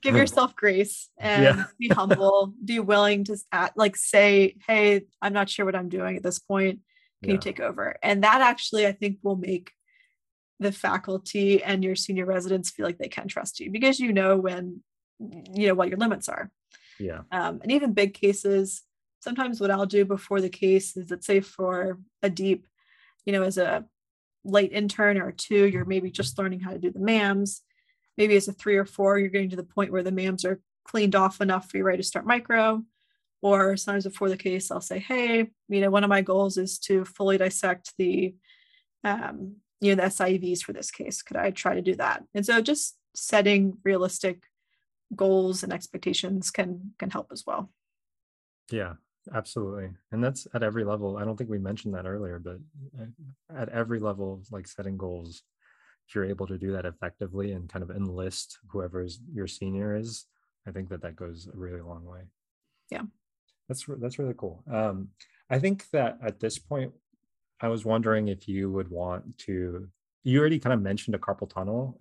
give 0.02 0.16
yourself 0.16 0.56
grace 0.56 1.10
and 1.18 1.44
yeah. 1.44 1.64
be 1.80 1.88
humble 1.88 2.54
be 2.64 2.80
willing 2.80 3.24
to 3.24 3.38
like 3.76 3.96
say 3.96 4.56
hey 4.68 5.02
i'm 5.22 5.34
not 5.34 5.50
sure 5.50 5.66
what 5.66 5.76
i'm 5.76 5.90
doing 5.90 6.18
at 6.18 6.24
this 6.24 6.40
point 6.40 6.80
can 7.22 7.30
yeah. 7.30 7.34
you 7.36 7.40
take 7.40 7.60
over 7.60 7.96
and 8.04 8.24
that 8.24 8.42
actually 8.42 8.86
i 8.86 8.92
think 8.92 9.18
will 9.24 9.36
make 9.36 9.72
the 10.60 10.72
faculty 10.72 11.64
and 11.64 11.84
your 11.84 11.96
senior 11.96 12.26
residents 12.26 12.72
feel 12.72 12.86
like 12.86 12.98
they 12.98 13.08
can 13.08 13.28
trust 13.28 13.60
you 13.60 13.72
because 13.72 14.00
you 14.00 14.12
know 14.12 14.38
when 14.38 14.82
you 15.20 15.68
know 15.68 15.74
what 15.74 15.90
your 15.90 15.98
limits 15.98 16.30
are 16.30 16.52
yeah 17.00 17.22
um, 17.32 17.60
and 17.62 17.72
even 17.72 17.94
big 17.94 18.14
cases 18.14 18.84
sometimes 19.20 19.60
what 19.60 19.72
i'll 19.72 19.86
do 19.86 20.06
before 20.06 20.42
the 20.42 20.50
case 20.50 20.96
is 20.96 21.10
let's 21.10 21.28
say 21.28 21.40
for 21.40 21.98
a 22.24 22.30
DIEP 22.30 22.64
you 23.26 23.34
know 23.34 23.44
as 23.44 23.58
a 23.58 23.86
late 24.44 24.72
intern 24.72 25.18
or 25.18 25.32
two 25.32 25.68
you're 25.68 25.86
maybe 25.86 26.10
just 26.10 26.38
learning 26.38 26.60
how 26.60 26.72
to 26.72 26.80
do 26.80 26.92
the 26.92 27.00
mams 27.00 27.62
maybe 28.18 28.36
as 28.36 28.48
a 28.48 28.54
three 28.54 28.78
or 28.78 28.86
four, 28.86 29.20
you're 29.20 29.30
getting 29.30 29.52
to 29.52 29.56
the 29.56 29.64
point 29.64 29.92
where 29.92 30.04
the 30.04 30.12
MAMs 30.12 30.44
are 30.44 30.60
cleaned 30.84 31.16
off 31.16 31.40
enough 31.40 31.70
for 31.70 31.78
you 31.78 31.84
ready 31.84 31.98
to 31.98 32.08
start 32.08 32.26
micro. 32.26 32.84
Or 33.42 33.78
sometimes 33.78 34.06
before 34.06 34.30
the 34.30 34.38
case, 34.38 34.72
I'll 34.72 34.82
say, 34.82 34.98
hey, 34.98 35.52
you 35.70 35.82
know, 35.82 35.92
one 35.92 36.04
of 36.04 36.10
my 36.10 36.22
goals 36.22 36.58
is 36.58 36.80
to 36.80 37.06
fully 37.06 37.38
dissect 37.38 37.94
the, 37.98 38.36
um, 39.04 39.58
you 39.80 39.96
know, 39.96 40.04
the 40.04 40.10
SIVs 40.10 40.64
for 40.64 40.74
this 40.74 40.90
case. 40.90 41.22
Could 41.22 41.38
I 41.38 41.52
try 41.52 41.76
to 41.76 41.84
do 41.84 41.96
that? 41.96 42.24
And 42.34 42.44
so 42.44 42.62
just 42.62 42.98
setting 43.16 43.78
realistic 43.84 44.42
goals 45.16 45.62
and 45.62 45.72
expectations 45.72 46.50
can 46.50 46.94
can 46.98 47.12
help 47.12 47.32
as 47.32 47.44
well. 47.46 47.70
Yeah, 48.72 48.94
absolutely 49.36 49.90
and 50.12 50.24
that's 50.24 50.48
at 50.54 50.64
every 50.64 50.84
level 50.84 51.18
i 51.18 51.26
don't 51.26 51.38
think 51.38 51.50
we 51.50 51.58
mentioned 51.58 51.94
that 51.94 52.06
earlier 52.06 52.40
but 52.40 52.58
at 53.56 53.70
every 53.70 54.00
level 54.00 54.42
like 54.52 54.68
setting 54.68 54.98
goals 54.98 55.44
if 56.08 56.16
you're 56.16 56.26
able 56.26 56.48
to 56.48 56.58
do 56.58 56.72
that 56.72 56.86
effectively 56.86 57.52
and 57.52 57.70
kind 57.70 57.84
of 57.84 57.92
enlist 57.92 58.60
whoever's 58.70 59.20
your 59.34 59.48
senior 59.48 59.96
is, 59.96 60.26
I 60.66 60.72
think 60.72 60.90
that 60.90 61.02
that 61.02 61.16
goes 61.16 61.50
a 61.54 61.58
really 61.58 61.82
long 61.82 62.06
way. 62.06 62.22
Yeah. 62.90 63.04
That's 63.68 63.86
that's 64.00 64.18
really 64.18 64.36
cool. 64.38 64.64
Um, 64.72 65.10
I 65.50 65.60
think 65.60 65.90
that 65.92 66.18
at 66.24 66.40
this 66.40 66.58
point, 66.58 66.94
I 67.60 67.68
was 67.68 67.84
wondering 67.84 68.30
if 68.30 68.48
you 68.48 68.72
would 68.72 68.90
want 68.90 69.38
to. 69.40 69.90
You 70.24 70.40
already 70.40 70.60
kind 70.60 70.74
of 70.74 70.82
mentioned 70.82 71.16
a 71.16 71.20
carpal 71.20 71.50
tunnel. 71.50 72.00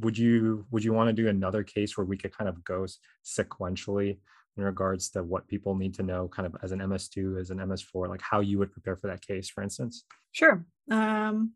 Would 0.00 0.16
you 0.16 0.64
would 0.70 0.84
you 0.84 0.94
want 0.94 1.08
to 1.08 1.22
do 1.22 1.28
another 1.28 1.62
case 1.62 1.96
where 1.96 2.06
we 2.06 2.16
could 2.16 2.36
kind 2.36 2.48
of 2.48 2.64
go 2.64 2.86
sequentially 3.24 4.18
in 4.56 4.64
regards 4.64 5.10
to 5.10 5.22
what 5.22 5.48
people 5.48 5.74
need 5.74 5.94
to 5.94 6.02
know, 6.02 6.28
kind 6.28 6.46
of 6.46 6.56
as 6.62 6.72
an 6.72 6.80
MS2, 6.80 7.40
as 7.40 7.50
an 7.50 7.58
MS4, 7.58 8.08
like 8.08 8.20
how 8.20 8.40
you 8.40 8.58
would 8.58 8.72
prepare 8.72 8.96
for 8.96 9.06
that 9.06 9.26
case, 9.26 9.48
for 9.48 9.62
instance? 9.62 10.04
Sure. 10.32 10.64
Um, 10.90 11.52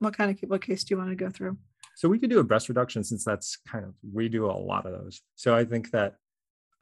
what 0.00 0.16
kind 0.16 0.30
of 0.30 0.50
what 0.50 0.62
case 0.62 0.82
do 0.84 0.94
you 0.94 0.98
want 0.98 1.10
to 1.10 1.16
go 1.16 1.30
through? 1.30 1.56
So 1.94 2.08
we 2.08 2.18
could 2.18 2.30
do 2.30 2.40
a 2.40 2.44
breast 2.44 2.68
reduction 2.68 3.04
since 3.04 3.24
that's 3.24 3.58
kind 3.68 3.84
of 3.84 3.94
we 4.12 4.28
do 4.28 4.46
a 4.46 4.52
lot 4.52 4.86
of 4.86 4.92
those. 4.92 5.20
So 5.36 5.54
I 5.54 5.64
think 5.64 5.90
that 5.92 6.16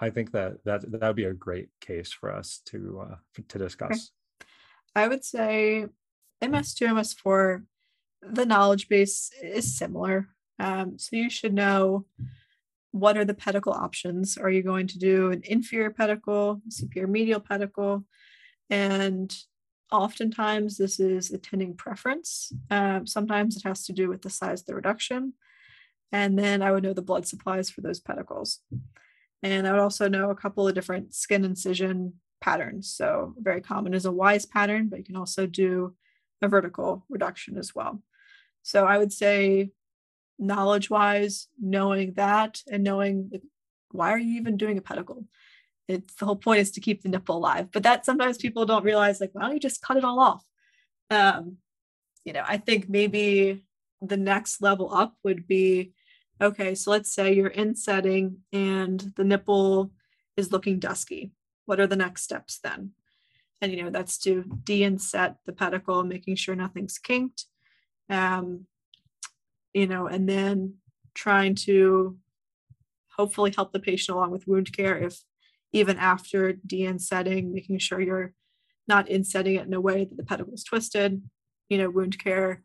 I 0.01 0.11
think 0.11 0.33
that 0.33 0.65
that 0.65 0.91
that 0.91 1.07
would 1.07 1.17
be 1.17 1.25
a 1.25 1.35
great 1.35 1.69
case 1.81 2.13
for 2.13 2.33
us 2.33 2.61
to 2.67 3.07
uh, 3.11 3.43
to 3.49 3.59
discuss. 3.59 3.91
Okay. 3.91 4.49
I 4.97 5.09
would 5.09 5.25
say 5.25 5.87
MS2, 6.43 6.89
MS4, 6.89 7.63
the 8.23 8.47
knowledge 8.47 8.89
base 8.89 9.31
is 9.43 9.77
similar. 9.77 10.29
Um, 10.59 10.99
so 10.99 11.17
you 11.17 11.31
should 11.31 11.55
know 11.55 12.07
what 12.93 13.17
are 13.17 13.25
the 13.25 13.35
pedicle 13.35 13.73
options. 13.73 14.37
Are 14.37 14.51
you 14.51 14.63
going 14.63 14.87
to 14.89 14.99
do 14.99 15.31
an 15.31 15.43
inferior 15.45 15.91
pedicle, 15.91 16.61
superior 16.69 17.09
medial 17.09 17.41
pedicle, 17.41 18.05
and 18.69 19.35
Oftentimes, 19.93 20.77
this 20.77 21.01
is 21.01 21.33
attending 21.33 21.75
preference. 21.75 22.53
Um, 22.71 23.07
sometimes 23.07 23.57
it 23.57 23.65
has 23.65 23.85
to 23.87 23.93
do 23.93 24.09
with 24.09 24.23
the 24.23 24.31
size 24.31 24.61
of 24.61 24.67
the 24.67 24.75
reduction. 24.77 25.33
And 26.13 26.39
then 26.39 26.63
I 26.63 26.71
would 26.71 26.85
know 26.85 26.93
the 26.93 27.03
blood 27.03 27.27
supplies 27.27 27.71
for 27.71 27.81
those 27.81 28.01
pedicles. 28.01 28.59
And 29.43 29.67
I 29.67 29.73
would 29.73 29.81
also 29.81 30.09
know 30.09 30.31
a 30.31 30.37
couple 30.37 30.69
of 30.69 30.75
different 30.75 31.15
skin 31.15 31.45
incision 31.45 32.15
patterns. 32.41 32.93
So, 32.93 33.35
very 33.39 33.61
common 33.61 33.95
is 33.95 34.05
a 34.05 34.13
WISE 34.13 34.47
pattern, 34.47 34.89
but 34.89 34.99
you 34.99 35.05
can 35.05 35.17
also 35.17 35.47
do 35.47 35.97
a 36.41 36.49
vertical 36.49 37.05
reduction 37.09 37.59
as 37.59 37.75
well. 37.75 38.03
So, 38.63 38.87
I 38.87 38.99
would 38.99 39.13
say, 39.13 39.71
knowledge 40.41 40.91
wise, 40.91 41.49
knowing 41.61 42.15
that 42.15 42.63
and 42.71 42.83
knowing 42.83 43.31
why 43.93 44.13
are 44.13 44.19
you 44.19 44.41
even 44.41 44.57
doing 44.57 44.79
a 44.79 44.83
pedicle? 44.83 45.27
it's 45.91 46.15
the 46.15 46.25
whole 46.25 46.37
point 46.37 46.61
is 46.61 46.71
to 46.71 46.81
keep 46.81 47.03
the 47.03 47.09
nipple 47.09 47.37
alive 47.37 47.69
but 47.73 47.83
that 47.83 48.05
sometimes 48.05 48.39
people 48.39 48.65
don't 48.65 48.85
realize 48.85 49.21
like 49.21 49.31
why 49.33 49.43
don't 49.43 49.55
you 49.55 49.61
just 49.61 49.83
cut 49.83 49.97
it 49.97 50.05
all 50.05 50.21
off? 50.21 50.45
Um 51.11 51.57
you 52.25 52.33
know 52.33 52.45
i 52.47 52.57
think 52.59 52.89
maybe 52.89 53.65
the 54.03 54.17
next 54.17 54.61
level 54.61 54.95
up 54.95 55.15
would 55.25 55.47
be 55.47 55.93
okay 56.41 56.75
so 56.75 56.91
let's 56.91 57.13
say 57.13 57.33
you're 57.35 57.49
in 57.49 57.75
setting 57.75 58.39
and 58.53 59.13
the 59.17 59.25
nipple 59.25 59.91
is 60.37 60.53
looking 60.53 60.79
dusky. 60.79 61.33
What 61.67 61.81
are 61.81 61.87
the 61.87 61.97
next 61.97 62.23
steps 62.23 62.61
then? 62.63 62.93
And 63.61 63.73
you 63.73 63.83
know 63.83 63.91
that's 63.91 64.19
to 64.19 64.45
de-inset 64.65 65.37
the 65.45 65.53
pedicle 65.53 66.03
making 66.05 66.37
sure 66.37 66.55
nothing's 66.55 66.99
kinked. 66.99 67.47
Um 68.09 68.67
you 69.75 69.87
know 69.87 70.07
and 70.07 70.29
then 70.29 70.75
trying 71.15 71.55
to 71.55 72.17
hopefully 73.17 73.53
help 73.55 73.73
the 73.73 73.81
patient 73.81 74.17
along 74.17 74.31
with 74.31 74.47
wound 74.47 74.73
care 74.73 74.97
if 74.97 75.23
even 75.73 75.99
after 75.99 76.55
de-insetting, 76.55 77.53
making 77.53 77.79
sure 77.79 78.01
you're 78.01 78.33
not 78.89 79.09
in 79.09 79.23
setting 79.23 79.55
it 79.55 79.67
in 79.67 79.75
a 79.75 79.81
way 79.81 80.05
that 80.05 80.17
the 80.17 80.25
pedicle 80.25 80.55
is 80.55 80.65
twisted, 80.65 81.23
you 81.69 81.79
know, 81.79 81.89
wound 81.89 82.19
care. 82.19 82.63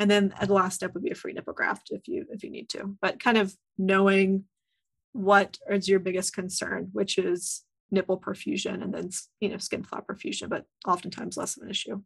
And 0.00 0.10
then 0.10 0.32
the 0.40 0.52
last 0.52 0.76
step 0.76 0.94
would 0.94 1.02
be 1.02 1.10
a 1.10 1.14
free 1.14 1.32
nipple 1.32 1.52
graft 1.52 1.88
if 1.90 2.06
you 2.08 2.26
if 2.30 2.42
you 2.42 2.50
need 2.50 2.68
to. 2.70 2.96
But 3.00 3.22
kind 3.22 3.38
of 3.38 3.54
knowing 3.76 4.44
what 5.12 5.58
is 5.70 5.88
your 5.88 6.00
biggest 6.00 6.34
concern, 6.34 6.90
which 6.92 7.18
is 7.18 7.62
nipple 7.90 8.20
perfusion 8.20 8.82
and 8.82 8.92
then 8.92 9.10
you 9.40 9.48
know 9.48 9.58
skin 9.58 9.82
flap 9.82 10.06
perfusion, 10.06 10.48
but 10.48 10.64
oftentimes 10.86 11.36
less 11.36 11.56
of 11.56 11.64
an 11.64 11.70
issue. 11.70 12.02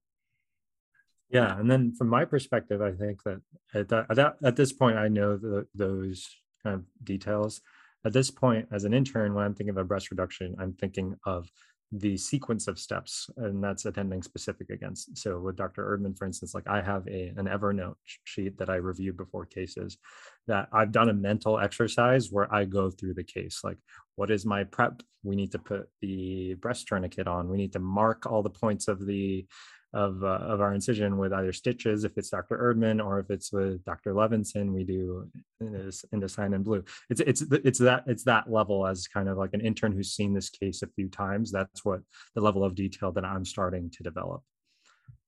Yeah, 1.33 1.59
and 1.59 1.71
then 1.71 1.95
from 1.95 2.09
my 2.09 2.25
perspective, 2.27 2.83
I 2.83 2.92
think 2.92 3.23
that 3.25 3.40
at 3.75 3.88
that, 3.88 4.37
at, 4.45 4.55
this 4.55 4.73
point, 4.73 4.99
I 4.99 5.09
know 5.09 5.38
the, 5.38 5.66
those 5.75 6.29
kind 6.62 6.75
of 6.75 6.85
details. 7.03 7.61
At 8.05 8.12
this 8.12 8.31
point 8.31 8.66
as 8.73 8.85
an 8.85 8.92
intern 8.92 9.33
when 9.33 9.45
i'm 9.45 9.55
thinking 9.55 9.71
of 9.71 9.77
a 9.77 9.85
breast 9.85 10.11
reduction 10.11 10.57
i'm 10.59 10.73
thinking 10.73 11.14
of 11.25 11.49
the 11.93 12.16
sequence 12.16 12.66
of 12.66 12.78
steps 12.78 13.30
and 13.37 13.62
that's 13.62 13.85
attending 13.85 14.22
specific 14.22 14.70
against. 14.70 15.16
So 15.16 15.39
with 15.39 15.55
dr 15.55 15.80
erdman 15.80 16.18
for 16.18 16.26
instance 16.26 16.53
like 16.53 16.66
i 16.66 16.83
have 16.83 17.07
a 17.07 17.33
an 17.37 17.47
evernote 17.47 17.95
sheet 18.24 18.59
that 18.59 18.68
i 18.68 18.74
review 18.74 19.12
before 19.12 19.47
cases 19.47 19.99
that 20.49 20.68
i've 20.72 20.91
done 20.91 21.11
a 21.11 21.14
mental 21.14 21.61
exercise 21.61 22.33
where 22.33 22.53
i 22.53 22.64
go 22.64 22.91
through 22.91 23.14
the 23.14 23.22
case 23.22 23.61
like 23.62 23.78
what 24.16 24.30
is 24.30 24.45
my 24.45 24.64
prep? 24.64 25.03
We 25.22 25.37
need 25.37 25.53
to 25.53 25.59
put 25.59 25.89
the 26.01 26.55
breast 26.55 26.87
tourniquet 26.87 27.26
on. 27.26 27.49
We 27.49 27.57
need 27.57 27.72
to 27.72 27.78
mark 27.78 28.26
all 28.26 28.43
the 28.43 28.51
points 28.51 28.89
of 28.89 29.07
the 29.07 29.47
of, 29.95 30.24
uh, 30.24 30.26
of 30.26 30.61
our 30.61 30.74
incision 30.74 31.18
with 31.18 31.32
either 31.32 31.53
stitches 31.53 32.05
if 32.05 32.16
it's 32.16 32.30
Dr. 32.30 32.57
Erdman 32.57 33.05
or 33.05 33.18
if 33.18 33.30
it's 33.30 33.53
with 33.53 33.84
Dr. 33.84 34.14
Levinson, 34.14 34.72
we 34.72 34.84
do 34.84 35.28
Indocyan 35.62 36.55
and 36.55 36.64
blue. 36.64 36.82
It's 37.11 37.20
it's 37.20 37.43
it's 37.43 37.78
that 37.80 38.05
it's 38.07 38.24
that 38.24 38.51
level 38.51 38.86
as 38.86 39.07
kind 39.07 39.28
of 39.28 39.36
like 39.36 39.53
an 39.53 39.61
intern 39.61 39.93
who's 39.93 40.12
seen 40.12 40.32
this 40.32 40.49
case 40.49 40.82
a 40.82 40.86
few 40.86 41.09
times. 41.09 41.53
That's 41.53 41.84
what 41.84 42.01
the 42.34 42.40
level 42.40 42.64
of 42.64 42.74
detail 42.74 43.12
that 43.12 43.24
I'm 43.24 43.45
starting 43.45 43.90
to 43.90 44.03
develop. 44.03 44.43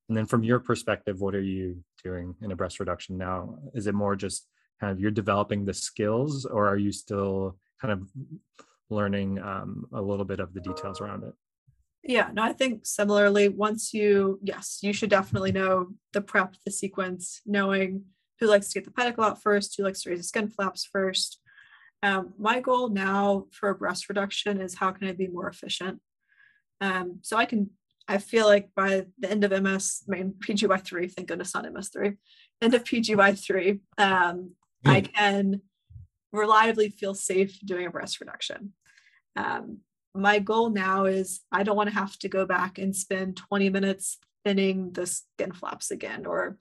And 0.09 0.17
then 0.17 0.27
from 0.27 0.45
your 0.45 0.61
perspective, 0.61 1.21
what 1.21 1.35
are 1.35 1.43
you 1.43 1.83
doing 2.03 2.35
in 2.43 2.53
a 2.53 2.57
breast 2.57 2.81
reduction 2.81 3.17
now? 3.17 3.59
Is 3.75 3.87
it 3.87 3.95
more 3.95 4.17
just 4.17 4.47
kind 4.81 4.93
of 4.93 5.01
you're 5.01 5.11
developing 5.11 5.65
the 5.65 5.75
skills, 5.75 6.45
or 6.45 6.69
are 6.69 6.77
you 6.77 6.93
still 6.93 7.59
kind 7.81 7.93
of 7.93 8.09
learning 8.91 9.39
um, 9.39 9.87
a 9.93 10.01
little 10.01 10.25
bit 10.25 10.41
of 10.41 10.53
the 10.55 10.61
details 10.61 11.01
around 11.01 11.25
it? 11.25 11.35
Yeah, 12.07 12.29
no, 12.35 12.43
I 12.43 12.53
think 12.53 12.85
similarly, 12.85 13.49
once 13.49 13.95
you, 13.95 14.39
yes, 14.43 14.81
you 14.83 14.93
should 14.93 15.09
definitely 15.09 15.53
know 15.53 15.89
the 16.13 16.21
prep, 16.21 16.55
the 16.65 16.71
sequence, 16.71 17.41
knowing 17.47 18.05
who 18.39 18.47
likes 18.47 18.69
to 18.69 18.75
get 18.75 18.85
the 18.85 18.91
pedicle 18.91 19.25
out 19.25 19.41
first, 19.41 19.75
who 19.77 19.85
likes 19.85 20.03
to 20.03 20.11
raise 20.11 20.19
the 20.19 20.25
skin 20.25 20.49
flaps 20.49 20.85
first. 20.85 21.41
Um, 22.03 22.35
my 22.39 22.61
goal 22.61 22.91
now 22.91 23.47
for 23.53 23.73
breast 23.73 24.11
reduction 24.11 24.61
is 24.61 24.75
how 24.75 24.91
can 24.91 25.09
I 25.09 25.13
be 25.13 25.29
more 25.29 25.49
efficient? 25.49 26.01
Um, 26.83 27.21
so 27.23 27.39
I 27.39 27.47
can, 27.47 27.71
I 28.07 28.19
feel 28.19 28.45
like 28.45 28.69
by 28.77 29.07
the 29.19 29.31
end 29.31 29.45
of 29.45 29.63
MS, 29.63 30.03
I 30.07 30.17
mean, 30.17 30.35
PGY3, 30.47 31.11
thank 31.11 31.29
goodness 31.29 31.55
not 31.55 31.65
MS3, 31.65 32.19
end 32.61 32.75
of 32.75 32.85
PGY3, 32.85 33.81
um, 33.97 34.51
I 34.85 35.01
can 35.01 35.63
reliably 36.33 36.91
feel 36.91 37.15
safe 37.15 37.59
doing 37.65 37.87
a 37.87 37.91
breast 37.91 38.21
reduction. 38.21 38.75
Um, 39.37 39.79
my 40.15 40.39
goal 40.39 40.71
now 40.71 41.07
is 41.07 41.41
I 41.51 41.63
don't 41.65 41.77
want 41.77 41.89
to 41.89 41.95
have 41.95 42.17
to 42.21 42.29
go 42.29 42.47
back 42.47 42.79
and 42.79 42.95
spend 42.95 43.37
20 43.37 43.69
minutes 43.71 44.19
thinning 44.45 44.93
the 44.93 45.07
skin 45.07 45.53
flaps 45.53 45.91
again 45.91 46.27
or 46.27 46.59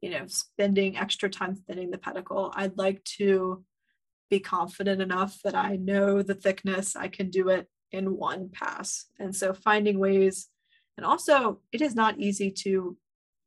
you 0.00 0.10
know 0.10 0.26
spending 0.26 0.96
extra 0.96 1.28
time 1.28 1.56
thinning 1.56 1.90
the 1.90 1.98
pedicle. 1.98 2.52
I'd 2.54 2.78
like 2.78 3.02
to 3.16 3.64
be 4.30 4.40
confident 4.40 5.02
enough 5.02 5.38
that 5.44 5.54
i 5.54 5.76
know 5.76 6.22
the 6.22 6.34
thickness 6.34 6.96
i 6.96 7.06
can 7.06 7.28
do 7.28 7.50
it 7.50 7.68
in 7.90 8.16
one 8.16 8.48
pass. 8.48 9.04
And 9.18 9.36
so 9.36 9.52
finding 9.52 9.98
ways 9.98 10.48
and 10.96 11.04
also 11.04 11.60
it 11.72 11.82
is 11.82 11.94
not 11.94 12.18
easy 12.18 12.50
to 12.50 12.96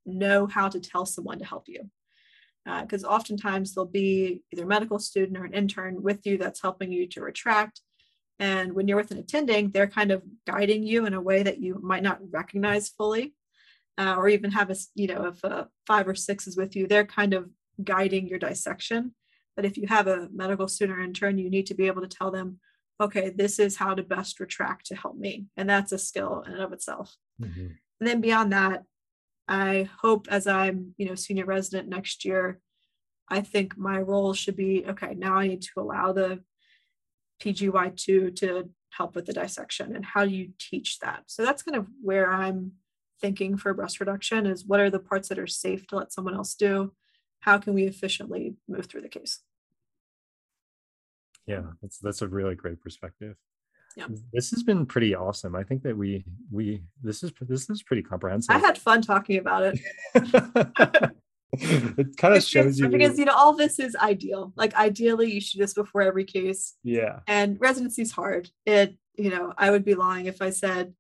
know 0.05 0.45
how 0.45 0.69
to 0.69 0.79
tell 0.79 1.05
someone 1.05 1.39
to 1.39 1.45
help 1.45 1.67
you 1.67 1.89
because 2.81 3.03
uh, 3.03 3.07
oftentimes 3.07 3.73
there'll 3.73 3.87
be 3.87 4.41
either 4.51 4.63
a 4.63 4.67
medical 4.67 4.99
student 4.99 5.37
or 5.37 5.45
an 5.45 5.53
intern 5.53 6.01
with 6.01 6.25
you 6.25 6.37
that's 6.37 6.61
helping 6.61 6.91
you 6.91 7.07
to 7.07 7.21
retract 7.21 7.81
and 8.39 8.73
when 8.73 8.87
you're 8.87 8.97
with 8.97 9.11
an 9.11 9.17
attending, 9.17 9.71
they're 9.71 9.87
kind 9.87 10.11
of 10.11 10.21
guiding 10.45 10.83
you 10.83 11.05
in 11.05 11.13
a 11.13 11.21
way 11.21 11.43
that 11.43 11.59
you 11.59 11.79
might 11.81 12.03
not 12.03 12.19
recognize 12.31 12.89
fully, 12.89 13.33
uh, 13.97 14.15
or 14.17 14.27
even 14.27 14.51
have 14.51 14.69
a, 14.69 14.75
you 14.93 15.07
know, 15.07 15.25
if 15.25 15.43
a 15.43 15.69
five 15.87 16.07
or 16.07 16.15
six 16.15 16.47
is 16.47 16.57
with 16.57 16.75
you, 16.75 16.87
they're 16.87 17.05
kind 17.05 17.33
of 17.33 17.49
guiding 17.83 18.27
your 18.27 18.39
dissection. 18.39 19.13
But 19.55 19.65
if 19.65 19.77
you 19.77 19.87
have 19.87 20.07
a 20.07 20.27
medical 20.33 20.67
student 20.67 20.99
or 20.99 21.01
intern, 21.01 21.37
you 21.37 21.49
need 21.49 21.67
to 21.67 21.75
be 21.75 21.87
able 21.87 22.01
to 22.01 22.07
tell 22.07 22.29
them, 22.29 22.59
okay, 22.99 23.29
this 23.29 23.57
is 23.59 23.77
how 23.77 23.93
to 23.93 24.03
best 24.03 24.39
retract 24.39 24.87
to 24.87 24.95
help 24.95 25.17
me. 25.17 25.45
And 25.55 25.69
that's 25.69 25.91
a 25.91 25.97
skill 25.97 26.43
in 26.45 26.53
and 26.53 26.61
of 26.61 26.73
itself. 26.73 27.15
Mm-hmm. 27.41 27.67
And 27.99 28.07
then 28.07 28.21
beyond 28.21 28.51
that, 28.51 28.83
I 29.47 29.89
hope 30.01 30.27
as 30.29 30.47
I'm, 30.47 30.93
you 30.97 31.07
know, 31.07 31.15
senior 31.15 31.45
resident 31.45 31.87
next 31.87 32.25
year, 32.25 32.59
I 33.29 33.41
think 33.41 33.77
my 33.77 33.99
role 33.99 34.33
should 34.33 34.55
be 34.55 34.85
okay, 34.87 35.15
now 35.15 35.35
I 35.35 35.47
need 35.47 35.61
to 35.63 35.71
allow 35.77 36.11
the 36.11 36.41
PGY2 37.41 38.35
to 38.37 38.69
help 38.91 39.15
with 39.15 39.25
the 39.25 39.33
dissection 39.33 39.95
and 39.95 40.05
how 40.05 40.25
do 40.25 40.31
you 40.31 40.49
teach 40.59 40.99
that? 40.99 41.23
So 41.27 41.43
that's 41.43 41.63
kind 41.63 41.77
of 41.77 41.87
where 42.01 42.31
I'm 42.31 42.73
thinking 43.21 43.57
for 43.57 43.73
breast 43.73 43.99
reduction 43.99 44.45
is 44.45 44.65
what 44.65 44.79
are 44.79 44.89
the 44.89 44.99
parts 44.99 45.29
that 45.29 45.39
are 45.39 45.47
safe 45.47 45.87
to 45.87 45.95
let 45.95 46.13
someone 46.13 46.35
else 46.35 46.55
do? 46.55 46.93
How 47.39 47.57
can 47.57 47.73
we 47.73 47.83
efficiently 47.83 48.55
move 48.67 48.85
through 48.85 49.01
the 49.01 49.09
case? 49.09 49.39
Yeah, 51.45 51.61
that's 51.81 51.99
that's 51.99 52.21
a 52.21 52.27
really 52.27 52.55
great 52.55 52.81
perspective. 52.81 53.35
Yeah. 53.95 54.07
This 54.33 54.49
has 54.51 54.63
been 54.63 54.85
pretty 54.85 55.15
awesome. 55.15 55.55
I 55.55 55.63
think 55.63 55.83
that 55.83 55.95
we 55.95 56.25
we 56.51 56.81
this 57.03 57.23
is 57.23 57.31
this 57.41 57.69
is 57.69 57.83
pretty 57.83 58.01
comprehensive. 58.01 58.55
I 58.55 58.59
had 58.59 58.77
fun 58.77 59.01
talking 59.01 59.37
about 59.37 59.63
it. 59.63 61.11
it 61.97 62.17
kind 62.17 62.35
of 62.35 62.43
shows 62.43 62.79
you 62.79 62.89
because 62.89 63.17
you 63.17 63.25
know 63.25 63.35
all 63.35 63.55
this 63.55 63.79
is 63.79 63.95
ideal. 63.95 64.53
Like 64.55 64.73
ideally 64.75 65.31
you 65.31 65.41
should 65.41 65.57
do 65.57 65.63
this 65.63 65.73
before 65.73 66.01
every 66.01 66.25
case. 66.25 66.75
Yeah. 66.83 67.19
And 67.27 67.59
residency 67.59 68.01
is 68.01 68.11
hard. 68.11 68.49
It 68.65 68.97
you 69.17 69.29
know 69.29 69.53
i 69.57 69.71
would 69.71 69.85
be 69.85 69.95
lying 69.95 70.25
if 70.25 70.41
i 70.41 70.49
said 70.49 70.93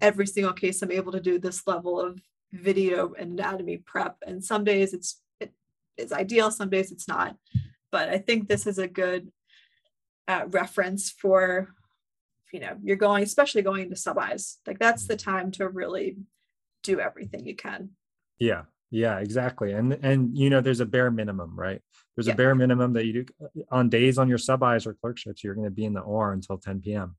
every 0.00 0.26
single 0.26 0.52
case 0.52 0.82
i'm 0.82 0.90
able 0.90 1.12
to 1.12 1.20
do 1.20 1.38
this 1.38 1.66
level 1.66 2.00
of 2.00 2.20
video 2.52 3.14
and 3.18 3.38
anatomy 3.38 3.78
prep. 3.78 4.16
And 4.26 4.44
some 4.44 4.62
days 4.64 4.92
it's 4.92 5.20
it 5.40 5.52
is 5.96 6.12
ideal 6.12 6.50
some 6.50 6.68
days 6.68 6.92
it's 6.92 7.08
not. 7.08 7.36
But 7.90 8.08
i 8.08 8.18
think 8.18 8.46
this 8.46 8.66
is 8.66 8.78
a 8.78 8.88
good 8.88 9.30
uh, 10.28 10.44
reference 10.48 11.10
for 11.10 11.68
you 12.52 12.60
know 12.60 12.76
you're 12.82 12.96
going 12.96 13.22
especially 13.22 13.62
going 13.62 13.84
into 13.84 13.96
sub-Is 13.96 14.58
like 14.66 14.78
that's 14.78 15.06
the 15.06 15.16
time 15.16 15.50
to 15.52 15.68
really 15.68 16.18
do 16.82 17.00
everything 17.00 17.46
you 17.46 17.56
can. 17.56 17.90
Yeah 18.38 18.62
yeah, 18.92 19.18
exactly. 19.20 19.72
And 19.72 19.98
and 20.02 20.36
you 20.36 20.50
know, 20.50 20.60
there's 20.60 20.80
a 20.80 20.86
bare 20.86 21.10
minimum, 21.10 21.58
right? 21.58 21.80
There's 22.14 22.26
yeah. 22.26 22.34
a 22.34 22.36
bare 22.36 22.54
minimum 22.54 22.92
that 22.92 23.06
you 23.06 23.24
do 23.24 23.64
on 23.70 23.88
days 23.88 24.18
on 24.18 24.28
your 24.28 24.36
sub-Is 24.36 24.86
or 24.86 24.92
clerkships, 24.92 25.42
you're 25.42 25.54
going 25.54 25.64
to 25.64 25.70
be 25.70 25.86
in 25.86 25.94
the 25.94 26.02
OR 26.02 26.32
until 26.32 26.58
10 26.58 26.82
p.m. 26.82 27.16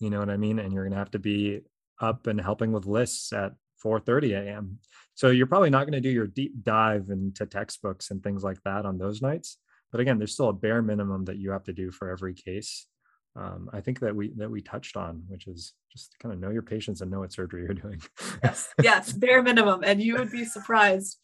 You 0.00 0.08
know 0.08 0.18
what 0.18 0.30
I 0.30 0.38
mean? 0.38 0.58
And 0.58 0.72
you're 0.72 0.84
going 0.84 0.92
to 0.92 0.98
have 0.98 1.10
to 1.10 1.18
be 1.18 1.60
up 2.00 2.26
and 2.28 2.40
helping 2.40 2.72
with 2.72 2.86
lists 2.86 3.30
at 3.34 3.52
4:30 3.84 4.32
a.m. 4.32 4.78
So 5.14 5.28
you're 5.28 5.46
probably 5.46 5.68
not 5.68 5.84
going 5.84 5.92
to 5.92 6.00
do 6.00 6.08
your 6.08 6.26
deep 6.26 6.64
dive 6.64 7.10
into 7.10 7.44
textbooks 7.44 8.10
and 8.10 8.22
things 8.22 8.42
like 8.42 8.62
that 8.64 8.86
on 8.86 8.96
those 8.96 9.20
nights. 9.20 9.58
But 9.90 10.00
again, 10.00 10.16
there's 10.16 10.32
still 10.32 10.48
a 10.48 10.54
bare 10.54 10.80
minimum 10.80 11.26
that 11.26 11.36
you 11.36 11.50
have 11.50 11.64
to 11.64 11.74
do 11.74 11.90
for 11.90 12.08
every 12.08 12.32
case. 12.32 12.86
Um, 13.34 13.70
I 13.72 13.80
think 13.80 14.00
that 14.00 14.14
we 14.14 14.32
that 14.36 14.50
we 14.50 14.60
touched 14.60 14.96
on, 14.96 15.22
which 15.28 15.46
is 15.46 15.72
just 15.90 16.18
kind 16.18 16.34
of 16.34 16.40
know 16.40 16.50
your 16.50 16.62
patients 16.62 17.00
and 17.00 17.10
know 17.10 17.20
what 17.20 17.32
surgery 17.32 17.62
you're 17.62 17.74
doing. 17.74 18.02
yes, 18.42 18.72
yes, 18.82 19.12
bare 19.12 19.42
minimum. 19.42 19.82
And 19.84 20.02
you 20.02 20.14
would 20.14 20.30
be 20.30 20.44
surprised 20.44 21.18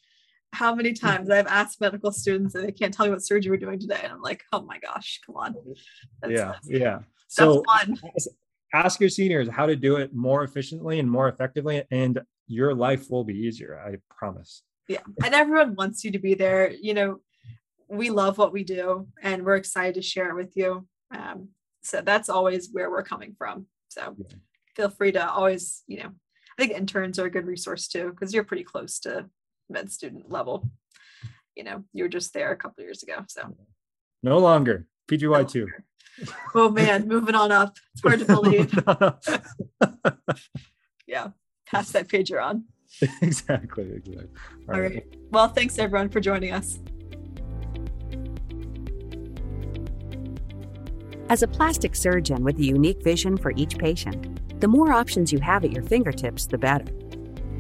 how 0.53 0.75
many 0.75 0.95
times 0.95 1.29
I've 1.29 1.47
asked 1.47 1.81
medical 1.81 2.11
students 2.11 2.55
and 2.55 2.67
they 2.67 2.73
can't 2.73 2.95
tell 2.95 3.05
me 3.05 3.13
what 3.13 3.23
surgery 3.23 3.51
we're 3.51 3.59
doing 3.59 3.79
today. 3.79 4.01
And 4.03 4.13
I'm 4.13 4.23
like, 4.23 4.43
oh 4.53 4.63
my 4.63 4.79
gosh, 4.79 5.21
come 5.27 5.37
on. 5.37 5.55
That's, 6.23 6.33
yeah, 6.33 6.45
that's, 6.47 6.69
yeah. 6.71 6.99
So 7.29 7.63
ask 8.73 8.99
your 9.01 9.11
seniors 9.11 9.49
how 9.49 9.67
to 9.67 9.77
do 9.77 9.97
it 9.97 10.15
more 10.15 10.45
efficiently 10.45 10.99
and 10.99 11.11
more 11.11 11.29
effectively, 11.29 11.83
and 11.91 12.21
your 12.47 12.75
life 12.75 13.11
will 13.11 13.25
be 13.25 13.35
easier. 13.35 13.79
I 13.79 13.97
promise. 14.09 14.63
Yeah. 14.89 15.03
And 15.23 15.35
everyone 15.35 15.75
wants 15.75 16.03
you 16.03 16.13
to 16.13 16.19
be 16.19 16.35
there. 16.35 16.71
You 16.71 16.95
know, 16.95 17.21
we 17.89 18.11
love 18.11 18.39
what 18.39 18.53
we 18.53 18.65
do 18.65 19.07
and 19.23 19.45
we're 19.45 19.57
excited 19.57 19.95
to 19.95 20.03
share 20.03 20.31
it 20.31 20.35
with 20.35 20.57
you. 20.57 20.87
Um, 21.11 21.49
so 21.83 22.01
that's 22.01 22.29
always 22.29 22.69
where 22.73 22.91
we're 22.91 23.03
coming 23.03 23.35
from. 23.39 23.67
So 23.89 24.15
yeah 24.19 24.37
feel 24.79 24.89
free 24.89 25.11
to 25.11 25.29
always, 25.29 25.83
you 25.89 25.99
know, 25.99 26.09
I 26.09 26.63
think 26.63 26.73
interns 26.73 27.19
are 27.19 27.27
a 27.27 27.31
good 27.31 27.47
resource 27.47 27.89
too, 27.89 28.11
because 28.11 28.33
you're 28.33 28.45
pretty 28.45 28.63
close 28.63 29.01
to 29.01 29.27
med 29.69 29.91
student 29.91 30.31
level. 30.31 30.71
You 31.57 31.65
know, 31.65 31.83
you 31.93 32.05
were 32.05 32.09
just 32.09 32.33
there 32.33 32.53
a 32.53 32.57
couple 32.57 32.85
years 32.85 33.03
ago. 33.03 33.25
So 33.29 33.57
no 34.23 34.39
longer 34.39 34.87
PGY 35.11 35.51
two. 35.51 35.67
oh 36.55 36.71
man, 36.71 37.09
moving 37.09 37.35
on 37.35 37.51
up. 37.51 37.77
It's 37.93 38.03
hard 38.03 38.21
to 38.21 38.25
believe. 38.41 38.73
yeah, 41.07 41.29
pass 41.67 41.91
that 41.91 42.07
pager 42.07 42.43
on. 42.43 42.65
exactly. 43.21 43.91
Exactly. 43.93 44.29
All, 44.69 44.75
All 44.77 44.81
right. 44.81 44.95
right. 44.95 45.17
Well, 45.31 45.49
thanks 45.49 45.79
everyone 45.79 46.09
for 46.09 46.21
joining 46.21 46.53
us. 46.53 46.79
As 51.31 51.43
a 51.43 51.49
plastic 51.49 51.95
surgeon 51.95 52.43
with 52.43 52.59
a 52.59 52.65
unique 52.65 53.03
vision 53.03 53.37
for 53.37 53.53
each 53.55 53.77
patient, 53.77 54.61
the 54.61 54.69
more 54.69 54.93
options 54.93 55.31
you 55.31 55.39
have 55.41 55.63
at 55.63 55.73
your 55.73 55.83
fingertips, 55.83 56.47
the 56.47 56.57
better. 56.57 56.87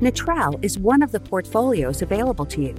Natrelle 0.00 0.58
is 0.64 0.78
one 0.78 1.02
of 1.02 1.12
the 1.12 1.20
portfolios 1.20 2.00
available 2.00 2.46
to 2.46 2.62
you. 2.62 2.74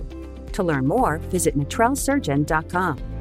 To 0.53 0.63
learn 0.63 0.87
more, 0.87 1.19
visit 1.29 1.55
natrellesurgeon.com. 1.55 3.18